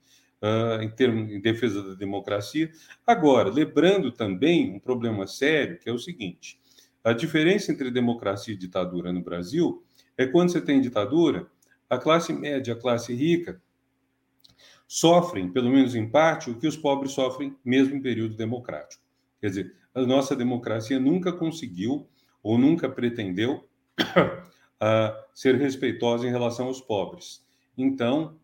uh, 0.43 0.83
em, 0.83 0.91
termos, 0.91 1.31
em 1.31 1.41
defesa 1.41 1.83
da 1.83 1.95
democracia. 1.95 2.71
Agora, 3.07 3.51
lembrando 3.51 4.13
também 4.13 4.75
um 4.75 4.79
problema 4.79 5.27
sério, 5.27 5.79
que 5.79 5.89
é 5.89 5.93
o 5.93 5.99
seguinte: 5.99 6.61
a 7.03 7.13
diferença 7.13 7.73
entre 7.73 7.91
democracia 7.91 8.55
e 8.55 8.59
ditadura 8.59 9.13
no 9.13 9.23
Brasil 9.23 9.83
é 10.17 10.27
quando 10.27 10.53
você 10.53 10.61
tem 10.61 10.81
ditadura, 10.81 11.47
a 11.89 11.99
classe 11.99 12.33
média, 12.33 12.75
a 12.75 12.77
classe 12.77 13.15
rica, 13.15 13.61
sofrem, 14.87 15.51
pelo 15.51 15.71
menos 15.71 15.95
em 15.95 16.09
parte, 16.09 16.51
o 16.51 16.59
que 16.59 16.67
os 16.67 16.77
pobres 16.77 17.13
sofrem 17.13 17.57
mesmo 17.65 17.95
em 17.95 18.03
período 18.03 18.37
democrático. 18.37 19.03
Quer 19.41 19.49
dizer, 19.49 19.75
a 19.95 20.03
nossa 20.03 20.35
democracia 20.35 20.99
nunca 20.99 21.33
conseguiu 21.33 22.09
ou 22.43 22.59
nunca 22.59 22.89
pretendeu 22.89 23.69
uh, 24.01 25.25
ser 25.35 25.57
respeitosa 25.57 26.27
em 26.27 26.31
relação 26.31 26.67
aos 26.67 26.81
pobres. 26.81 27.45
Então, 27.77 28.37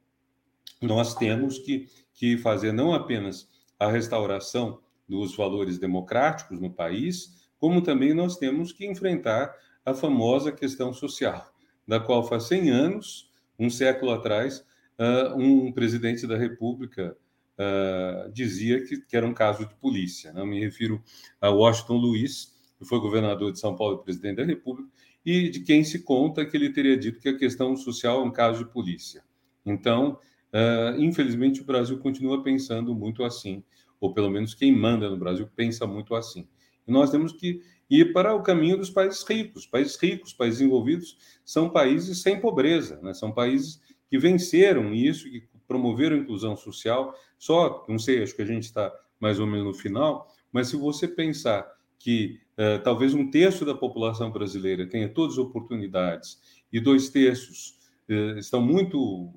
nós 0.81 1.15
temos 1.15 1.59
que, 1.59 1.89
que 2.15 2.39
fazer 2.39 2.73
não 2.73 2.95
apenas 2.95 3.49
a 3.79 3.89
restauração 3.89 4.81
dos 5.09 5.37
valores 5.37 5.79
democráticos 5.79 6.61
no 6.61 6.71
país, 6.71 7.49
como 7.59 7.83
também 7.83 8.15
nós 8.15 8.37
temos 8.37 8.73
que 8.73 8.87
enfrentar 8.87 9.55
a 9.85 9.93
famosa 9.93 10.53
questão 10.53 10.93
social, 10.93 11.53
da 11.87 11.99
qual 11.99 12.25
faz 12.27 12.45
100 12.45 12.71
anos, 12.71 13.31
um 13.59 13.69
século 13.69 14.13
atrás, 14.13 14.65
uh, 15.01 15.37
um 15.37 15.73
presidente 15.73 16.27
da 16.27 16.37
República 16.37 17.17
uh, 17.59 18.31
dizia 18.33 18.85
que, 18.85 19.01
que, 19.01 19.17
era 19.17 19.27
um 19.27 19.35
caso 19.35 19.67
de 19.67 19.75
polícia. 19.75 20.33
Né? 20.33 20.45
Me 20.45 20.61
refiro 20.61 21.03
a 21.41 21.51
Washington 21.51 21.97
Luiz, 21.97 22.53
que 22.79 22.85
foi 22.85 23.01
governador 23.01 23.51
de 23.51 23.59
São 23.59 23.75
Paulo 23.75 24.01
e 24.01 24.05
presidente 24.05 24.37
da 24.37 24.45
República, 24.45 24.89
e 25.25 25.49
de 25.49 25.61
quem 25.61 25.83
se 25.83 26.03
conta 26.05 26.47
que 26.47 26.57
ele 26.57 26.71
teria 26.71 26.97
dito 26.97 27.19
que 27.19 27.29
a 27.29 27.37
questão 27.37 27.77
social 27.77 28.21
é 28.21 28.25
um 28.25 28.31
caso 28.31 28.65
de 28.65 28.71
polícia. 28.71 29.25
Então, 29.67 30.19
Uh, 30.53 31.01
infelizmente, 31.01 31.61
o 31.61 31.65
Brasil 31.65 31.99
continua 31.99 32.43
pensando 32.43 32.95
muito 32.95 33.23
assim, 33.23 33.63
ou 34.01 34.13
pelo 34.13 34.29
menos 34.29 34.55
quem 34.55 34.75
manda 34.75 35.09
no 35.09 35.17
Brasil 35.17 35.49
pensa 35.55 35.87
muito 35.87 36.15
assim. 36.15 36.47
E 36.87 36.91
nós 36.91 37.11
temos 37.11 37.33
que 37.33 37.63
ir 37.89 38.13
para 38.13 38.35
o 38.35 38.43
caminho 38.43 38.77
dos 38.77 38.91
países 38.91 39.23
ricos. 39.23 39.67
Países 39.67 39.97
ricos, 39.97 40.33
países 40.33 40.61
envolvidos, 40.61 41.17
são 41.45 41.71
países 41.71 42.21
sem 42.23 42.41
pobreza, 42.41 43.01
né? 43.01 43.15
são 43.15 43.31
países 43.31 43.81
que 44.11 44.19
venceram 44.19 44.93
isso, 44.93 45.31
que 45.31 45.45
promoveram 45.69 46.17
a 46.17 46.19
inclusão 46.19 46.57
social. 46.57 47.15
Só, 47.39 47.87
não 47.89 47.99
sei, 47.99 48.23
acho 48.23 48.35
que 48.35 48.43
a 48.43 48.47
gente 48.47 48.65
está 48.65 48.93
mais 49.21 49.39
ou 49.39 49.47
menos 49.47 49.67
no 49.67 49.75
final, 49.75 50.27
mas 50.53 50.69
se 50.69 50.77
você 50.77 51.07
pensar 51.07 51.65
que 51.97 52.41
uh, 52.59 52.83
talvez 52.83 53.15
um 53.15 53.31
terço 53.31 53.65
da 53.65 53.75
população 53.75 54.33
brasileira 54.33 54.89
tenha 54.89 55.09
todas 55.09 55.35
as 55.35 55.39
oportunidades 55.39 56.41
e 56.73 56.81
dois 56.81 57.09
terços 57.11 57.79
uh, 58.09 58.39
estão 58.39 58.61
muito 58.61 59.33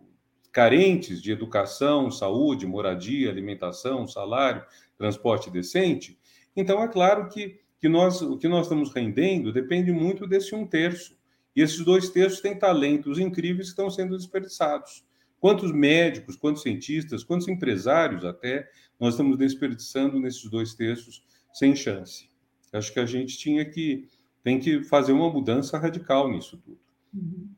carentes 0.51 1.21
de 1.21 1.31
educação, 1.31 2.09
saúde, 2.09 2.65
moradia, 2.65 3.29
alimentação, 3.29 4.07
salário, 4.07 4.63
transporte 4.97 5.51
decente, 5.51 6.17
então 6.55 6.81
é 6.81 6.87
claro 6.87 7.27
que, 7.27 7.59
que 7.79 7.89
nós, 7.89 8.21
o 8.21 8.37
que 8.37 8.47
nós 8.47 8.65
estamos 8.65 8.93
rendendo 8.93 9.51
depende 9.51 9.91
muito 9.91 10.25
desse 10.25 10.55
um 10.55 10.65
terço. 10.65 11.15
E 11.55 11.61
esses 11.61 11.83
dois 11.83 12.09
terços 12.09 12.41
têm 12.41 12.57
talentos 12.57 13.19
incríveis 13.19 13.67
que 13.67 13.71
estão 13.73 13.89
sendo 13.89 14.17
desperdiçados. 14.17 15.05
Quantos 15.39 15.71
médicos, 15.71 16.35
quantos 16.35 16.61
cientistas, 16.61 17.23
quantos 17.23 17.47
empresários 17.47 18.23
até 18.23 18.69
nós 18.99 19.13
estamos 19.13 19.37
desperdiçando 19.37 20.19
nesses 20.19 20.49
dois 20.49 20.73
terços 20.73 21.23
sem 21.53 21.75
chance? 21.75 22.29
Acho 22.71 22.91
que 22.93 22.99
a 22.99 23.05
gente 23.05 23.37
tinha 23.37 23.63
que 23.63 24.07
tem 24.43 24.59
que 24.59 24.83
fazer 24.83 25.13
uma 25.13 25.31
mudança 25.31 25.77
radical 25.77 26.29
nisso 26.29 26.57
tudo. 26.57 26.79
Uhum. 27.13 27.49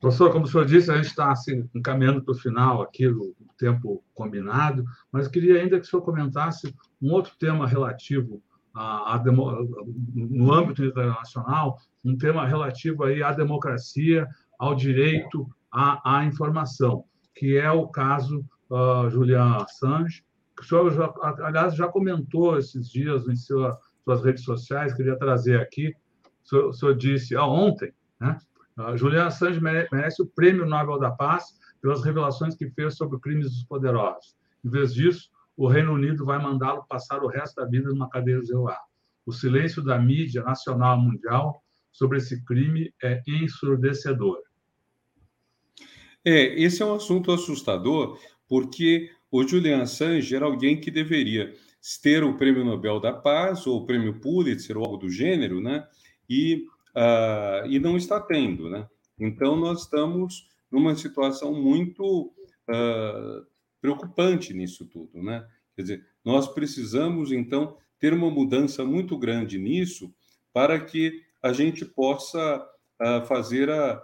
Professor, 0.00 0.32
como 0.32 0.46
o 0.46 0.48
senhor 0.48 0.64
disse, 0.64 0.90
a 0.90 0.96
gente 0.96 1.08
está 1.08 1.30
assim, 1.30 1.68
encaminhando 1.74 2.22
para 2.22 2.32
o 2.32 2.38
final 2.38 2.80
aqui 2.80 3.06
do 3.06 3.34
tempo 3.58 4.02
combinado, 4.14 4.84
mas 5.12 5.28
queria 5.28 5.60
ainda 5.60 5.78
que 5.78 5.86
o 5.86 5.90
senhor 5.90 6.02
comentasse 6.02 6.74
um 7.02 7.12
outro 7.12 7.34
tema 7.38 7.66
relativo 7.66 8.42
a, 8.74 9.14
a 9.14 9.22
no 9.24 10.52
âmbito 10.52 10.84
internacional, 10.84 11.78
um 12.04 12.16
tema 12.16 12.46
relativo 12.46 13.04
aí 13.04 13.22
à 13.22 13.32
democracia, 13.32 14.26
ao 14.58 14.74
direito 14.74 15.48
à, 15.72 16.18
à 16.18 16.24
informação, 16.24 17.04
que 17.34 17.56
é 17.56 17.70
o 17.70 17.88
caso 17.88 18.44
uh, 18.70 19.08
Julian 19.10 19.56
Assange, 19.56 20.24
que 20.56 20.62
o 20.62 20.66
senhor, 20.66 20.92
já, 20.92 21.12
aliás, 21.44 21.74
já 21.74 21.88
comentou 21.88 22.58
esses 22.58 22.90
dias 22.90 23.26
em 23.26 23.36
sua, 23.36 23.78
suas 24.04 24.22
redes 24.22 24.44
sociais, 24.44 24.94
queria 24.94 25.16
trazer 25.16 25.60
aqui. 25.60 25.94
O 26.44 26.48
senhor, 26.48 26.68
o 26.68 26.72
senhor 26.72 26.94
disse 26.94 27.34
ah, 27.34 27.46
ontem, 27.46 27.92
né? 28.20 28.38
Uh, 28.78 28.96
Julian 28.96 29.26
Assange 29.26 29.60
merece 29.60 30.22
o 30.22 30.26
Prêmio 30.26 30.66
Nobel 30.66 30.98
da 30.98 31.10
Paz 31.10 31.58
pelas 31.82 32.04
revelações 32.04 32.54
que 32.54 32.70
fez 32.70 32.96
sobre 32.96 33.18
crimes 33.18 33.50
dos 33.50 33.64
poderosos. 33.64 34.36
Em 34.64 34.68
vez 34.68 34.94
disso, 34.94 35.30
o 35.60 35.68
Reino 35.68 35.92
Unido 35.92 36.24
vai 36.24 36.42
mandá-lo 36.42 36.86
passar 36.88 37.22
o 37.22 37.28
resto 37.28 37.56
da 37.56 37.66
vida 37.66 37.90
numa 37.90 38.08
cadeira 38.08 38.42
zelar. 38.42 38.80
O 39.26 39.30
silêncio 39.30 39.84
da 39.84 39.98
mídia 39.98 40.42
nacional 40.42 40.98
e 40.98 41.02
mundial 41.02 41.62
sobre 41.92 42.16
esse 42.16 42.42
crime 42.46 42.90
é 43.02 43.20
ensurdecedor. 43.28 44.38
É, 46.24 46.58
esse 46.58 46.82
é 46.82 46.86
um 46.86 46.94
assunto 46.94 47.30
assustador, 47.30 48.18
porque 48.48 49.10
o 49.30 49.46
Julian 49.46 49.82
Assange 49.82 50.34
era 50.34 50.46
alguém 50.46 50.80
que 50.80 50.90
deveria 50.90 51.54
ter 52.02 52.24
o 52.24 52.38
Prêmio 52.38 52.64
Nobel 52.64 52.98
da 52.98 53.12
Paz 53.12 53.66
ou 53.66 53.82
o 53.82 53.86
Prêmio 53.86 54.18
Pulitzer 54.18 54.78
ou 54.78 54.84
algo 54.86 54.96
do 54.96 55.10
gênero, 55.10 55.60
né? 55.60 55.86
E 56.26 56.64
uh, 56.96 57.66
e 57.68 57.78
não 57.78 57.98
está 57.98 58.18
tendo, 58.18 58.70
né? 58.70 58.88
Então, 59.18 59.56
nós 59.56 59.82
estamos 59.82 60.48
numa 60.72 60.94
situação 60.96 61.52
muito 61.52 62.32
uh, 62.70 63.46
preocupante 63.80 64.52
nisso 64.52 64.84
tudo, 64.84 65.22
né? 65.22 65.46
Quer 65.74 65.82
dizer, 65.82 66.06
nós 66.24 66.46
precisamos, 66.48 67.32
então, 67.32 67.76
ter 67.98 68.12
uma 68.12 68.30
mudança 68.30 68.84
muito 68.84 69.16
grande 69.16 69.58
nisso 69.58 70.12
para 70.52 70.78
que 70.78 71.22
a 71.42 71.52
gente 71.52 71.84
possa 71.84 72.66
uh, 73.00 73.26
fazer 73.26 73.70
a, 73.70 74.02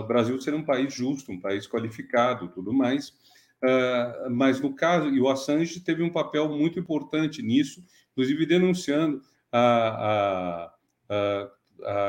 o 0.00 0.02
Brasil 0.04 0.40
ser 0.40 0.54
um 0.54 0.64
país 0.64 0.92
justo, 0.92 1.30
um 1.30 1.40
país 1.40 1.66
qualificado, 1.66 2.48
tudo 2.48 2.72
mais. 2.72 3.10
Uh, 3.62 4.30
mas 4.30 4.60
no 4.60 4.74
caso, 4.74 5.08
e 5.08 5.20
o 5.20 5.28
Assange 5.28 5.80
teve 5.80 6.02
um 6.02 6.10
papel 6.10 6.48
muito 6.48 6.78
importante 6.78 7.42
nisso, 7.42 7.84
inclusive 8.12 8.46
denunciando 8.46 9.22
a, 9.52 10.72
a, 11.08 11.50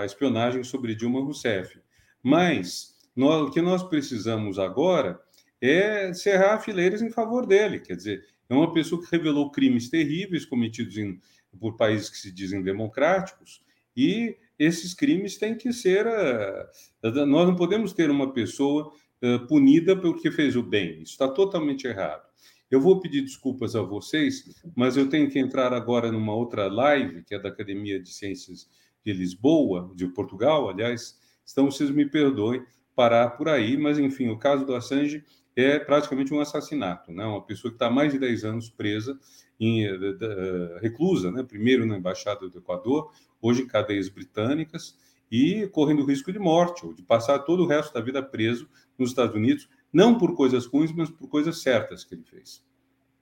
a 0.02 0.06
espionagem 0.06 0.64
sobre 0.64 0.96
Dilma 0.96 1.20
Rousseff. 1.22 1.80
Mas 2.24 2.96
nós, 3.16 3.42
o 3.42 3.52
que 3.52 3.62
nós 3.62 3.84
precisamos 3.84 4.58
agora 4.58 5.20
é 5.62 6.14
cerrar 6.14 6.60
fileiras 6.60 7.02
em 7.02 7.12
favor 7.12 7.46
dele. 7.46 7.80
Quer 7.80 7.96
dizer, 7.96 8.26
é 8.50 8.54
uma 8.54 8.74
pessoa 8.74 9.02
que 9.02 9.16
revelou 9.16 9.52
crimes 9.52 9.90
terríveis 9.90 10.46
cometidos 10.46 10.98
em, 10.98 11.20
por 11.60 11.78
países 11.78 12.10
que 12.10 12.18
se 12.18 12.32
dizem 12.32 12.64
democráticos 12.64 13.62
e 13.96 14.38
esses 14.58 14.94
crimes 14.94 15.38
têm 15.38 15.56
que 15.56 15.72
ser. 15.72 16.06
Uh, 16.08 17.26
nós 17.26 17.48
não 17.48 17.56
podemos 17.56 17.94
ter 17.94 18.10
uma 18.10 18.34
pessoa 18.34 18.92
uh, 19.22 19.48
punida 19.48 19.96
porque 19.96 20.32
fez 20.32 20.56
o 20.56 20.64
bem. 20.64 21.02
Isso 21.02 21.14
está 21.14 21.28
totalmente 21.28 21.86
errado. 21.86 22.30
Eu 22.70 22.80
vou 22.80 23.02
pedir 23.02 23.22
desculpas 23.22 23.76
a 23.76 23.82
vocês, 23.82 24.64
mas 24.76 24.96
eu 24.96 25.10
tenho 25.10 25.30
que 25.30 25.38
entrar 25.38 25.74
agora 25.74 26.10
numa 26.10 26.34
outra 26.34 26.68
live, 26.68 27.22
que 27.24 27.36
é 27.36 27.40
da 27.40 27.50
Academia 27.50 28.02
de 28.02 28.14
Ciências 28.14 28.70
de 29.04 29.12
Lisboa, 29.12 29.92
de 29.94 30.08
Portugal, 30.08 30.70
aliás. 30.70 31.20
Então, 31.52 31.70
vocês 31.70 31.90
me 31.90 32.06
perdoem 32.06 32.64
parar 32.96 33.32
por 33.32 33.50
aí, 33.50 33.76
mas 33.78 34.00
enfim, 34.00 34.30
o 34.30 34.38
caso 34.38 34.66
do 34.66 34.74
Assange 34.74 35.24
é 35.56 35.80
praticamente 35.80 36.34
um 36.34 36.40
assassinato, 36.40 37.12
né? 37.12 37.26
Uma 37.26 37.42
pessoa 37.42 37.72
que 37.72 37.76
está 37.76 37.88
há 37.88 37.92
mais 37.92 38.14
de 38.14 38.20
10 38.20 38.46
anos 38.46 38.70
presa, 38.70 39.20
em, 39.60 39.88
uh, 39.88 40.80
reclusa, 40.82 41.32
né? 41.32 41.44
Primeiro 41.44 41.86
na 41.86 41.98
embaixada 41.98 42.48
do 42.48 42.58
Equador, 42.58 43.12
hoje 43.42 43.64
em 43.64 43.68
cadeias 43.68 44.10
britânicas 44.10 44.98
e 45.32 45.68
correndo 45.68 46.06
risco 46.06 46.32
de 46.32 46.40
morte 46.40 46.86
ou 46.86 46.94
de 46.94 47.02
passar 47.02 47.40
todo 47.40 47.64
o 47.64 47.68
resto 47.68 47.94
da 47.94 48.02
vida 48.02 48.22
preso 48.22 48.68
nos 48.98 49.10
Estados 49.10 49.36
Unidos, 49.36 49.70
não 49.92 50.18
por 50.18 50.36
coisas 50.36 50.66
ruins, 50.66 50.92
mas 50.92 51.10
por 51.10 51.28
coisas 51.28 51.62
certas 51.62 52.04
que 52.04 52.16
ele 52.16 52.24
fez. 52.24 52.64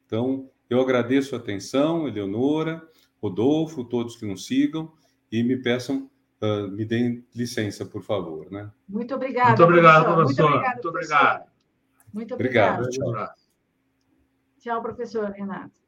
Então, 0.06 0.50
eu 0.70 0.82
agradeço 0.82 1.36
a 1.36 1.38
atenção, 1.38 2.08
Eleonora, 2.08 2.82
Rodolfo, 3.22 3.84
todos 3.84 4.16
que 4.16 4.26
nos 4.26 4.46
sigam 4.46 4.92
e 5.32 5.44
me 5.44 5.58
peçam, 5.58 6.10
uh, 6.42 6.68
me 6.68 6.84
deem 6.84 7.24
licença, 7.36 7.86
por 7.86 8.02
favor. 8.02 8.52
Né? 8.52 8.70
Muito 8.88 9.14
obrigado. 9.14 9.50
Muito 9.50 9.64
obrigado, 9.64 10.16
professor. 10.16 10.26
Muito 10.26 10.42
obrigado. 10.42 10.74
Muito 10.74 10.90
obrigado. 10.90 11.59
Muito 12.14 12.34
obrigado. 12.34 12.84
obrigado. 12.84 13.34
Tchau, 14.60 14.82
professor 14.82 15.30
Renato. 15.30 15.80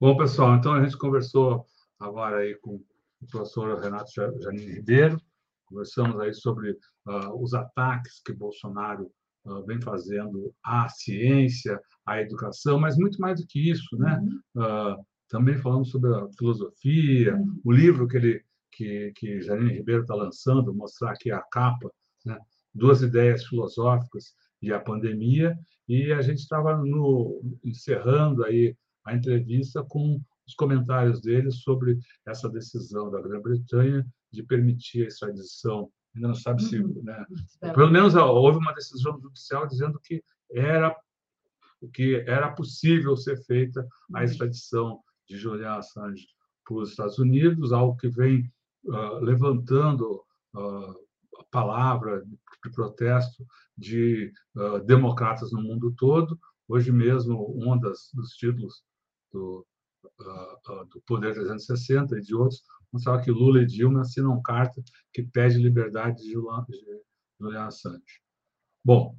Bom, 0.00 0.16
pessoal, 0.16 0.54
então 0.54 0.74
a 0.74 0.82
gente 0.82 0.96
conversou 0.98 1.66
agora 1.98 2.38
aí 2.38 2.54
com 2.56 2.76
o 3.22 3.26
professor 3.30 3.78
Renato 3.80 4.10
Janine 4.12 4.74
Ribeiro, 4.74 5.18
conversamos 5.66 6.20
aí 6.20 6.34
sobre 6.34 6.72
uh, 6.72 7.42
os 7.42 7.54
ataques 7.54 8.20
que 8.24 8.32
Bolsonaro 8.32 9.10
uh, 9.46 9.64
vem 9.64 9.80
fazendo 9.80 10.54
à 10.62 10.88
ciência, 10.88 11.80
à 12.04 12.20
educação, 12.20 12.78
mas 12.78 12.96
muito 12.96 13.18
mais 13.20 13.40
do 13.40 13.46
que 13.46 13.70
isso, 13.70 13.96
né? 13.96 14.20
Uhum. 14.54 14.62
Uh, 14.62 15.06
também 15.28 15.56
falamos 15.56 15.90
sobre 15.90 16.14
a 16.14 16.28
filosofia, 16.38 17.34
uhum. 17.34 17.60
o 17.64 17.72
livro 17.72 18.06
que 18.06 18.16
ele 18.16 18.44
que, 18.70 19.12
que 19.14 19.40
Janine 19.40 19.72
Ribeiro 19.72 20.02
está 20.02 20.14
lançando, 20.14 20.74
mostrar 20.74 21.12
aqui 21.12 21.30
a 21.30 21.40
capa, 21.40 21.90
né? 22.26 22.38
Duas 22.74 23.02
ideias 23.02 23.46
filosóficas 23.46 24.34
e 24.60 24.72
a 24.72 24.80
pandemia, 24.80 25.56
e 25.88 26.12
a 26.12 26.22
gente 26.22 26.38
estava 26.38 26.82
encerrando 27.62 28.44
aí 28.44 28.76
a 29.04 29.14
entrevista 29.14 29.84
com 29.84 30.20
os 30.46 30.54
comentários 30.54 31.20
dele 31.20 31.50
sobre 31.50 31.98
essa 32.26 32.48
decisão 32.48 33.10
da 33.10 33.20
Grã-Bretanha 33.20 34.06
de 34.32 34.42
permitir 34.42 35.04
a 35.04 35.08
extradição. 35.08 35.90
Ainda 36.14 36.28
não 36.28 36.34
sabe 36.34 36.62
se, 36.62 36.78
uhum. 36.78 37.02
né? 37.02 37.24
pelo 37.74 37.90
menos 37.90 38.14
houve 38.14 38.58
uma 38.58 38.72
decisão 38.72 39.18
judicial 39.20 39.66
dizendo 39.66 40.00
que 40.02 40.22
era 40.50 40.94
que 41.92 42.24
era 42.26 42.50
possível 42.50 43.14
ser 43.14 43.36
feita 43.44 43.86
a 44.14 44.18
uhum. 44.18 44.24
extradição 44.24 45.00
de 45.28 45.36
Julian 45.36 45.74
Assange 45.74 46.26
para 46.64 46.76
os 46.76 46.90
Estados 46.90 47.18
Unidos, 47.18 47.72
algo 47.72 47.96
que 47.96 48.08
vem 48.08 48.50
uh, 48.86 49.18
levantando 49.20 50.22
uh, 50.54 51.03
palavra 51.50 52.24
de 52.24 52.70
protesto 52.70 53.46
de 53.76 54.32
uh, 54.56 54.80
democratas 54.84 55.52
no 55.52 55.62
mundo 55.62 55.92
todo. 55.96 56.38
Hoje 56.68 56.90
mesmo, 56.90 57.52
um 57.56 57.78
das, 57.78 58.10
dos 58.14 58.30
títulos 58.30 58.82
do, 59.32 59.66
do 60.90 61.02
Poder 61.06 61.34
360 61.34 62.18
e 62.18 62.22
de 62.22 62.34
outros 62.34 62.62
mostrava 62.92 63.20
que 63.20 63.30
Lula 63.30 63.60
e 63.60 63.66
Dilma 63.66 64.02
assinam 64.02 64.40
carta 64.40 64.82
que 65.12 65.22
pede 65.22 65.58
liberdade 65.58 66.22
de 66.22 66.32
Julian 66.32 67.66
Assange. 67.66 68.22
Bom, 68.84 69.16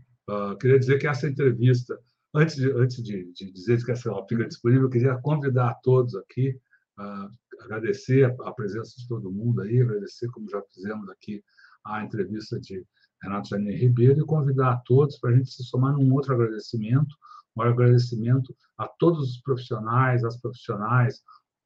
queria 0.59 0.80
dizer 0.80 0.97
que 0.97 1.07
essa 1.07 1.28
entrevista 1.28 1.99
Antes 2.36 2.57
de, 2.57 2.70
antes 2.72 3.01
de, 3.01 3.32
de 3.32 3.49
dizer 3.49 3.84
que 3.86 3.91
essa 3.91 4.11
fica 4.28 4.45
disponível, 4.45 4.84
eu 4.84 4.89
queria 4.89 5.16
convidar 5.16 5.70
a 5.70 5.74
todos 5.76 6.16
aqui, 6.16 6.59
uh, 6.99 7.63
agradecer 7.63 8.26
a, 8.26 8.49
a, 8.49 8.53
presença 8.53 8.93
de 8.97 9.07
todo 9.07 9.32
mundo 9.32 9.61
aí, 9.61 9.80
agradecer, 9.80 10.30
como 10.32 10.49
já 10.49 10.61
fizemos 10.74 11.07
aqui, 11.09 11.41
a 11.86 12.03
entrevista 12.03 12.59
de 12.59 12.83
Renato 13.21 13.49
Janine 13.49 13.75
Ribeiro 13.75 14.19
e 14.19 14.25
convidar 14.25 14.71
a 14.71 14.77
todos 14.77 15.17
para 15.17 15.31
a 15.31 15.33
gente 15.36 15.49
se 15.49 15.63
somar 15.63 15.93
num 15.93 16.13
outro 16.13 16.33
agradecimento, 16.33 17.15
um 17.55 17.61
agradecimento 17.61 18.55
a 18.77 18.88
todos 18.88 19.29
os 19.29 19.41
profissionais, 19.41 20.23
as 20.23 20.38
profissionais, 20.38 21.21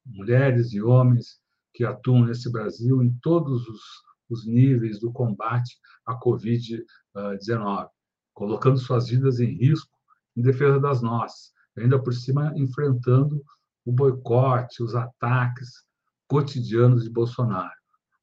mulheres 0.06 0.74
e 0.74 0.82
homens 0.82 1.40
que 1.74 1.84
atuam 1.84 2.26
nesse 2.26 2.52
Brasil 2.52 3.02
em 3.02 3.12
todos 3.22 3.68
os, 3.68 3.82
os 4.30 4.46
níveis 4.46 5.00
do 5.00 5.12
combate 5.12 5.78
à 6.06 6.20
Covid-19, 6.20 7.90
colocando 8.34 8.78
suas 8.78 9.10
vidas 9.10 9.40
em 9.40 9.54
risco 9.54 9.98
em 10.36 10.42
defesa 10.42 10.80
das 10.80 11.02
nossas, 11.02 11.52
ainda 11.78 12.02
por 12.02 12.14
cima 12.14 12.54
enfrentando 12.56 13.44
o 13.86 13.92
boicote, 13.92 14.84
os 14.84 14.96
ataques 14.96 15.84
cotidianos 16.28 17.04
de 17.04 17.10
Bolsonaro. 17.10 17.74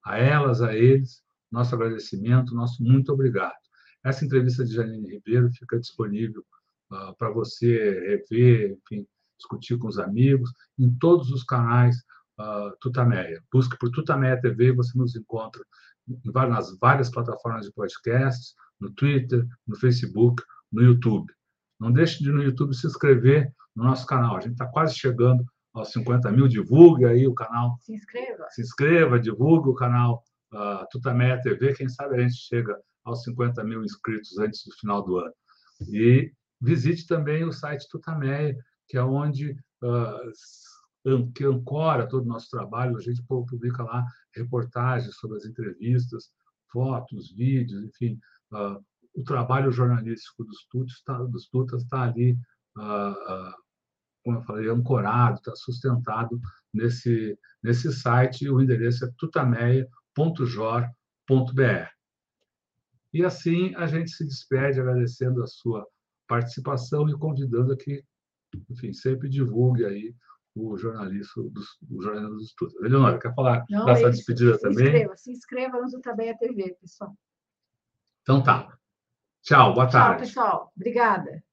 A 0.04 0.18
elas, 0.18 0.62
a 0.62 0.74
eles, 0.74 1.22
nosso 1.56 1.74
agradecimento, 1.74 2.54
nosso 2.54 2.82
muito 2.82 3.10
obrigado. 3.10 3.54
Essa 4.04 4.24
entrevista 4.24 4.62
de 4.62 4.74
Janine 4.74 5.10
Ribeiro 5.10 5.50
fica 5.52 5.78
disponível 5.78 6.44
uh, 6.92 7.16
para 7.16 7.30
você 7.30 8.20
rever, 8.28 8.72
enfim, 8.72 9.06
discutir 9.38 9.78
com 9.78 9.88
os 9.88 9.98
amigos, 9.98 10.52
em 10.78 10.94
todos 10.98 11.30
os 11.30 11.42
canais 11.44 11.96
uh, 12.38 12.76
Tutameia. 12.78 13.42
Busque 13.50 13.76
por 13.78 13.90
Tutameia 13.90 14.38
TV, 14.38 14.72
você 14.72 14.96
nos 14.98 15.16
encontra 15.16 15.62
nas 16.34 16.76
várias 16.78 17.10
plataformas 17.10 17.64
de 17.64 17.72
podcasts, 17.72 18.54
no 18.78 18.90
Twitter, 18.90 19.44
no 19.66 19.76
Facebook, 19.76 20.42
no 20.70 20.82
YouTube. 20.82 21.32
Não 21.80 21.90
deixe 21.90 22.22
de 22.22 22.30
no 22.30 22.42
YouTube 22.42 22.74
se 22.74 22.86
inscrever 22.86 23.50
no 23.74 23.84
nosso 23.84 24.06
canal. 24.06 24.36
A 24.36 24.40
gente 24.40 24.52
está 24.52 24.66
quase 24.66 24.94
chegando 24.94 25.44
aos 25.72 25.90
50 25.90 26.30
mil. 26.32 26.48
Divulgue 26.48 27.06
aí 27.06 27.26
o 27.26 27.34
canal. 27.34 27.78
Se 27.80 27.94
inscreva. 27.94 28.46
Se 28.50 28.60
inscreva, 28.60 29.18
divulgue 29.18 29.70
o 29.70 29.74
canal 29.74 30.22
uh, 30.52 30.86
Tutameia 30.90 31.40
TV. 31.40 31.74
Quem 31.74 31.88
sabe 31.88 32.16
a 32.16 32.20
gente 32.20 32.36
chega 32.36 32.78
aos 33.04 33.22
50 33.22 33.62
mil 33.64 33.84
inscritos 33.84 34.38
antes 34.38 34.64
do 34.64 34.74
final 34.76 35.02
do 35.02 35.18
ano. 35.18 35.32
E 35.88 36.32
visite 36.60 37.06
também 37.06 37.44
o 37.44 37.52
site 37.52 37.88
Tutameia, 37.88 38.56
que 38.88 38.96
é 38.96 39.02
onde 39.02 39.52
uh, 39.82 41.32
que 41.34 41.44
ancora 41.44 42.08
todo 42.08 42.24
o 42.24 42.28
nosso 42.28 42.50
trabalho. 42.50 42.96
A 42.96 43.00
gente 43.00 43.22
publica 43.26 43.82
lá 43.82 44.04
reportagens 44.34 45.14
sobre 45.16 45.36
as 45.36 45.44
entrevistas, 45.44 46.30
fotos, 46.72 47.32
vídeos, 47.32 47.82
enfim, 47.84 48.18
uh, 48.52 48.84
o 49.16 49.24
trabalho 49.24 49.72
jornalístico 49.72 50.44
dos 50.44 50.66
tutas 50.70 50.92
está, 50.92 51.18
dos 51.18 51.48
tutas 51.48 51.82
está 51.82 52.02
ali, 52.02 52.38
ah, 52.76 53.54
como 54.22 54.38
eu 54.38 54.42
falei, 54.42 54.68
ancorado, 54.68 55.38
está 55.38 55.54
sustentado 55.56 56.38
nesse, 56.72 57.38
nesse 57.62 57.92
site. 57.92 58.48
O 58.50 58.60
endereço 58.60 59.06
é 59.06 59.10
www.jor.br. 60.16 61.88
E 63.12 63.24
assim 63.24 63.74
a 63.76 63.86
gente 63.86 64.10
se 64.10 64.24
despede 64.24 64.80
agradecendo 64.80 65.42
a 65.42 65.46
sua 65.46 65.86
participação 66.26 67.08
e 67.08 67.16
convidando 67.16 67.72
a 67.72 67.76
que, 67.76 68.02
enfim, 68.70 68.92
sempre 68.92 69.28
divulgue 69.28 69.84
aí 69.84 70.14
o 70.54 70.76
jornalista 70.76 71.42
dos, 71.42 71.78
o 71.90 72.02
jornalista 72.02 72.36
dos 72.36 72.46
estudos. 72.48 72.74
Eleonora, 72.76 73.18
quer 73.18 73.34
falar 73.34 73.64
Não, 73.68 73.84
da 73.84 73.94
sua 73.96 74.08
é 74.08 74.10
despedida 74.10 74.54
se 74.54 74.62
também? 74.62 74.86
Inscreva, 74.86 75.16
se 75.16 75.30
inscreva 75.30 75.80
no 75.80 76.00
também 76.00 76.28
é 76.28 76.32
a 76.32 76.36
TV, 76.36 76.74
pessoal. 76.80 77.16
Então 78.22 78.42
tá. 78.42 78.76
Tchau, 79.42 79.74
boa 79.74 79.88
tarde. 79.88 80.24
Tchau, 80.24 80.26
pessoal. 80.26 80.72
Obrigada. 80.74 81.44